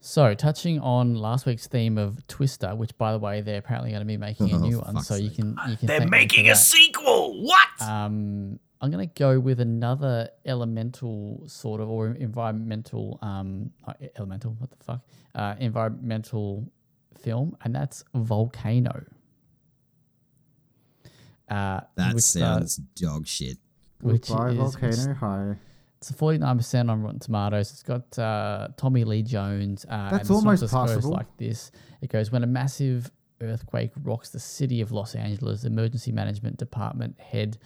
[0.00, 4.00] So, touching on last week's theme of Twister, which by the way, they're apparently going
[4.00, 5.86] to be making a Oh, new for one, fuck's so you can you can.
[5.86, 6.56] They're thank them for making a that.
[6.56, 7.42] sequel.
[7.44, 7.68] What?
[7.82, 14.52] Um, I'm going to go with another elemental sort of or environmental um uh, elemental
[14.58, 15.00] what the fuck
[15.34, 16.70] uh environmental
[17.22, 19.04] film, and that's Volcano.
[21.48, 23.58] Uh, That which sounds stars- dog shit.
[24.00, 25.56] which Goodbye, is which volcano high.
[25.98, 27.72] It's a forty nine percent on Rotten Tomatoes.
[27.72, 29.84] It's got uh, Tommy Lee Jones.
[29.88, 31.72] Uh, That's and the almost synopsis goes like this.
[32.02, 33.10] It goes when a massive
[33.40, 35.64] earthquake rocks the city of Los Angeles.
[35.64, 37.58] Emergency Management Department head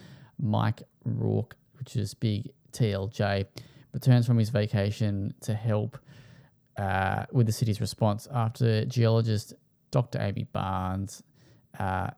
[0.43, 3.47] Mike Rourke, which is big TLJ,
[3.95, 5.97] returns from his vacation to help
[6.77, 9.55] uh, with the city's response after geologist
[9.91, 10.21] Dr.
[10.21, 11.23] Amy Barnes
[11.79, 12.11] uh,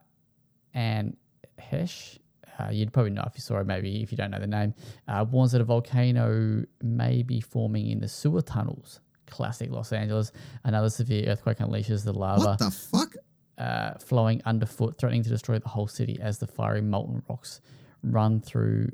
[0.73, 1.17] Anne
[1.61, 2.19] Heche.
[2.59, 4.75] Uh, you'd probably know if you saw it, maybe if you don't know the name.
[5.09, 9.01] Uh, warns that a volcano may be forming in the sewer tunnels.
[9.27, 10.31] Classic Los Angeles.
[10.63, 13.15] Another severe earthquake unleashes the lava What the fuck?
[13.59, 17.61] uh, flowing underfoot, threatening to destroy the whole city as the fiery molten rocks
[18.05, 18.91] run through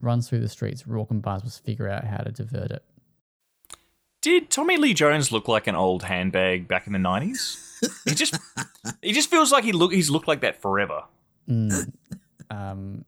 [0.00, 0.86] runs through the streets.
[0.86, 2.82] Rourke and Barnes must figure out how to divert it.
[4.20, 7.58] Did Tommy Lee Jones look like an old handbag back in the nineties?
[8.04, 8.36] he just
[9.02, 11.04] he just feels like he look he's looked like that forever.
[11.48, 11.92] Mm.
[12.50, 13.04] um,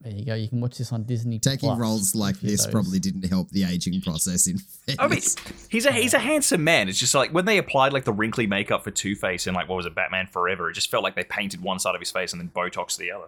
[0.00, 0.34] there you go.
[0.34, 1.38] You can watch this on Disney.
[1.38, 4.46] Taking Plus roles like this those- probably didn't help the aging process.
[4.48, 4.58] In
[4.98, 5.20] I mean,
[5.68, 6.88] he's a he's a handsome man.
[6.88, 9.68] It's just like when they applied like the wrinkly makeup for Two Face and like
[9.68, 10.70] what was it, Batman Forever.
[10.70, 13.12] It just felt like they painted one side of his face and then Botox the
[13.12, 13.26] other.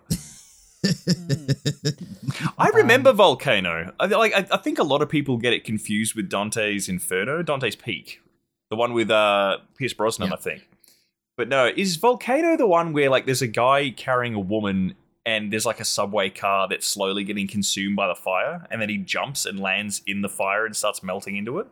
[0.84, 2.52] Mm.
[2.58, 3.92] I remember um, Volcano.
[3.98, 7.42] I, like I, I think a lot of people get it confused with Dante's Inferno,
[7.42, 8.20] Dante's Peak,
[8.70, 10.34] the one with uh, Pierce Brosnan, Yeah.
[10.34, 10.68] I think.
[11.36, 14.94] But no, is Volcano the one where like there's a guy carrying a woman
[15.24, 18.88] and there's like a subway car that's slowly getting consumed by the fire, and then
[18.88, 21.66] he jumps and lands in the fire and starts melting into it?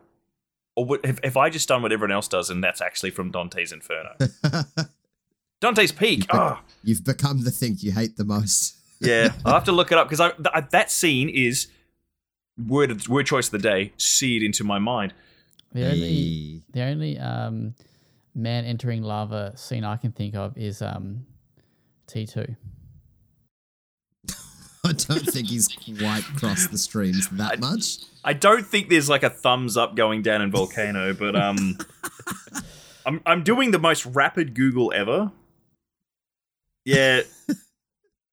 [0.76, 3.72] Or have, have I just done what everyone else does, and that's actually from Dante's
[3.72, 4.14] Inferno?
[5.60, 6.26] Dante's Peak.
[6.30, 8.75] Oh, You've become the thing you hate the most.
[9.00, 11.68] Yeah, I'll have to look it up because I, th- that scene is
[12.58, 15.14] word word choice of the day seared into my mind.
[15.72, 17.74] The only the only um,
[18.34, 21.26] man entering lava scene I can think of is um,
[22.06, 22.56] T two.
[24.84, 25.68] I don't think he's
[25.98, 27.98] quite crossed the streams that much.
[28.24, 31.76] I don't think there's like a thumbs up going down in Volcano, but um,
[33.06, 35.32] I'm I'm doing the most rapid Google ever.
[36.84, 37.22] Yeah,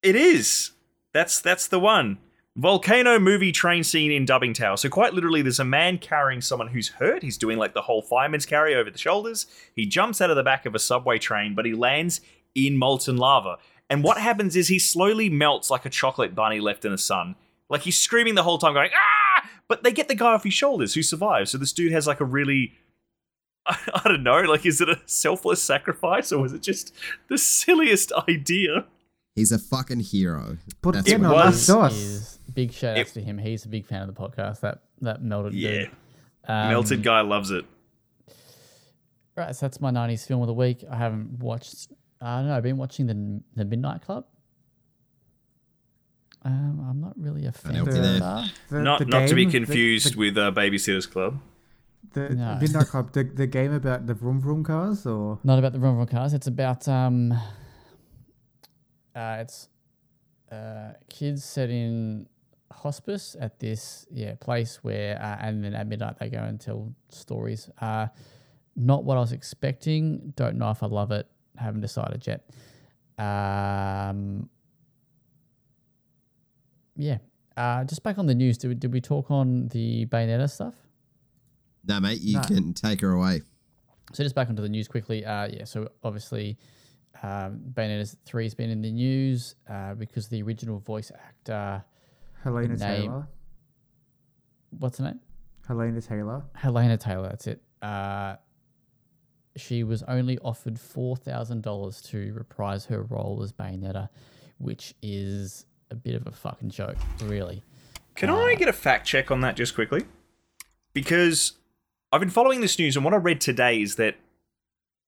[0.03, 0.71] it is.
[1.13, 2.19] That's that's the one.
[2.55, 4.77] Volcano movie train scene in Dubbing Tower.
[4.77, 7.23] So quite literally, there's a man carrying someone who's hurt.
[7.23, 9.47] He's doing like the whole fireman's carry over the shoulders.
[9.75, 12.21] He jumps out of the back of a subway train, but he lands
[12.53, 13.57] in molten lava.
[13.89, 17.35] And what happens is he slowly melts like a chocolate bunny left in the sun.
[17.69, 19.49] Like he's screaming the whole time, going ah!
[19.67, 21.49] But they get the guy off his shoulders who survives.
[21.51, 22.73] So this dude has like a really
[23.65, 26.93] I, don't know, like is it a selfless sacrifice or was it just
[27.29, 28.85] the silliest idea?
[29.35, 30.57] He's a fucking hero.
[30.81, 32.39] Put That's it in what on it Last was.
[32.53, 33.37] Big shout outs to him.
[33.39, 34.59] He's a big fan of the podcast.
[34.61, 35.53] That that melted.
[35.55, 35.69] Yeah.
[35.71, 35.91] dude.
[36.47, 37.65] Um, Melted guy loves it.
[39.35, 40.83] Right, so that's my '90s film of the week.
[40.89, 41.87] I haven't watched.
[42.21, 42.55] I don't know.
[42.57, 44.25] I've been watching the the Midnight Club.
[46.45, 48.51] Um, I'm not really a fan help of that.
[48.69, 51.39] The- Not the not to be game- the- confused the, with uh, Babysitter's Club.
[52.13, 52.57] the, No.
[52.59, 55.95] Midnight Club, the, the game about the vroom vroom cars, or Not about the Vroom
[55.95, 56.33] Vroom cars.
[56.33, 57.33] It's about um.
[59.15, 59.69] Uh, it's
[60.51, 62.27] uh, kids set in
[62.71, 66.93] hospice at this yeah place where uh, and then at midnight they go and tell
[67.09, 67.69] stories.
[67.79, 68.07] Uh,
[68.75, 70.33] not what I was expecting.
[70.35, 71.27] Don't know if I love it.
[71.57, 72.49] Haven't decided yet.
[73.19, 74.49] Um,
[76.95, 77.19] yeah.
[77.55, 78.57] Uh, just back on the news.
[78.57, 80.73] Did we, did we talk on the Bayonetta stuff?
[81.87, 82.41] No, mate, you No.
[82.41, 83.41] can take her away.
[84.13, 85.23] So just back onto the news quickly.
[85.25, 86.57] Uh, yeah, so obviously,
[87.23, 91.83] um, Bayonetta three has been in the news uh, because the original voice actor,
[92.43, 93.27] Helena name- Taylor.
[94.77, 95.19] what's her name?
[95.67, 96.43] Helena Taylor.
[96.55, 97.29] Helena Taylor.
[97.29, 97.61] That's it.
[97.81, 98.35] Uh,
[99.55, 104.09] she was only offered four thousand dollars to reprise her role as Bayonetta,
[104.57, 107.63] which is a bit of a fucking joke, really.
[108.15, 110.03] Can I get a fact check on that just quickly?
[110.93, 111.53] Because
[112.11, 114.15] I've been following this news, and what I read today is that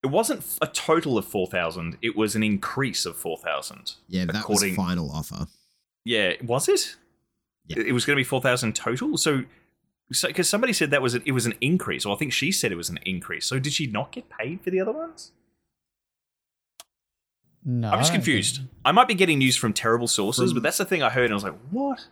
[0.06, 3.92] it wasn't a total of 4,000, it was an increase of 4,000.
[4.08, 5.46] Yeah, that According- was final offer.
[6.04, 6.96] Yeah, was it?
[7.66, 7.80] Yeah.
[7.80, 9.16] It it was going to be 4,000 total?
[9.18, 9.44] So,
[10.08, 12.70] because somebody said that was an, it was an increase, or I think she said
[12.72, 13.44] it was an increase.
[13.44, 15.32] So, did she not get paid for the other ones?
[17.64, 18.60] No, I'm just don't think- confused.
[18.84, 21.24] I might be getting news from terrible sources, From- but that's the thing I heard,
[21.24, 22.06] and I was like, what?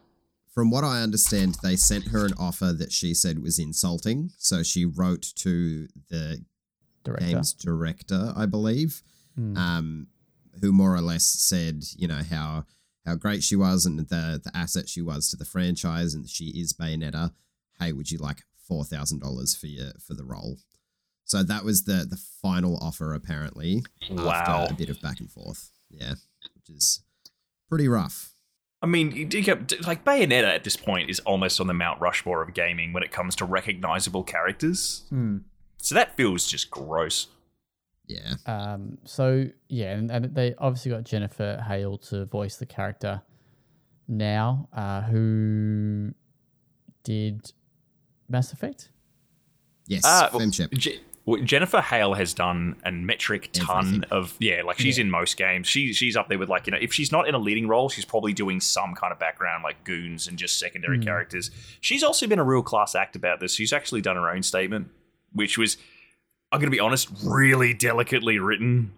[0.53, 4.31] from what I understand, they sent her an offer that she said was insulting.
[4.39, 6.45] So she wrote to the
[7.05, 7.27] Director.
[7.27, 9.03] game's director, I believe,
[9.37, 9.57] Hmm.
[9.57, 10.07] um,
[10.61, 12.65] who more or less said, you know, how
[13.05, 16.47] how great she was and the the asset she was to the franchise, and she
[16.51, 17.33] is Bayonetta.
[17.79, 20.59] Hey, would you like four thousand dollars for your for the role?
[21.25, 23.85] So that was the the final offer, apparently.
[24.11, 24.31] Wow.
[24.63, 26.15] After a bit of back and forth, yeah,
[26.55, 27.01] which is
[27.69, 28.31] pretty rough.
[28.83, 32.01] I mean, you do get- like Bayonetta at this point is almost on the Mount
[32.03, 35.05] Rushmore of gaming when it comes to recognizable characters.
[35.09, 35.39] Hmm.
[35.85, 37.27] So that feels just gross.
[38.07, 43.23] Yeah, Um, so yeah, and, and they obviously got Jennifer Hale to voice the character
[44.09, 46.13] now, uh, who
[47.03, 47.53] did
[48.29, 48.91] Mass Effect.
[49.87, 50.99] yes, well, FemShep.
[51.27, 54.05] Well, Jennifer Hale has done a metric ton Everything.
[54.11, 55.67] of yeah, like she's in most games.
[55.67, 57.89] She she's up there with like you know if she's not in a leading role,
[57.89, 61.51] she's probably doing some kind of background like goons and just secondary characters.
[61.81, 63.55] She's also been a real class act about this.
[63.55, 64.89] She's actually done her own statement,
[65.35, 65.77] which was
[66.51, 68.93] I'm going to be honest, really delicately written.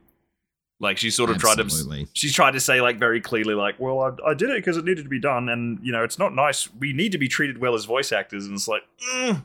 [0.78, 2.04] Like she sort of tried Absolutely.
[2.04, 4.76] to she's tried to say like very clearly like well I, I did it because
[4.76, 7.28] it needed to be done and you know it's not nice we need to be
[7.28, 8.82] treated well as voice actors and it's like
[9.14, 9.42] mm,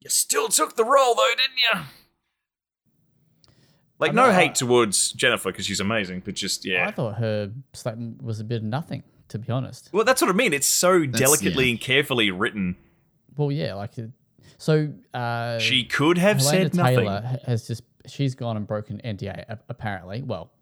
[0.00, 1.80] you still took the role though didn't you
[3.98, 6.90] like I no know, I- hate towards jennifer because she's amazing but just yeah I
[6.90, 9.88] thought her statement was a bit of nothing, to be honest.
[9.92, 11.70] well that's what i mean it's so That's- delicately yeah.
[11.70, 12.76] and carefully written
[13.36, 14.02] Well, yeah, like uh,
[14.62, 14.92] so.
[15.12, 19.00] Uh, she could have Helena said nothing Taylor ha- has just she's gone and broken
[19.04, 20.22] NDA apparently.
[20.22, 20.52] Well,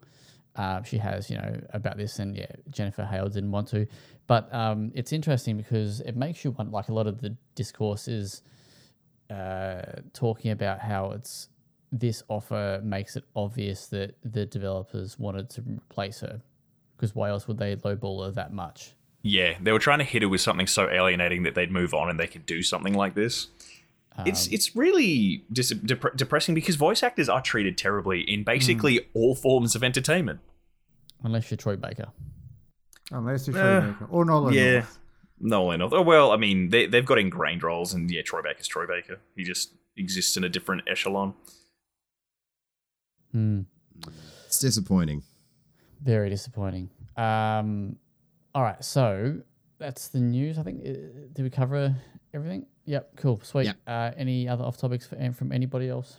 [0.56, 3.86] uh, she has, you know, about this, and yeah, Jennifer Hale didn't want to,
[4.27, 8.09] but um, it's interesting because it makes you want like a lot of the discourse
[8.09, 8.43] is
[9.31, 9.82] uh,
[10.12, 11.48] talking about how it's
[11.93, 16.40] this offer makes it obvious that the developers wanted to replace her
[16.97, 18.94] because why else would they lowball her that much?
[19.22, 22.09] yeah they were trying to hit her with something so alienating that they'd move on
[22.09, 23.48] and they could do something like this
[24.16, 29.05] Um, it's really dis- dep- depressing because voice actors are treated terribly in basically Hmm.
[29.15, 30.41] all forms of entertainment.
[31.23, 32.09] Unless you're Troy Baker.
[33.12, 34.55] Unless you're Uh, Troy Baker or Nolan.
[34.55, 34.73] yeah.
[34.73, 34.99] North.
[35.43, 35.82] Nolan.
[35.82, 39.20] Oh, well, I mean, they, they've got ingrained roles, and yeah, Troy Baker's Troy Baker.
[39.37, 41.35] He just exists in a different echelon.
[43.32, 43.61] Hmm.
[44.47, 45.23] It's disappointing.
[46.03, 46.91] Very disappointing.
[47.16, 47.97] Um,
[48.55, 49.41] all right, so
[49.78, 50.59] that's the news.
[50.59, 50.81] I think.
[50.85, 50.93] Uh,
[51.32, 51.95] did we cover
[52.35, 52.66] everything?
[52.86, 53.16] Yep.
[53.16, 53.40] Cool.
[53.43, 53.66] Sweet.
[53.66, 53.77] Yep.
[53.86, 56.16] Uh, any other off topics for, from anybody else?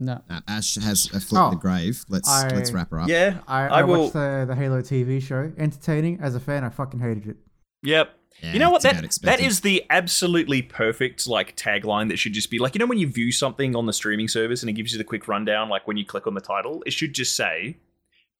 [0.00, 0.22] No.
[0.30, 2.04] Uh, Ash has a foot in the Oh, grave.
[2.08, 3.08] Let's I- let's wrap her up.
[3.08, 5.52] Yeah, I, I I, will- watched the, the Halo TV show.
[5.58, 6.20] Entertaining.
[6.20, 7.36] As a fan, I fucking hated it.
[7.82, 8.14] Yep.
[8.42, 8.76] Yeah, you know what?
[8.76, 9.46] it's That that expected.
[9.46, 13.08] is the absolutely perfect like tagline that should just be like you know when you
[13.08, 15.96] view something on the streaming service and it gives you the quick rundown like when
[15.96, 17.78] you click on the title, it should just say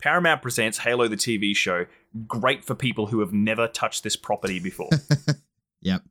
[0.00, 1.86] Paramount presents Halo the TV show.
[2.28, 4.90] Great for people who have never touched this property before.
[5.80, 6.02] Yep.